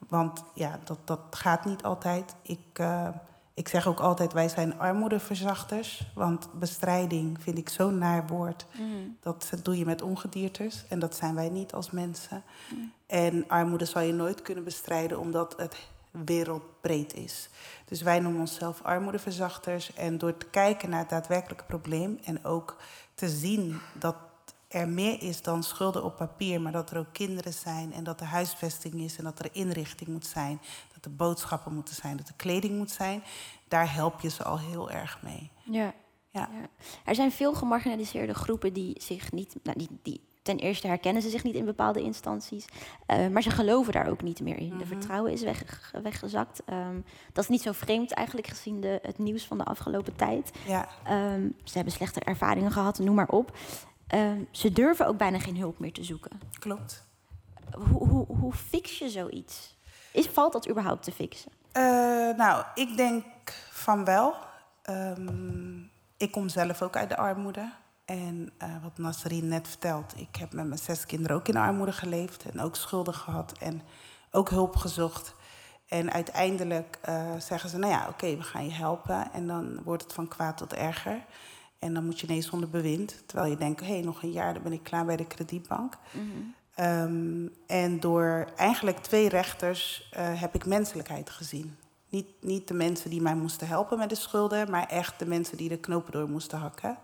Want 0.09 0.45
ja, 0.55 0.79
dat, 0.85 0.99
dat 1.05 1.21
gaat 1.31 1.65
niet 1.65 1.83
altijd. 1.83 2.35
Ik, 2.43 2.79
uh, 2.81 3.09
ik 3.55 3.69
zeg 3.69 3.87
ook 3.87 4.01
altijd, 4.01 4.33
wij 4.33 4.49
zijn 4.49 4.79
armoedeverzachters. 4.79 6.11
Want 6.15 6.49
bestrijding 6.53 7.43
vind 7.43 7.59
ik 7.59 7.69
zo'n 7.69 7.99
naar 7.99 8.27
woord. 8.27 8.67
Mm. 8.79 9.17
Dat 9.21 9.51
doe 9.63 9.79
je 9.79 9.85
met 9.85 10.03
ongediertes. 10.03 10.85
En 10.89 10.99
dat 10.99 11.17
zijn 11.17 11.35
wij 11.35 11.49
niet 11.49 11.73
als 11.73 11.91
mensen. 11.91 12.43
Mm. 12.75 12.93
En 13.07 13.45
armoede 13.49 13.85
zal 13.85 14.03
je 14.03 14.13
nooit 14.13 14.43
kunnen 14.43 14.65
bestrijden 14.65 15.19
omdat 15.19 15.55
het 15.57 15.77
wereldbreed 16.11 17.15
is. 17.15 17.49
Dus 17.85 18.03
wij 18.03 18.21
noemen 18.21 18.41
onszelf 18.41 18.83
armoedeverzachters. 18.83 19.95
En 19.95 20.19
door 20.19 20.37
te 20.37 20.47
kijken 20.47 20.91
naar 20.91 20.99
het 20.99 21.09
daadwerkelijke 21.09 21.65
probleem 21.65 22.19
en 22.25 22.45
ook 22.45 22.77
te 23.21 23.29
zien 23.29 23.81
dat 23.99 24.17
er 24.69 24.89
meer 24.89 25.23
is 25.23 25.43
dan 25.43 25.63
schulden 25.63 26.05
op 26.05 26.17
papier, 26.17 26.61
maar 26.61 26.73
dat 26.73 26.91
er 26.91 26.99
ook 26.99 27.13
kinderen 27.13 27.53
zijn 27.53 27.93
en 27.93 28.05
dat 28.05 28.21
er 28.21 28.27
huisvesting 28.27 28.95
is 28.95 29.17
en 29.17 29.25
dat 29.25 29.39
er 29.39 29.49
inrichting 29.53 30.09
moet 30.09 30.27
zijn, 30.27 30.61
dat 30.95 31.05
er 31.05 31.15
boodschappen 31.17 31.75
moeten 31.75 31.95
zijn, 31.95 32.17
dat 32.17 32.29
er 32.29 32.35
kleding 32.37 32.77
moet 32.77 32.91
zijn, 32.91 33.23
daar 33.69 33.95
help 33.95 34.21
je 34.21 34.29
ze 34.29 34.45
al 34.45 34.59
heel 34.59 34.91
erg 34.91 35.23
mee. 35.23 35.51
Ja. 35.65 35.95
Ja. 36.31 36.49
ja. 36.53 36.69
Er 37.05 37.15
zijn 37.15 37.33
veel 37.33 37.55
gemarginaliseerde 37.55 38.35
groepen 38.35 38.73
die 38.73 39.03
zich 39.03 39.33
niet, 39.33 39.57
nou, 39.63 39.79
die, 39.79 39.89
die 40.03 40.21
ten 40.51 40.59
eerste 40.59 40.87
herkennen 40.87 41.23
ze 41.23 41.29
zich 41.29 41.43
niet 41.43 41.55
in 41.55 41.65
bepaalde 41.65 42.03
instanties, 42.03 42.67
uh, 43.07 43.29
maar 43.29 43.43
ze 43.43 43.51
geloven 43.51 43.93
daar 43.93 44.09
ook 44.09 44.23
niet 44.23 44.41
meer 44.41 44.59
in. 44.59 44.69
De 44.69 44.75
mhm. 44.75 44.87
vertrouwen 44.87 45.33
is 45.33 45.43
weg, 45.43 45.93
weggezakt. 46.03 46.63
Um, 46.71 47.05
dat 47.33 47.45
is 47.45 47.51
niet 47.51 47.63
zo 47.63 47.73
vreemd 47.73 48.13
eigenlijk 48.13 48.47
gezien 48.47 48.81
de, 48.81 48.99
het 49.03 49.19
nieuws 49.19 49.47
van 49.47 49.59
de 49.59 49.65
afgelopen 49.65 50.17
tijd. 50.17 50.51
Ja. 50.67 50.89
Um, 51.11 51.57
ze 51.65 51.75
hebben 51.75 51.93
slechte 51.93 52.21
ervaringen 52.21 52.73
gehad, 52.73 52.99
noem 52.99 53.15
maar 53.15 53.29
op. 53.29 53.57
Um, 54.15 54.49
ze 54.51 54.73
durven 54.73 55.07
ook 55.07 55.17
bijna 55.17 55.39
geen 55.39 55.57
hulp 55.57 55.79
meer 55.79 55.93
te 55.93 56.05
zoeken. 56.05 56.41
Klopt. 56.59 57.07
Hoe, 57.71 58.09
hoe, 58.09 58.27
hoe 58.27 58.53
fix 58.53 58.99
je 58.99 59.09
zoiets? 59.09 59.77
Is, 60.13 60.27
valt 60.27 60.53
dat 60.53 60.69
überhaupt 60.69 61.03
te 61.03 61.13
fixen? 61.13 61.53
Uh, 61.73 61.83
nou, 62.37 62.65
ik 62.75 62.97
denk 62.97 63.25
van 63.71 64.05
wel. 64.05 64.35
ik 66.17 66.31
kom 66.31 66.49
zelf 66.49 66.83
ook 66.83 66.97
uit 66.97 67.09
de 67.09 67.17
armoede. 67.17 67.73
En 68.11 68.53
uh, 68.63 68.69
wat 68.83 68.99
Nasrin 68.99 69.49
net 69.49 69.69
vertelt, 69.69 70.13
ik 70.17 70.37
heb 70.37 70.53
met 70.53 70.67
mijn 70.67 70.81
zes 70.81 71.07
kinderen 71.07 71.37
ook 71.37 71.49
in 71.49 71.57
armoede 71.57 71.93
geleefd 71.93 72.45
en 72.51 72.61
ook 72.61 72.77
schulden 72.77 73.15
gehad 73.15 73.59
en 73.59 73.83
ook 74.31 74.51
hulp 74.51 74.77
gezocht. 74.77 75.35
En 75.89 76.13
uiteindelijk 76.13 76.99
uh, 77.09 77.37
zeggen 77.39 77.71
ze, 77.71 77.79
nou 77.79 77.93
ja, 77.93 78.09
oké, 78.09 78.37
we 78.37 78.43
gaan 78.43 78.65
je 78.65 78.73
helpen. 78.73 79.33
En 79.33 79.47
dan 79.47 79.83
wordt 79.85 80.03
het 80.03 80.13
van 80.13 80.29
kwaad 80.29 80.57
tot 80.57 80.73
erger. 80.73 81.25
En 81.79 81.95
dan 81.95 82.05
moet 82.05 82.21
je 82.21 82.27
ineens 82.27 82.47
zonder 82.47 82.71
bewind. 82.71 83.23
Terwijl 83.27 83.51
je 83.51 83.57
denkt, 83.57 83.81
hé, 83.81 83.87
hey, 83.87 84.01
nog 84.01 84.23
een 84.23 84.33
jaar, 84.33 84.55
dan 84.55 84.63
ben 84.63 84.73
ik 84.73 84.83
klaar 84.83 85.05
bij 85.05 85.17
de 85.17 85.27
kredietbank. 85.27 85.99
Mm 86.11 86.31
-hmm. 86.31 86.87
um, 86.87 87.55
en 87.67 88.01
door 88.01 88.47
eigenlijk 88.57 88.99
twee 88.99 89.29
rechters 89.29 90.11
uh, 90.13 90.41
heb 90.41 90.55
ik 90.55 90.67
menselijkheid 90.67 91.31
gezien. 91.31 91.77
Niet, 92.09 92.29
niet 92.41 92.69
de 92.69 92.75
mensen 92.75 93.11
die 93.11 93.23
mij 93.23 93.35
moesten 93.35 93.67
helpen 93.67 93.99
met 93.99 94.09
de 94.09 94.15
schulden, 94.15 94.71
maar 94.71 94.87
echt 94.87 95.19
de 95.19 95.27
mensen 95.27 95.57
die 95.57 95.69
de 95.69 95.79
knopen 95.79 96.13
door 96.13 96.31
moesten 96.31 96.59
hakken. 96.59 96.99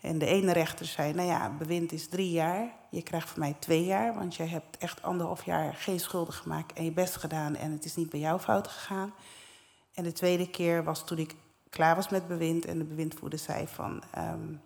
En 0.00 0.18
de 0.18 0.26
ene 0.26 0.52
rechter 0.52 0.86
zei, 0.86 1.12
nou 1.12 1.28
ja, 1.28 1.50
bewind 1.58 1.92
is 1.92 2.08
drie 2.08 2.30
jaar. 2.30 2.68
Je 2.90 3.02
krijgt 3.02 3.28
van 3.30 3.38
mij 3.38 3.56
twee 3.58 3.84
jaar, 3.84 4.14
want 4.14 4.34
jij 4.34 4.46
hebt 4.46 4.78
echt 4.78 5.02
anderhalf 5.02 5.44
jaar 5.44 5.74
geen 5.74 6.00
schulden 6.00 6.34
gemaakt 6.34 6.72
en 6.72 6.84
je 6.84 6.92
best 6.92 7.16
gedaan 7.16 7.56
en 7.56 7.72
het 7.72 7.84
is 7.84 7.96
niet 7.96 8.10
bij 8.10 8.20
jou 8.20 8.40
fout 8.40 8.68
gegaan. 8.68 9.14
En 9.94 10.04
de 10.04 10.12
tweede 10.12 10.50
keer 10.50 10.84
was 10.84 11.04
toen 11.04 11.18
ik 11.18 11.34
klaar 11.70 11.96
was 11.96 12.08
met 12.08 12.28
bewind 12.28 12.64
en 12.64 12.78
de 12.78 12.84
bewindvoerder 12.84 13.38
zei 13.38 13.66
van, 13.66 14.02
um, 14.18 14.60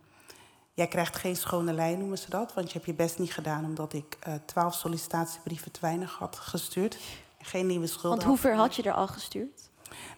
jij 0.75 0.87
krijgt 0.87 1.17
geen 1.17 1.37
schone 1.37 1.73
lijn, 1.73 1.99
noemen 1.99 2.19
ze 2.19 2.31
dat, 2.31 2.55
want 2.55 2.67
je 2.67 2.73
hebt 2.73 2.87
je 2.87 2.95
best 2.95 3.19
niet 3.19 3.33
gedaan 3.33 3.65
omdat 3.65 3.93
ik 3.93 4.19
uh, 4.29 4.35
twaalf 4.45 4.75
sollicitatiebrieven 4.75 5.71
te 5.71 5.81
weinig 5.81 6.13
had 6.13 6.39
gestuurd. 6.39 6.99
Geen 7.41 7.67
nieuwe 7.67 7.87
schulden. 7.87 8.11
Want 8.11 8.23
hoe 8.23 8.39
ver 8.39 8.55
had 8.55 8.77
je 8.77 8.83
er 8.83 8.93
al 8.93 9.07
gestuurd? 9.07 9.71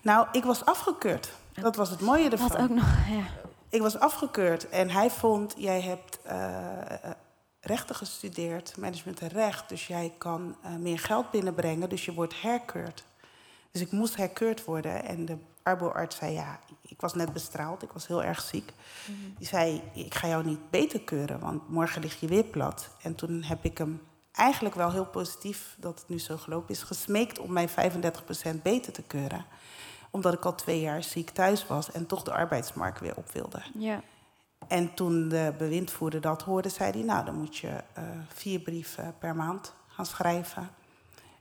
Nou, 0.03 0.27
ik 0.33 0.45
was 0.45 0.65
afgekeurd. 0.65 1.33
Dat 1.53 1.77
was 1.77 1.91
het 1.91 2.01
mooie 2.01 2.31
ervan. 2.31 2.49
Dat 2.49 2.59
ook 2.59 2.69
nog, 2.69 3.07
ja 3.09 3.25
ik 3.77 3.83
was 3.83 3.99
afgekeurd 3.99 4.69
en 4.69 4.91
hij 4.91 5.11
vond, 5.11 5.55
jij 5.57 5.81
hebt 5.81 6.19
uh, 6.27 7.11
rechten 7.61 7.95
gestudeerd, 7.95 8.77
management 8.77 9.21
en 9.21 9.29
recht, 9.29 9.69
dus 9.69 9.87
jij 9.87 10.13
kan 10.19 10.57
uh, 10.65 10.77
meer 10.77 10.99
geld 10.99 11.31
binnenbrengen, 11.31 11.89
dus 11.89 12.05
je 12.05 12.15
wordt 12.15 12.43
herkeurd. 12.43 13.05
Dus 13.71 13.81
ik 13.83 13.93
moest 13.93 14.17
herkeurd 14.17 14.65
worden 14.65 15.05
en 15.05 15.25
de 15.25 15.37
arboarts 15.63 16.17
zei, 16.17 16.33
ja, 16.33 16.61
ik 16.83 17.01
was 17.01 17.15
net 17.15 17.33
bestraald, 17.33 17.83
ik 17.83 17.93
was 17.93 18.07
heel 18.07 18.23
erg 18.23 18.41
ziek. 18.41 18.73
Mm 19.07 19.15
-hmm. 19.15 19.35
Die 19.39 19.47
zei, 19.47 19.83
ik 19.95 20.15
ga 20.15 20.29
jou 20.29 20.45
niet 20.45 20.71
beter 20.71 21.01
keuren, 21.01 21.41
want 21.41 21.69
morgen 21.69 22.03
lig 22.03 22.21
je 22.21 22.27
weer 22.27 22.45
plat. 22.45 22.89
En 23.03 23.15
toen 23.15 23.43
heb 23.43 23.65
ik 23.65 23.79
hem 23.79 24.03
eigenlijk 24.33 24.75
wel 24.75 24.93
heel 24.93 25.07
positief, 25.07 25.77
dat 25.79 25.99
het 25.99 26.09
nu 26.09 26.19
zo 26.19 26.37
gelopen 26.37 26.75
is, 26.75 26.83
gesmeekt 26.83 27.39
om 27.39 27.53
mij 27.53 27.69
35% 27.69 27.73
beter 28.63 28.93
te 28.93 29.03
keuren 29.03 29.45
omdat 30.17 30.35
ik 30.35 30.45
al 30.45 30.55
twee 30.55 30.81
jaar 30.81 31.03
ziek 31.03 31.31
thuis 31.31 31.67
was 31.67 31.93
en 31.93 32.07
toch 32.07 32.23
de 32.23 32.33
arbeidsmarkt 32.33 33.01
weer 33.01 33.17
op 33.17 33.33
wilde. 33.33 33.63
Ja. 33.79 34.01
En 34.69 34.95
toen 34.95 35.29
de 35.29 35.55
bewindvoerder 35.59 36.21
dat 36.21 36.43
hoorde, 36.43 36.69
zei 36.69 36.91
hij: 36.91 37.03
Nou, 37.03 37.25
dan 37.25 37.35
moet 37.35 37.57
je 37.57 37.69
uh, 37.69 38.05
vier 38.29 38.61
brieven 38.61 39.15
per 39.19 39.37
maand 39.37 39.75
gaan 39.87 40.07
schrijven. 40.07 40.71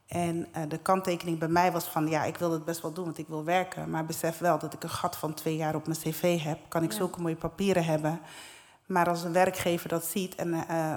En 0.07 0.47
eh, 0.51 0.63
de 0.67 0.77
kanttekening 0.77 1.39
bij 1.39 1.47
mij 1.47 1.71
was 1.71 1.85
van, 1.85 2.07
ja, 2.07 2.23
ik 2.23 2.37
wil 2.37 2.51
het 2.51 2.65
best 2.65 2.81
wel 2.81 2.93
doen, 2.93 3.05
want 3.05 3.17
ik 3.17 3.27
wil 3.27 3.43
werken. 3.43 3.89
Maar 3.89 4.05
besef 4.05 4.37
wel 4.37 4.59
dat 4.59 4.73
ik 4.73 4.83
een 4.83 4.89
gat 4.89 5.15
van 5.15 5.33
twee 5.33 5.55
jaar 5.55 5.75
op 5.75 5.87
mijn 5.87 5.99
cv 5.99 6.41
heb. 6.41 6.59
Kan 6.67 6.83
ik 6.83 6.91
zulke 6.91 7.21
mooie 7.21 7.35
papieren 7.35 7.85
hebben. 7.85 8.19
Maar 8.85 9.09
als 9.09 9.23
een 9.23 9.33
werkgever 9.33 9.89
dat 9.89 10.05
ziet 10.05 10.35
en 10.35 10.53
eh, 10.53 10.95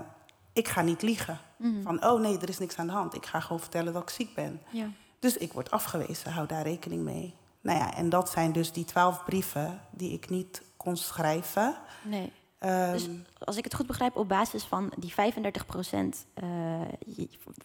ik 0.52 0.68
ga 0.68 0.82
niet 0.82 1.02
liegen. 1.02 1.38
Van, 1.82 2.04
oh 2.04 2.20
nee, 2.20 2.38
er 2.38 2.48
is 2.48 2.58
niks 2.58 2.76
aan 2.76 2.86
de 2.86 2.92
hand. 2.92 3.14
Ik 3.14 3.26
ga 3.26 3.40
gewoon 3.40 3.60
vertellen 3.60 3.92
dat 3.92 4.02
ik 4.02 4.10
ziek 4.10 4.34
ben. 4.34 4.62
Ja. 4.70 4.86
Dus 5.18 5.36
ik 5.36 5.52
word 5.52 5.70
afgewezen, 5.70 6.32
hou 6.32 6.46
daar 6.46 6.62
rekening 6.62 7.02
mee. 7.02 7.34
Nou 7.60 7.78
ja, 7.78 7.94
en 7.94 8.08
dat 8.08 8.30
zijn 8.30 8.52
dus 8.52 8.72
die 8.72 8.84
twaalf 8.84 9.24
brieven 9.24 9.80
die 9.90 10.12
ik 10.12 10.28
niet 10.30 10.62
kon 10.76 10.96
schrijven. 10.96 11.76
Nee. 12.04 12.32
Ehm, 12.58 12.92
Dus 12.92 13.08
als 13.44 13.56
ik 13.56 13.64
het 13.64 13.74
goed 13.74 13.86
begrijp, 13.86 14.16
op 14.16 14.28
basis 14.28 14.64
van 14.64 14.92
die 14.96 15.12
35% 15.12 16.26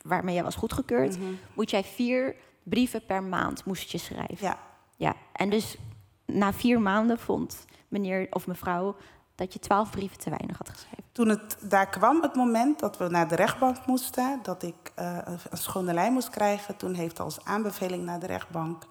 waarmee 0.03 0.33
jij 0.35 0.43
was 0.43 0.55
goedgekeurd, 0.55 1.19
Mhm. 1.19 1.31
moet 1.53 1.69
jij 1.69 1.83
vier 1.83 2.35
brieven 2.63 3.05
per 3.05 3.23
maand 3.23 3.65
moest 3.65 3.91
je 3.91 3.97
schrijven. 3.97 4.37
ja, 4.39 4.57
Ja, 4.95 5.15
en 5.33 5.49
dus 5.49 5.77
na 6.25 6.53
vier 6.53 6.81
maanden 6.81 7.19
vond 7.19 7.65
meneer 7.87 8.27
of 8.29 8.47
mevrouw 8.47 8.95
dat 9.35 9.53
je 9.53 9.59
twaalf 9.59 9.89
brieven 9.91 10.17
te 10.17 10.29
weinig 10.29 10.57
had 10.57 10.69
geschreven. 10.69 11.03
Toen 11.11 11.27
het 11.29 11.57
daar 11.61 11.89
kwam, 11.89 12.21
het 12.21 12.35
moment 12.35 12.79
dat 12.79 12.97
we 12.97 13.07
naar 13.09 13.27
de 13.27 13.35
rechtbank 13.35 13.85
moesten, 13.85 14.39
dat 14.43 14.63
ik 14.63 14.91
eh, 14.95 15.17
een- 15.23 15.37
een 15.49 15.57
schone 15.57 15.93
lijn 15.93 16.13
moest 16.13 16.29
krijgen, 16.29 16.75
toen 16.77 16.93
heeft 16.93 17.19
als 17.19 17.45
aanbeveling 17.45 18.03
naar 18.05 18.19
de 18.19 18.25
rechtbank 18.25 18.83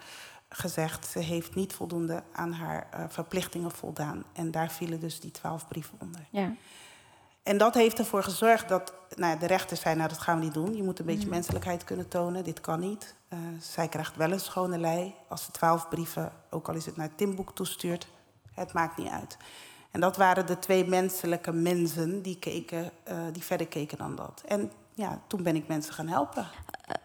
gezegd, 0.52 1.06
ze 1.06 1.18
heeft 1.18 1.54
niet 1.54 1.72
voldoende 1.72 2.22
aan 2.32 2.52
haar 2.52 2.86
eh, 2.90 3.04
verplichtingen 3.08 3.70
voldaan. 3.70 4.24
En 4.32 4.50
daar 4.50 4.70
vielen 4.70 5.00
dus 5.00 5.20
die 5.20 5.30
twaalf 5.30 5.68
brieven 5.68 5.98
onder. 6.00 6.20
Ja. 6.30 6.54
En 7.42 7.58
dat 7.58 7.74
heeft 7.74 7.98
ervoor 7.98 8.22
gezorgd 8.22 8.68
dat 8.68 8.94
nou, 9.16 9.32
ja, 9.32 9.38
de 9.38 9.46
rechters 9.46 9.80
zei, 9.80 9.96
nou 9.96 10.08
dat 10.08 10.18
gaan 10.18 10.38
we 10.38 10.44
niet 10.44 10.54
doen. 10.54 10.76
Je 10.76 10.82
moet 10.82 10.98
een 10.98 11.06
beetje 11.06 11.28
menselijkheid 11.28 11.84
kunnen 11.84 12.08
tonen, 12.08 12.44
dit 12.44 12.60
kan 12.60 12.80
niet. 12.80 13.14
Eh, 13.28 13.38
zij 13.60 13.88
krijgt 13.88 14.16
wel 14.16 14.32
een 14.32 14.40
schone 14.40 14.78
lei 14.78 15.14
als 15.28 15.44
ze 15.44 15.50
twaalf 15.50 15.88
brieven, 15.88 16.32
ook 16.50 16.68
al 16.68 16.74
is 16.74 16.86
het 16.86 16.96
naar 16.96 17.14
Timboek 17.14 17.54
toestuurt, 17.54 18.06
het 18.54 18.72
maakt 18.72 18.96
niet 18.96 19.08
uit. 19.08 19.36
En 19.90 20.00
dat 20.00 20.16
waren 20.16 20.46
de 20.46 20.58
twee 20.58 20.84
menselijke 20.84 21.52
mensen 21.52 22.22
die, 22.22 22.38
keken, 22.38 22.90
eh, 23.02 23.16
die 23.32 23.42
verder 23.42 23.66
keken 23.66 23.98
dan 23.98 24.14
dat. 24.16 24.42
En 24.46 24.72
ja, 24.94 25.20
toen 25.26 25.42
ben 25.42 25.56
ik 25.56 25.68
mensen 25.68 25.94
gaan 25.94 26.08
helpen. 26.08 26.46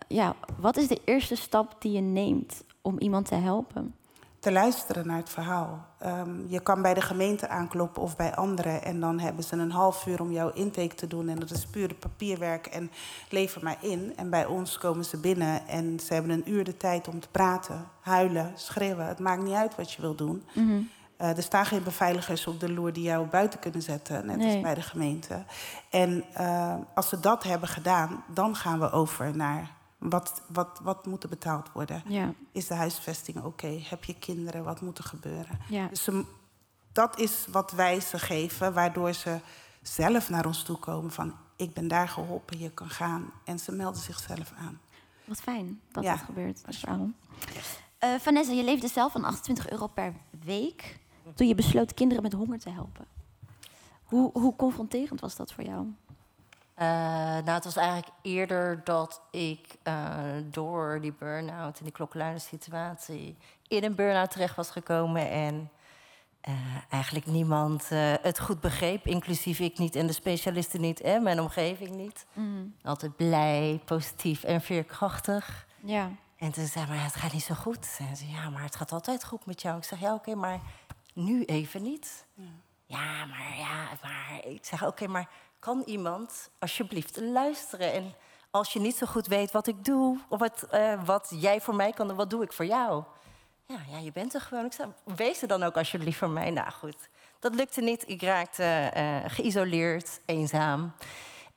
ja, 0.07 0.35
wat 0.57 0.77
is 0.77 0.87
de 0.87 1.01
eerste 1.05 1.35
stap 1.35 1.75
die 1.81 1.91
je 1.91 2.01
neemt 2.01 2.63
om 2.87 2.99
iemand 2.99 3.25
te 3.25 3.35
helpen? 3.35 3.93
te 4.39 4.51
luisteren 4.51 5.07
naar 5.07 5.17
het 5.17 5.29
verhaal. 5.29 5.85
Ehm, 5.99 6.47
je 6.47 6.59
kan 6.59 6.81
bij 6.81 6.93
de 6.93 7.01
gemeente 7.01 7.47
aankloppen 7.47 8.01
of 8.01 8.15
bij 8.15 8.35
anderen 8.35 8.83
en 8.83 8.99
dan 8.99 9.19
hebben 9.19 9.43
ze 9.43 9.55
een 9.55 9.71
half 9.71 10.05
uur 10.05 10.21
om 10.21 10.31
jouw 10.31 10.51
intake 10.53 10.95
te 10.95 11.07
doen 11.07 11.29
en 11.29 11.39
dat 11.39 11.51
is 11.51 11.65
puur 11.65 11.93
papierwerk 11.93 12.65
en 12.65 12.91
lever 13.29 13.63
maar 13.63 13.77
in. 13.79 14.13
En 14.15 14.29
bij 14.29 14.45
ons 14.45 14.77
komen 14.77 15.05
ze 15.05 15.17
binnen 15.17 15.67
en 15.67 15.99
ze 15.99 16.13
hebben 16.13 16.31
een 16.31 16.51
uur 16.51 16.63
de 16.63 16.77
tijd 16.77 17.07
om 17.07 17.19
te 17.19 17.27
praten, 17.31 17.85
huilen, 18.01 18.51
schreeuwen. 18.55 19.05
Het 19.07 19.19
maakt 19.19 19.43
niet 19.43 19.53
uit 19.55 19.75
wat 19.75 19.91
je 19.91 20.01
wil 20.01 20.15
doen. 20.15 20.43
Eh, 21.17 21.37
er 21.37 21.43
staan 21.43 21.65
geen 21.65 21.83
beveiligers 21.83 22.47
op 22.47 22.59
de 22.59 22.71
loer 22.71 22.93
die 22.93 23.03
jou 23.03 23.27
buiten 23.27 23.59
kunnen 23.59 23.81
zetten, 23.81 24.25
net 24.25 24.37
Nee. 24.37 24.53
als 24.53 24.61
bij 24.61 24.73
de 24.73 24.81
gemeente. 24.81 25.43
En 25.89 26.23
eh, 26.33 26.75
als 26.95 27.09
ze 27.09 27.19
dat 27.19 27.43
hebben 27.43 27.69
gedaan, 27.69 28.23
dan 28.33 28.55
gaan 28.55 28.79
we 28.79 28.91
over 28.91 29.35
naar 29.35 29.75
wat, 29.97 30.41
wat, 30.47 30.79
wat 30.83 31.05
moet 31.05 31.23
er 31.23 31.29
betaald 31.29 31.71
worden. 31.71 32.03
Ja, 32.07 32.33
Is 32.51 32.67
de 32.67 32.73
huisvesting 32.73 33.43
oké? 33.43 33.67
Heb 33.83 34.03
je 34.03 34.13
kinderen? 34.19 34.63
Wat 34.63 34.81
moet 34.81 34.97
er 34.97 35.03
gebeuren? 35.03 35.59
ja. 35.69 35.87
Dus 35.87 36.03
ze- 36.03 36.25
dat 36.91 37.19
is 37.19 37.45
wat 37.51 37.71
wij 37.71 37.99
ze 37.99 38.19
geven, 38.19 38.73
waardoor 38.73 39.13
ze 39.13 39.39
zelf 39.81 40.29
naar 40.29 40.45
ons 40.45 40.63
toe 40.63 40.77
komen 40.77 41.11
van... 41.11 41.35
ik 41.55 41.73
ben 41.73 41.87
daar 41.87 42.07
geholpen, 42.07 42.59
je 42.59 42.69
kan 42.71 42.89
gaan. 42.89 43.31
En 43.43 43.59
ze 43.59 43.71
melden 43.71 44.01
zichzelf 44.01 44.53
aan. 44.57 44.79
Wat 45.25 45.39
fijn 45.41 45.81
dat 45.91 46.03
Ja. 46.03 46.11
dat 46.15 46.21
gebeurt. 46.25 46.61
Verhaal. 46.69 47.09
Eh, 47.97 48.15
Vanessa, 48.19 48.51
je 48.51 48.63
leefde 48.63 48.87
zelf 48.87 49.11
van 49.11 49.23
28 49.23 49.69
euro 49.69 49.87
per 49.87 50.13
week 50.43 50.99
toen 51.35 51.47
je 51.47 51.55
besloot 51.55 51.93
kinderen 51.93 52.23
met 52.23 52.33
honger 52.33 52.59
te 52.59 52.69
helpen. 52.69 53.05
Hoe, 54.03 54.29
hoe 54.33 54.55
confronterend 54.55 55.19
was 55.19 55.35
dat 55.35 55.53
voor 55.53 55.63
jou? 55.63 55.87
Eh, 56.77 56.87
nou, 56.87 57.49
het 57.49 57.63
was 57.63 57.75
eigenlijk 57.75 58.09
eerder 58.21 58.81
dat 58.83 59.21
ik 59.31 59.75
eh, 59.83 60.15
door 60.45 61.01
die 61.01 61.13
burn-out 61.13 61.77
en 61.77 61.83
die 61.83 61.93
klokkenluide 61.93 62.39
situatie 62.39 63.37
in 63.67 63.83
een 63.83 63.95
burn-out 63.95 64.31
terecht 64.31 64.55
was 64.55 64.69
gekomen. 64.69 65.29
En 65.29 65.71
eh, 66.41 66.53
eigenlijk 66.89 67.25
niemand 67.25 67.91
eh, 67.91 68.13
het 68.21 68.39
goed 68.39 68.61
begreep, 68.61 69.05
inclusief 69.05 69.59
ik 69.59 69.77
niet 69.77 69.95
en 69.95 70.07
de 70.07 70.13
specialisten 70.13 70.81
niet 70.81 71.01
en 71.01 71.23
mijn 71.23 71.39
omgeving 71.39 71.95
niet. 71.95 72.25
Altijd 72.83 73.15
blij, 73.15 73.81
positief 73.85 74.43
en 74.43 74.61
veerkrachtig. 74.61 75.67
Ja. 75.83 76.11
En 76.35 76.51
toen 76.51 76.65
zei 76.65 76.87
maar 76.87 77.03
het 77.03 77.15
gaat 77.15 77.33
niet 77.33 77.43
zo 77.43 77.55
goed. 77.55 77.95
En 77.99 78.15
ze 78.15 78.25
zei, 78.25 78.31
ja, 78.31 78.49
maar 78.49 78.63
het 78.63 78.75
gaat 78.75 78.91
altijd 78.91 79.25
goed 79.25 79.45
met 79.45 79.61
jou. 79.61 79.77
Ik 79.77 79.83
zeg, 79.83 79.99
ja, 79.99 80.13
oké, 80.13 80.35
maar 80.35 80.59
nu 81.13 81.43
even 81.43 81.81
niet. 81.81 82.25
Ja, 82.85 83.25
maar 83.25 83.57
ja, 83.57 83.87
maar... 84.01 84.45
Ik 84.45 84.65
zeg, 84.65 84.85
oké, 84.85 85.07
maar 85.07 85.29
kan 85.59 85.83
iemand 85.85 86.49
alsjeblieft 86.59 87.17
luisteren? 87.21 87.93
En 87.93 88.13
als 88.51 88.73
je 88.73 88.79
niet 88.79 88.95
zo 88.95 89.05
goed 89.05 89.27
weet 89.27 89.51
wat 89.51 89.67
ik 89.67 89.85
doe... 89.85 90.19
of 90.29 90.39
wat, 90.39 90.63
eh, 90.63 91.05
wat 91.05 91.27
jij 91.39 91.61
voor 91.61 91.75
mij 91.75 91.91
kan 91.91 92.07
doen, 92.07 92.17
wat 92.17 92.29
doe 92.29 92.43
ik 92.43 92.53
voor 92.53 92.65
jou? 92.65 93.03
Ja, 93.65 93.79
ja, 93.89 93.97
je 93.97 94.11
bent 94.11 94.33
er 94.33 94.41
gewoon. 94.41 94.65
Ik 94.65 94.73
zei, 94.73 94.93
wees 95.03 95.41
er 95.41 95.47
dan 95.47 95.63
ook 95.63 95.77
alsjeblieft 95.77 96.17
voor 96.17 96.29
mij. 96.29 96.51
Nou 96.51 96.71
goed, 96.71 97.09
dat 97.39 97.55
lukte 97.55 97.81
niet. 97.81 98.09
Ik 98.09 98.21
raakte 98.21 98.63
eh, 98.63 99.17
geïsoleerd, 99.27 100.19
eenzaam. 100.25 100.93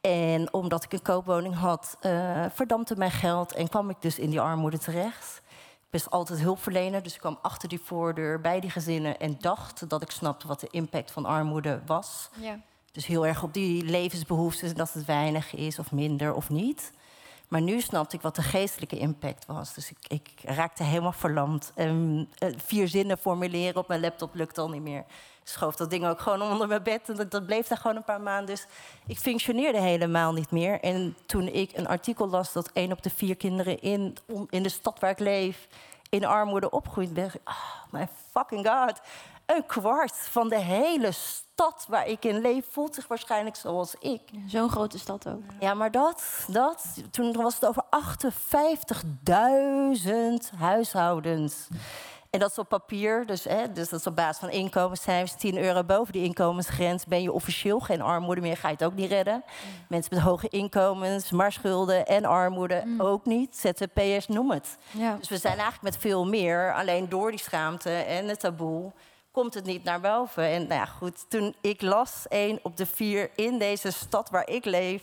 En 0.01 0.53
omdat 0.53 0.85
ik 0.85 0.93
een 0.93 1.03
koopwoning 1.03 1.55
had, 1.55 1.97
eh, 2.01 2.45
verdampte 2.53 2.97
mijn 2.97 3.11
geld 3.11 3.55
en 3.55 3.69
kwam 3.69 3.91
ik 3.91 3.97
dus 4.01 4.19
in 4.19 4.31
die 4.31 4.41
armoede 4.41 4.79
terecht. 4.79 5.43
Ik 5.87 6.01
was 6.01 6.11
altijd 6.11 6.41
hulpverlener, 6.41 7.03
dus 7.03 7.15
ik 7.15 7.21
kwam 7.21 7.39
achter 7.43 7.69
die 7.69 7.81
voordeur 7.81 8.41
bij 8.41 8.61
die 8.61 8.71
gezinnen 8.71 9.19
en 9.19 9.37
dacht 9.41 9.89
dat 9.89 10.03
ik 10.03 10.11
snapte 10.11 10.47
wat 10.47 10.61
de 10.61 10.69
impact 10.71 11.11
van 11.11 11.25
armoede 11.25 11.81
was. 11.87 12.31
ja. 12.37 12.61
Dus 12.93 13.07
heel 13.07 13.27
erg 13.27 13.43
op 13.43 13.55
die 13.55 13.85
levensbehoeftes, 13.85 14.75
dat 14.75 14.93
het 14.93 15.05
weinig 15.05 15.55
is 15.55 15.79
of 15.79 15.93
minder 15.93 16.35
of 16.35 16.51
niet. 16.51 16.93
Maar 17.51 17.61
nu 17.61 17.81
snapte 17.81 18.17
ik 18.17 18.23
wat 18.23 18.35
de 18.35 18.43
geestelijke 18.43 18.99
impact 18.99 19.47
was. 19.47 19.75
Dus 19.75 19.91
ik, 19.91 19.99
ik 20.09 20.31
raakte 20.45 20.83
helemaal 20.83 21.13
verlamd. 21.13 21.73
En, 21.75 22.29
eh, 22.39 22.49
vier 22.57 22.89
zinnen 22.89 23.19
formuleren 23.19 23.77
op 23.77 23.89
mijn 23.89 24.01
laptop 24.01 24.35
lukt 24.35 24.59
al 24.59 24.69
niet 24.69 24.83
meer. 24.83 25.05
Schoof 25.43 25.77
dat 25.77 25.91
ding 25.91 26.07
ook 26.07 26.21
gewoon 26.21 26.43
onder 26.43 26.69
mijn 26.69 26.83
bed. 26.83 27.09
En 27.09 27.29
dat, 27.29 27.47
bleef 27.47 27.67
daar 27.67 27.79
gewoon 27.79 27.97
een 27.97 28.05
paar 28.05 28.21
maanden. 28.21 28.47
Dus 28.47 28.67
ik 29.07 29.19
functioneerde 29.19 29.81
helemaal 29.81 30.33
niet 30.33 30.51
meer. 30.51 30.81
En 30.81 31.17
toen 31.27 31.49
ik 31.49 31.77
een 31.77 31.89
artikel 31.89 32.29
las 32.29 32.53
dat 32.53 32.71
één 32.73 32.93
op 32.93 33.03
de 33.03 33.11
vier 33.11 33.37
kinderen 33.37 33.81
in, 33.81 34.17
in 34.51 34.63
de 34.63 34.69
stad 34.69 35.01
waar 35.01 35.11
ik 35.11 35.19
leef... 35.19 35.69
in 36.09 36.25
armoede 36.25 36.71
opgroeit, 36.71 37.15
ben 37.15 37.25
ik... 37.25 37.41
Oh, 37.45 37.93
my 37.93 38.09
fucking 38.33 38.67
god. 38.69 39.01
Een 39.55 39.67
kwart 39.67 40.17
van 40.17 40.49
de 40.49 40.59
hele 40.59 41.13
stad 41.13 41.87
waar 41.89 42.07
ik 42.07 42.25
in 42.25 42.41
leef... 42.41 42.67
voelt 42.71 42.95
zich 42.95 43.09
waarschijnlijk 43.09 43.57
zoals 43.57 43.95
ik. 43.99 44.21
Zo'n 44.47 44.71
grote 44.71 44.99
stad 44.99 45.29
ook. 45.29 45.43
Ja, 45.61 45.75
maar 45.75 45.91
dat, 45.91 46.47
dat, 46.47 46.85
toen 47.11 47.33
was 47.33 47.55
het 47.55 47.67
over 47.67 47.85
58.000 50.53 50.59
huishoudens. 50.59 51.69
En 52.31 52.41
dat 52.41 52.51
is 52.51 52.59
op 52.59 52.69
papier, 52.69 53.27
dus, 53.27 53.45
hè, 53.45 53.73
dus 53.73 53.89
dat 53.89 54.01
is 54.01 54.07
op 54.07 54.17
basis 54.17 54.39
van 54.39 54.51
inkomenscijfers. 54.51 55.35
10 55.35 55.59
euro 55.59 55.85
boven 55.85 56.13
die 56.13 56.25
inkomensgrens 56.25 57.05
ben 57.05 57.23
je 57.23 57.33
officieel 57.33 57.81
geen 57.81 58.01
armoede 58.01 58.41
meer, 58.41 58.57
ga 58.57 58.69
je 58.69 58.75
het 58.75 58.85
ook 58.85 58.95
niet 58.95 59.11
redden. 59.11 59.45
Mensen 59.89 60.15
met 60.15 60.23
hoge 60.23 60.49
inkomens, 60.49 61.31
maar 61.31 61.53
schulden 61.53 62.07
en 62.07 62.25
armoede 62.25 62.85
ook 62.99 63.25
niet. 63.25 63.57
ZZP'ers, 63.57 64.29
noem 64.29 64.51
het. 64.51 64.79
Ja. 64.91 65.17
Dus 65.17 65.29
we 65.29 65.39
zijn 65.39 65.59
eigenlijk 65.59 65.83
met 65.83 65.97
veel 65.97 66.27
meer, 66.27 66.75
alleen 66.75 67.09
door 67.09 67.31
die 67.31 67.41
schaamte 67.41 67.91
en 67.91 68.29
het 68.29 68.41
taboe 68.41 68.93
komt 69.31 69.55
het 69.55 69.65
niet 69.65 69.85
naar 69.85 70.01
boven. 70.01 70.45
En 70.45 70.67
nou 70.67 70.81
ja, 70.81 70.87
goed, 70.87 71.31
toen 71.31 71.55
ik 71.61 71.83
las 71.83 72.29
één 72.29 72.59
op 72.63 72.77
de 72.77 72.87
vier 72.87 73.31
in 73.35 73.59
deze 73.59 73.91
stad 73.91 74.31
waar 74.31 74.49
ik 74.49 74.65
leef, 74.65 75.03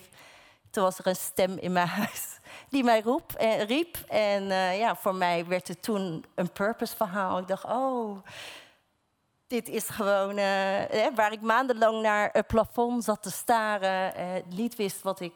toen 0.70 0.82
was 0.82 0.98
er 0.98 1.06
een 1.06 1.16
stem 1.16 1.58
in 1.58 1.72
mijn 1.72 1.88
huis 1.98 2.38
die 2.68 2.84
mij 2.84 3.00
roep, 3.00 3.32
en 3.32 3.66
riep. 3.66 3.96
En 4.08 4.50
eh, 4.50 4.78
ja, 4.78 4.96
voor 4.96 5.14
mij 5.14 5.46
werd 5.46 5.68
het 5.68 5.82
toen 5.82 6.24
een 6.34 6.52
purpose 6.52 6.96
verhaal. 6.96 7.38
Ik 7.38 7.48
dacht, 7.48 7.64
oh, 7.64 8.18
dit 9.46 9.68
is 9.68 9.88
gewoon 9.88 10.30
eh, 10.38 11.06
waar 11.14 11.32
ik 11.32 11.40
maandenlang 11.40 12.02
naar 12.02 12.28
het 12.32 12.46
plafond 12.46 13.04
zat 13.04 13.22
te 13.22 13.30
staren, 13.30 14.14
eh, 14.14 14.26
niet 14.48 14.76
wist 14.76 15.02
wat 15.02 15.20
ik 15.20 15.32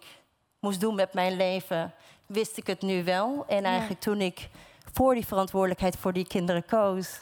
moest 0.61 0.81
doen 0.81 0.95
met 0.95 1.13
mijn 1.13 1.37
leven, 1.37 1.95
wist 2.27 2.57
ik 2.57 2.67
het 2.67 2.83
nu 2.83 3.05
wel. 3.05 3.45
En 3.49 3.65
eigenlijk 3.65 4.01
toen 4.01 4.21
ik 4.21 4.49
voor 4.93 5.15
die 5.15 5.27
verantwoordelijkheid 5.27 5.97
voor 5.97 6.13
die 6.13 6.27
kinderen 6.27 6.65
koos, 6.65 7.21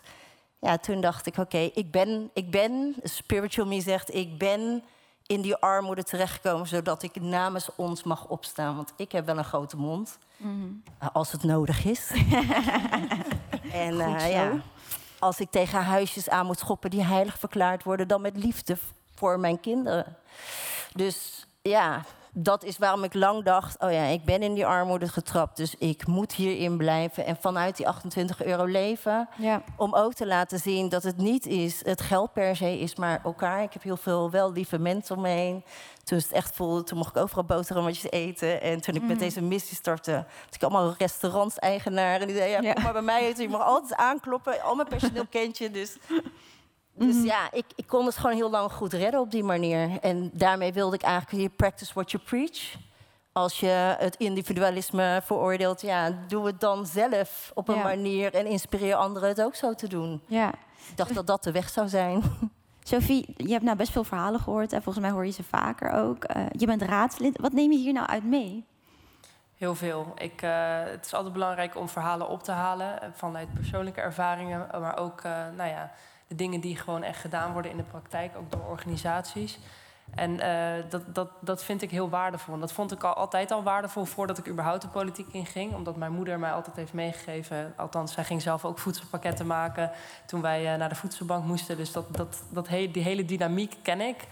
ja, 0.61 0.79
toen 0.79 1.01
dacht 1.01 1.27
ik, 1.27 1.37
oké, 1.37 1.59
ik 1.59 1.91
ben, 1.91 2.31
ik 2.35 2.51
ben, 2.51 2.95
spiritual 3.03 3.67
me 3.67 3.81
zegt, 3.81 4.15
ik 4.15 4.39
ben 4.39 4.83
in 5.27 5.41
die 5.41 5.57
armoede 5.57 6.03
terechtgekomen, 6.03 6.67
zodat 6.67 7.03
ik 7.03 7.21
namens 7.21 7.69
ons 7.77 8.03
mag 8.03 8.27
opstaan. 8.27 8.77
Want 8.77 8.93
ik 8.97 9.13
heb 9.13 9.27
wel 9.27 9.39
een 9.39 9.45
grote 9.45 9.77
mond, 9.77 10.19
eh, 10.99 11.09
als 11.13 11.33
het 11.33 11.43
nodig 11.43 11.85
is. 11.85 12.11
en 13.73 14.01
eh, 14.01 14.33
ja, 14.33 14.53
als 15.19 15.41
ik 15.41 15.51
tegen 15.51 15.85
huisjes 15.85 16.29
aan 16.29 16.47
moet 16.47 16.59
schoppen 16.59 16.91
die 16.91 17.05
heilig 17.05 17.39
verklaard 17.39 17.83
worden, 17.83 18.09
dan 18.09 18.21
met 18.21 18.37
liefde 18.37 18.77
voor 19.15 19.41
mijn 19.41 19.61
kinderen. 19.61 20.17
Dus 20.95 21.47
ja, 21.63 22.05
dat 22.33 22.65
is 22.65 22.79
waarom 22.79 23.05
ik 23.05 23.15
lang 23.15 23.45
dacht: 23.45 23.81
oh 23.83 23.93
ja, 23.93 24.03
ik 24.05 24.25
ben 24.25 24.43
in 24.43 24.55
die 24.55 24.67
armoede 24.67 25.09
getrapt, 25.09 25.57
dus 25.57 25.75
ik 25.75 26.07
moet 26.07 26.33
hierin 26.33 26.77
blijven 26.77 27.27
en 27.27 27.37
vanuit 27.41 27.77
die 27.77 27.89
28 27.89 28.45
euro 28.45 28.65
leven. 28.65 29.29
Ja. 29.39 29.63
Om 29.77 29.95
ook 29.95 30.15
te 30.15 30.27
laten 30.27 30.59
zien 30.59 30.89
dat 30.89 31.03
het 31.03 31.17
niet 31.17 31.47
is, 31.47 31.81
het 31.85 32.01
geld 32.01 32.33
per 32.33 32.57
se 32.57 32.79
is, 32.79 32.97
maar 32.97 33.21
elkaar. 33.25 33.63
Ik 33.63 33.73
heb 33.73 33.83
heel 33.83 33.97
veel 33.97 34.31
wel 34.31 34.53
lieve 34.53 34.79
mensen 34.79 35.17
om 35.17 35.23
me 35.23 35.29
heen. 35.29 35.65
Toen 36.05 36.19
het 36.19 36.33
echt 36.33 36.55
voelde, 36.55 36.83
toen 36.85 36.99
mocht 36.99 37.17
ik 37.17 37.23
overal 37.23 37.45
boterhammetjes 37.45 38.11
eten. 38.11 38.61
En 38.63 38.81
toen 38.81 38.95
ik 38.95 39.01
met 39.03 39.11
Mhm. 39.11 39.19
deze 39.19 39.43
missie 39.43 39.77
startte, 39.77 40.13
had 40.45 40.55
ik 40.55 40.63
allemaal 40.63 40.95
restaurants-eigenaren. 40.99 42.27
Die 42.27 42.37
zeiden, 42.37 42.63
ja, 42.63 42.69
Ja. 42.69 42.73
kom 42.75 42.83
maar 42.83 42.93
bij 42.93 43.03
mij 43.03 43.27
eten. 43.27 43.43
Je 43.43 43.49
mag 43.49 43.63
altijd 43.63 43.95
aankloppen. 43.95 44.63
Al 44.63 44.75
mijn 44.75 44.89
personeel 44.89 45.27
kent 45.31 45.59
je, 45.59 45.71
dus... 45.71 45.97
Dus 47.07 47.15
Mhm. 47.15 47.25
ja, 47.25 47.49
ik, 47.53 47.65
ik 47.75 47.87
kon 47.87 48.07
het 48.07 48.17
gewoon 48.17 48.37
heel 48.37 48.51
lang 48.51 48.73
goed 48.73 48.93
redden 48.93 49.21
op 49.21 49.31
die 49.31 49.45
manier. 49.45 49.99
En 50.01 50.31
daarmee 50.33 50.73
wilde 50.73 50.97
ik 50.97 51.03
eigenlijk, 51.03 51.43
je 51.43 51.49
practice 51.49 51.93
what 51.95 52.11
you 52.11 52.23
preach. 52.23 52.75
Als 53.33 53.61
je 53.61 53.95
het 53.99 54.17
individualisme 54.17 55.21
veroordeelt, 55.25 55.81
ja, 55.81 56.11
doe 56.29 56.47
het 56.47 56.61
dan 56.61 56.87
zelf 56.87 57.51
op 57.55 57.69
een 57.69 57.75
Ja. 57.75 57.83
manier 57.83 58.35
en 58.35 58.47
inspireer 58.47 58.95
anderen 58.95 59.29
het 59.29 59.43
ook 59.43 59.55
zo 59.55 59.75
te 59.75 59.89
doen. 59.89 60.23
ja. 60.27 60.53
Ik 60.91 60.97
dacht 60.97 61.15
dat 61.15 61.27
dat 61.27 61.43
de 61.45 61.53
weg 61.53 61.69
zou 61.69 61.89
zijn. 61.89 62.23
Sophie, 62.83 63.35
je 63.37 63.53
hebt 63.53 63.65
nou 63.65 63.77
best 63.77 63.93
veel 63.93 64.05
verhalen 64.05 64.41
gehoord. 64.41 64.73
En 64.73 64.83
volgens 64.83 65.05
mij 65.05 65.15
hoor 65.15 65.27
je 65.27 65.33
ze 65.33 65.43
vaker 65.43 65.91
ook. 65.91 66.25
Eh, 66.25 66.43
je 66.53 66.67
bent 66.67 66.83
raadslid. 66.83 67.39
Wat 67.41 67.53
neem 67.53 67.73
je 67.73 67.79
hier 67.79 67.93
nou 67.93 68.07
uit 68.07 68.25
mee? 68.25 68.65
Heel 69.57 69.75
veel. 69.75 70.13
Ik, 70.17 70.43
eh, 70.43 70.83
het 70.85 71.07
is 71.07 71.15
altijd 71.15 71.33
belangrijk 71.33 71.77
om 71.77 71.89
verhalen 71.89 72.29
op 72.29 72.43
te 72.43 72.53
halen 72.53 73.03
eh, 73.03 73.09
vanuit 73.15 73.55
persoonlijke 73.55 74.01
ervaringen, 74.01 74.67
maar 74.81 74.99
ook 74.99 75.21
eh, 75.21 75.33
nou 75.57 75.69
ja, 75.71 75.91
dingen 76.35 76.61
die 76.61 76.77
gewoon 76.77 77.03
echt 77.03 77.21
gedaan 77.21 77.53
worden 77.53 77.71
in 77.71 77.77
de 77.77 77.83
praktijk, 77.83 78.37
ook 78.37 78.51
door 78.51 78.67
organisaties. 78.71 79.59
En 80.15 80.41
eh, 80.41 80.85
dat, 80.89 81.15
dat, 81.15 81.29
dat 81.41 81.65
vind 81.65 81.83
ik 81.83 81.91
heel 81.91 82.09
waardevol. 82.09 82.55
En 82.55 82.61
dat 82.61 82.73
vond 82.73 82.93
ik 82.93 83.03
al, 83.05 83.15
altijd 83.15 83.51
al 83.51 83.63
waardevol 83.63 84.05
voordat 84.05 84.39
ik 84.39 84.49
überhaupt 84.49 84.83
de 84.83 84.89
politiek 84.89 85.29
inging. 85.33 85.75
Omdat 85.75 85.97
mijn 85.97 86.13
moeder 86.13 86.39
mij 86.39 86.53
altijd 86.53 86.77
heeft 86.77 86.93
meegegeven. 86.93 87.73
Althans, 87.77 88.13
zij 88.13 88.25
ging 88.25 88.43
zelf 88.43 88.65
ook 88.65 88.79
voedselpakketten 88.79 89.47
maken 89.47 89.91
toen 90.27 90.41
wij 90.41 90.73
eh, 90.73 90.79
naar 90.79 90.89
de 90.89 90.95
voedselbank 90.95 91.45
moesten. 91.45 91.77
Dus 91.77 91.93
dat, 91.93 92.17
dat, 92.17 92.43
dat 92.51 92.69
he- 92.69 92.91
die 92.91 93.03
hele 93.03 93.25
dynamiek 93.25 93.77
ken 93.83 94.01
ik. 94.01 94.27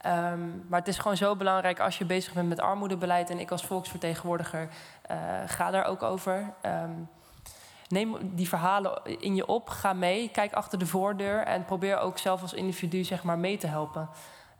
Ehm, 0.00 0.40
maar 0.68 0.78
het 0.78 0.88
is 0.88 0.98
gewoon 0.98 1.16
zo 1.16 1.36
belangrijk 1.36 1.80
als 1.80 1.98
je 1.98 2.04
bezig 2.04 2.32
bent 2.32 2.48
met 2.48 2.60
armoedebeleid. 2.60 3.30
En 3.30 3.38
ik 3.38 3.50
als 3.50 3.64
volksvertegenwoordiger 3.66 4.68
eh, 5.02 5.16
ga 5.46 5.70
daar 5.70 5.84
ook 5.84 6.02
over. 6.02 6.52
Ehm, 6.60 6.90
neem 7.88 8.16
die 8.34 8.48
verhalen 8.48 9.00
in 9.18 9.34
je 9.34 9.46
op, 9.46 9.68
ga 9.68 9.92
mee, 9.92 10.28
kijk 10.28 10.52
achter 10.52 10.78
de 10.78 10.86
voordeur 10.86 11.42
en 11.42 11.64
probeer 11.64 11.98
ook 11.98 12.18
zelf 12.18 12.42
als 12.42 12.52
individu 12.52 13.04
zeg 13.04 13.22
maar, 13.22 13.38
mee 13.38 13.56
te 13.56 13.66
helpen. 13.66 14.08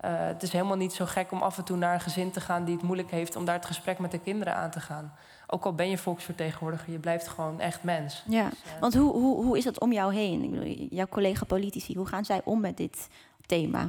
Eh, 0.00 0.10
het 0.16 0.42
is 0.42 0.52
helemaal 0.52 0.76
niet 0.76 0.92
zo 0.92 1.04
gek 1.06 1.32
om 1.32 1.42
af 1.42 1.58
en 1.58 1.64
toe 1.64 1.76
naar 1.76 1.94
een 1.94 2.00
gezin 2.00 2.30
te 2.30 2.40
gaan 2.40 2.64
die 2.64 2.74
het 2.74 2.84
moeilijk 2.84 3.10
heeft 3.10 3.36
om 3.36 3.44
daar 3.44 3.54
het 3.54 3.66
gesprek 3.66 3.98
met 3.98 4.10
de 4.10 4.18
kinderen 4.18 4.54
aan 4.54 4.70
te 4.70 4.80
gaan. 4.80 5.12
Ook 5.46 5.64
al 5.64 5.74
ben 5.74 5.90
je 5.90 5.98
volksvertegenwoordiger, 5.98 6.92
je 6.92 6.98
blijft 6.98 7.28
gewoon 7.28 7.60
echt 7.60 7.82
mens. 7.82 8.24
Ja, 8.26 8.48
Dus, 8.48 8.58
eh, 8.72 8.80
want 8.80 8.94
hoe, 8.94 9.12
hoe, 9.12 9.44
hoe 9.44 9.58
is 9.58 9.64
dat 9.64 9.80
om 9.80 9.92
jou 9.92 10.14
heen? 10.14 10.42
Ik 10.42 10.50
bedoel, 10.50 10.86
jouw 10.90 11.06
collega-politici, 11.06 11.94
hoe 11.96 12.06
gaan 12.06 12.24
zij 12.24 12.40
om 12.44 12.60
met 12.60 12.76
dit 12.76 13.08
thema? 13.46 13.88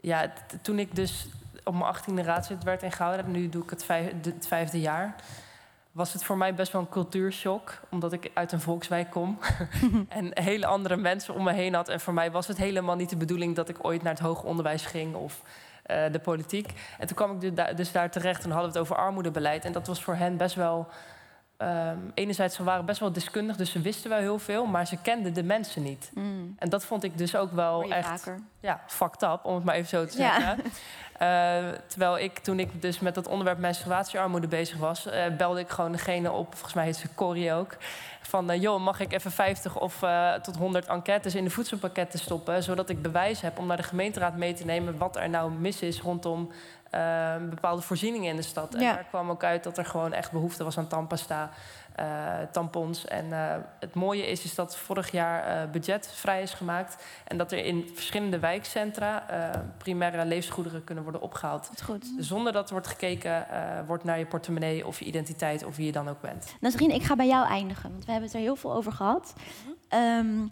Ja, 0.00 0.32
toen 0.62 0.78
ik 0.78 0.94
dus 0.94 1.28
op 1.64 1.72
mijn 1.72 1.84
achttiende 1.84 2.22
raadslid 2.22 2.64
werd 2.64 2.82
in 2.82 2.92
Gouda, 2.92 3.22
nu 3.26 3.48
doe 3.48 3.62
ik 3.62 3.70
het, 3.70 3.84
vijf, 3.84 4.12
het 4.22 4.46
vijfde 4.46 4.80
jaar, 4.80 5.14
was 5.98 6.12
het 6.12 6.24
voor 6.24 6.36
mij 6.36 6.54
best 6.54 6.72
wel 6.72 6.80
een 6.80 6.88
cultuurshock, 6.88 7.80
omdat 7.88 8.12
ik 8.12 8.30
uit 8.34 8.52
een 8.52 8.60
volkswijk 8.60 9.10
kom 9.10 9.38
en 10.08 10.30
hele 10.42 10.66
andere 10.66 10.96
mensen 10.96 11.34
om 11.34 11.44
me 11.44 11.52
heen 11.52 11.74
had. 11.74 11.88
En 11.88 12.00
voor 12.00 12.14
mij 12.14 12.30
was 12.30 12.46
het 12.46 12.56
helemaal 12.56 12.96
niet 12.96 13.10
de 13.10 13.16
bedoeling 13.16 13.56
dat 13.56 13.68
ik 13.68 13.84
ooit 13.84 14.02
naar 14.02 14.12
het 14.12 14.22
hoger 14.22 14.48
onderwijs 14.48 14.86
ging 14.86 15.14
of 15.14 15.42
eh, 15.82 16.12
de 16.12 16.18
politiek. 16.18 16.72
En 16.98 17.06
toen 17.06 17.16
kwam 17.16 17.32
ik 17.32 17.40
dus 17.40 17.54
daar, 17.54 17.76
dus 17.76 17.92
daar 17.92 18.10
terecht 18.10 18.44
en 18.44 18.50
hadden 18.50 18.72
we 18.72 18.78
het 18.78 18.86
over 18.86 19.04
armoedebeleid. 19.04 19.64
En 19.64 19.72
dat 19.72 19.86
was 19.86 20.02
voor 20.02 20.14
hen 20.14 20.36
best 20.36 20.54
wel. 20.54 20.88
Ehm, 21.58 21.98
enerzijds, 22.14 22.56
ze 22.56 22.64
waren 22.64 22.84
best 22.84 23.00
wel 23.00 23.12
deskundig, 23.12 23.56
dus 23.56 23.70
ze 23.70 23.80
wisten 23.80 24.10
wel 24.10 24.18
heel 24.18 24.38
veel, 24.38 24.66
maar 24.66 24.86
ze 24.86 24.96
kenden 24.96 25.34
de 25.34 25.42
mensen 25.42 25.82
niet. 25.82 26.10
Mm. 26.14 26.54
En 26.58 26.68
dat 26.68 26.84
vond 26.84 27.04
ik 27.04 27.18
dus 27.18 27.36
ook 27.36 27.52
wel 27.52 27.82
echt 27.92 28.08
vaker. 28.08 28.38
ja, 28.60 28.80
fucked 28.86 29.22
up, 29.22 29.40
om 29.42 29.54
het 29.54 29.64
maar 29.64 29.74
even 29.74 29.88
zo 29.88 30.06
te 30.06 30.18
Ja. 30.22 30.34
zeggen. 30.40 30.64
Eh, 31.18 31.78
terwijl 31.86 32.18
ik, 32.18 32.38
toen 32.38 32.58
ik 32.58 32.82
dus 32.82 32.98
met 33.00 33.14
dat 33.14 33.26
onderwerp 33.28 33.58
menstruatiearmoede 33.58 34.46
bezig 34.48 34.78
was, 34.78 35.06
eh, 35.06 35.24
belde 35.36 35.60
ik 35.60 35.68
gewoon 35.68 35.92
degene 35.92 36.30
op, 36.32 36.52
volgens 36.52 36.74
mij 36.74 36.84
heet 36.84 36.96
ze 36.96 37.14
Corrie 37.14 37.52
ook, 37.52 37.76
van 38.22 38.50
eh, 38.50 38.60
joh, 38.62 38.80
mag 38.80 39.00
ik 39.00 39.12
even 39.12 39.30
50 39.30 39.80
of 39.80 39.98
tot 40.42 40.56
100 40.56 40.86
enquêtes 40.86 41.34
in 41.34 41.44
de 41.44 41.50
voedselpakketten 41.50 42.18
stoppen, 42.18 42.62
zodat 42.62 42.88
ik 42.88 43.02
bewijs 43.02 43.40
heb 43.40 43.58
om 43.58 43.66
naar 43.66 43.76
de 43.76 43.82
gemeenteraad 43.82 44.36
mee 44.36 44.52
te 44.54 44.64
nemen 44.64 44.98
wat 44.98 45.16
er 45.16 45.28
nou 45.28 45.50
mis 45.52 45.80
is 45.82 46.00
rondom 46.00 46.50
eh, 46.90 47.36
bepaalde 47.50 47.82
voorzieningen 47.82 48.30
in 48.30 48.36
de 48.36 48.42
stad. 48.42 48.74
En 48.74 48.80
Ja. 48.80 48.94
daar 48.94 49.04
kwam 49.04 49.30
ook 49.30 49.44
uit 49.44 49.64
dat 49.64 49.78
er 49.78 49.84
gewoon 49.84 50.12
echt 50.12 50.32
behoefte 50.32 50.64
was 50.64 50.78
aan 50.78 50.88
tandpasta, 50.88 51.50
eh, 51.94 52.06
tampons. 52.52 53.04
En 53.04 53.32
eh, 53.32 53.56
het 53.80 53.94
mooie 53.94 54.26
is, 54.26 54.44
is 54.44 54.54
dat 54.54 54.76
vorig 54.76 55.10
jaar 55.10 55.42
eh, 55.62 55.70
budget 55.70 56.10
vrij 56.14 56.42
is 56.42 56.54
gemaakt. 56.54 57.04
En 57.26 57.38
dat 57.38 57.52
er 57.52 57.64
in 57.64 57.90
verschillende 57.94 58.38
wijkcentra 58.38 59.22
primaire 59.78 60.24
levensgoederen 60.24 60.84
kunnen 60.84 61.04
worden 61.04 61.20
opgehaald. 61.22 61.70
Goed. 61.84 62.12
Zonder 62.18 62.52
dat 62.52 62.66
er 62.66 62.72
wordt 62.72 62.86
gekeken 62.88 63.46
wordt 63.86 64.04
naar 64.04 64.18
je 64.18 64.26
portemonnee 64.26 64.86
of 64.86 64.98
je 64.98 65.04
identiteit 65.04 65.64
of 65.64 65.76
wie 65.76 65.86
je 65.86 65.92
dan 65.92 66.08
ook 66.08 66.20
bent. 66.20 66.54
Nasrien, 66.60 66.90
ik 66.90 67.02
ga 67.02 67.16
bij 67.16 67.26
jou 67.26 67.46
eindigen, 67.46 67.90
want 67.90 68.04
we 68.04 68.10
hebben 68.10 68.28
het 68.28 68.38
er 68.38 68.44
heel 68.44 68.56
veel 68.56 68.74
over 68.74 68.92
gehad. 68.92 69.32
Ehm, 69.88 70.46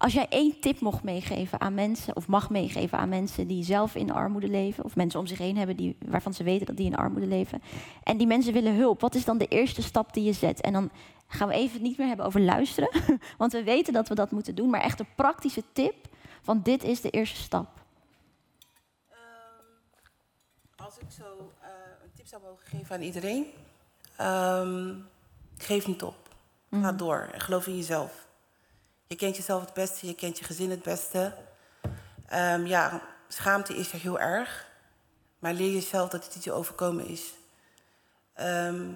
als 0.00 0.12
jij 0.12 0.26
één 0.28 0.60
tip 0.60 0.80
mocht 0.80 1.02
meegeven 1.02 1.60
aan 1.60 1.74
mensen, 1.74 2.16
of 2.16 2.26
mag 2.26 2.50
meegeven 2.50 2.98
aan 2.98 3.08
mensen 3.08 3.46
die 3.46 3.64
zelf 3.64 3.94
in 3.94 4.12
armoede 4.12 4.48
leven, 4.48 4.84
of 4.84 4.96
mensen 4.96 5.20
om 5.20 5.26
zich 5.26 5.38
heen 5.38 5.56
hebben 5.56 5.76
die, 5.76 5.96
waarvan 6.06 6.34
ze 6.34 6.42
weten 6.42 6.66
dat 6.66 6.76
die 6.76 6.86
in 6.86 6.96
armoede 6.96 7.26
leven, 7.26 7.62
en 8.02 8.16
die 8.16 8.26
mensen 8.26 8.52
willen 8.52 8.74
hulp, 8.76 9.00
wat 9.00 9.14
is 9.14 9.24
dan 9.24 9.38
de 9.38 9.46
eerste 9.46 9.82
stap 9.82 10.14
die 10.14 10.24
je 10.24 10.32
zet? 10.32 10.60
En 10.60 10.72
dan 10.72 10.90
gaan 11.26 11.48
we 11.48 11.54
even 11.54 11.82
niet 11.82 11.98
meer 11.98 12.06
hebben 12.06 12.26
over 12.26 12.40
luisteren, 12.40 12.90
want 13.38 13.52
we 13.52 13.62
weten 13.62 13.92
dat 13.92 14.08
we 14.08 14.14
dat 14.14 14.30
moeten 14.30 14.54
doen, 14.54 14.70
maar 14.70 14.80
echt 14.80 15.00
een 15.00 15.14
praktische 15.14 15.62
tip 15.72 15.94
van 16.42 16.60
dit 16.62 16.84
is 16.84 17.00
de 17.00 17.10
eerste 17.10 17.40
stap. 17.40 17.68
Als 20.76 20.98
ik 20.98 21.10
zo 21.10 21.52
eh, 21.60 21.68
een 22.02 22.10
tip 22.14 22.26
zou 22.26 22.42
mogen 22.42 22.66
geven 22.66 22.94
aan 22.96 23.02
iedereen, 23.02 23.46
ehm, 24.16 24.94
geef 25.56 25.86
niet 25.86 26.02
op. 26.02 26.28
Ga 26.70 26.92
door 26.92 27.28
en 27.32 27.40
geloof 27.40 27.66
in 27.66 27.76
jezelf. 27.76 28.28
Je 29.10 29.16
kent 29.16 29.36
jezelf 29.36 29.60
het 29.60 29.74
beste, 29.74 30.06
je 30.06 30.14
kent 30.14 30.38
je 30.38 30.44
gezin 30.44 30.70
het 30.70 30.82
beste. 30.82 31.34
Ehm, 32.26 32.66
ja, 32.66 33.02
schaamte 33.28 33.76
is 33.76 33.92
er 33.92 33.98
heel 33.98 34.20
erg, 34.20 34.70
maar 35.38 35.52
leer 35.52 35.72
jezelf 35.72 36.08
dat 36.08 36.24
het 36.24 36.34
iets 36.34 36.44
je 36.44 36.52
overkomen 36.52 37.06
is. 37.06 37.32
Ehm, 38.34 38.88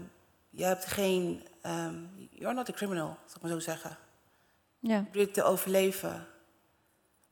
je 0.51 0.65
hebt 0.65 0.85
geen, 0.87 1.47
ehm 1.63 1.95
you're 2.31 2.55
not 2.55 2.69
a 2.69 2.73
criminal, 2.73 3.19
zal 3.27 3.37
ik 3.37 3.43
maar 3.43 3.51
zo 3.51 3.59
zeggen. 3.59 3.97
Ja. 4.79 4.97
Je 4.97 5.03
probeert 5.03 5.35
te 5.35 5.43
overleven. 5.43 6.27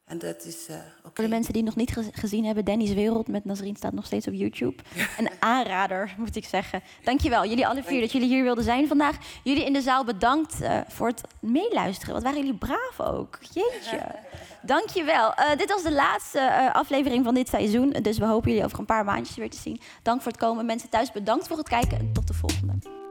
En 0.05 0.18
dat 0.18 0.44
is 0.44 0.66
eh. 0.68 0.76
Voor 1.03 1.24
de 1.24 1.30
mensen 1.30 1.53
die 1.53 1.62
nog 1.62 1.76
niet 1.76 1.90
gez- 1.92 2.09
gezien 2.12 2.44
hebben, 2.44 2.64
Danny's 2.64 2.92
Wereld 2.92 3.28
met 3.28 3.44
Nazreen 3.44 3.76
staat 3.76 3.92
nog 3.92 4.07
steeds 4.07 4.26
op 4.26 4.32
YouTube. 4.32 4.82
Een 5.18 5.30
aanrader, 5.38 6.14
moet 6.18 6.36
ik 6.36 6.44
zeggen. 6.44 6.82
Dankjewel, 7.05 7.46
jullie 7.46 7.66
alle 7.66 7.82
vier, 7.82 8.00
dat 8.00 8.12
jullie 8.12 8.28
hier 8.28 8.42
wilden 8.42 8.64
zijn 8.64 8.88
vandaag. 8.88 9.16
Jullie 9.44 9.64
in 9.64 9.72
de 9.72 9.80
zaal 9.80 10.05
bedankt 10.05 10.61
eh, 10.61 10.80
voor 10.88 11.07
het 11.09 11.20
meeluisteren. 11.40 12.14
Wat 12.14 12.22
waren 12.22 12.38
jullie 12.38 12.55
braaf 12.59 13.00
ook. 13.00 13.38
Jeetje. 13.53 14.00
Dankjewel. 14.62 15.34
Eh 15.34 15.57
dit 15.57 15.68
was 15.68 15.82
de 15.82 15.92
laatste 15.92 16.70
aflevering 16.72 17.24
van 17.24 17.34
dit 17.34 17.48
seizoen. 17.48 17.90
Dus 17.90 18.18
we 18.18 18.24
hopen 18.24 18.50
jullie 18.50 18.64
over 18.64 18.78
een 18.78 18.84
paar 18.84 19.05
maandjes 19.05 19.36
weer 19.36 19.50
te 19.50 19.59
zien. 19.59 19.80
Dank 20.03 20.22
voor 20.22 20.32
het 20.32 20.40
komen. 20.40 20.66
Mensen 20.66 20.88
thuis, 20.88 21.12
bedankt 21.12 21.46
voor 21.48 21.57
het 21.57 21.68
kijken 21.68 21.98
en 21.98 22.12
tot 22.12 22.26
de 22.26 22.34
volgende. 22.34 23.01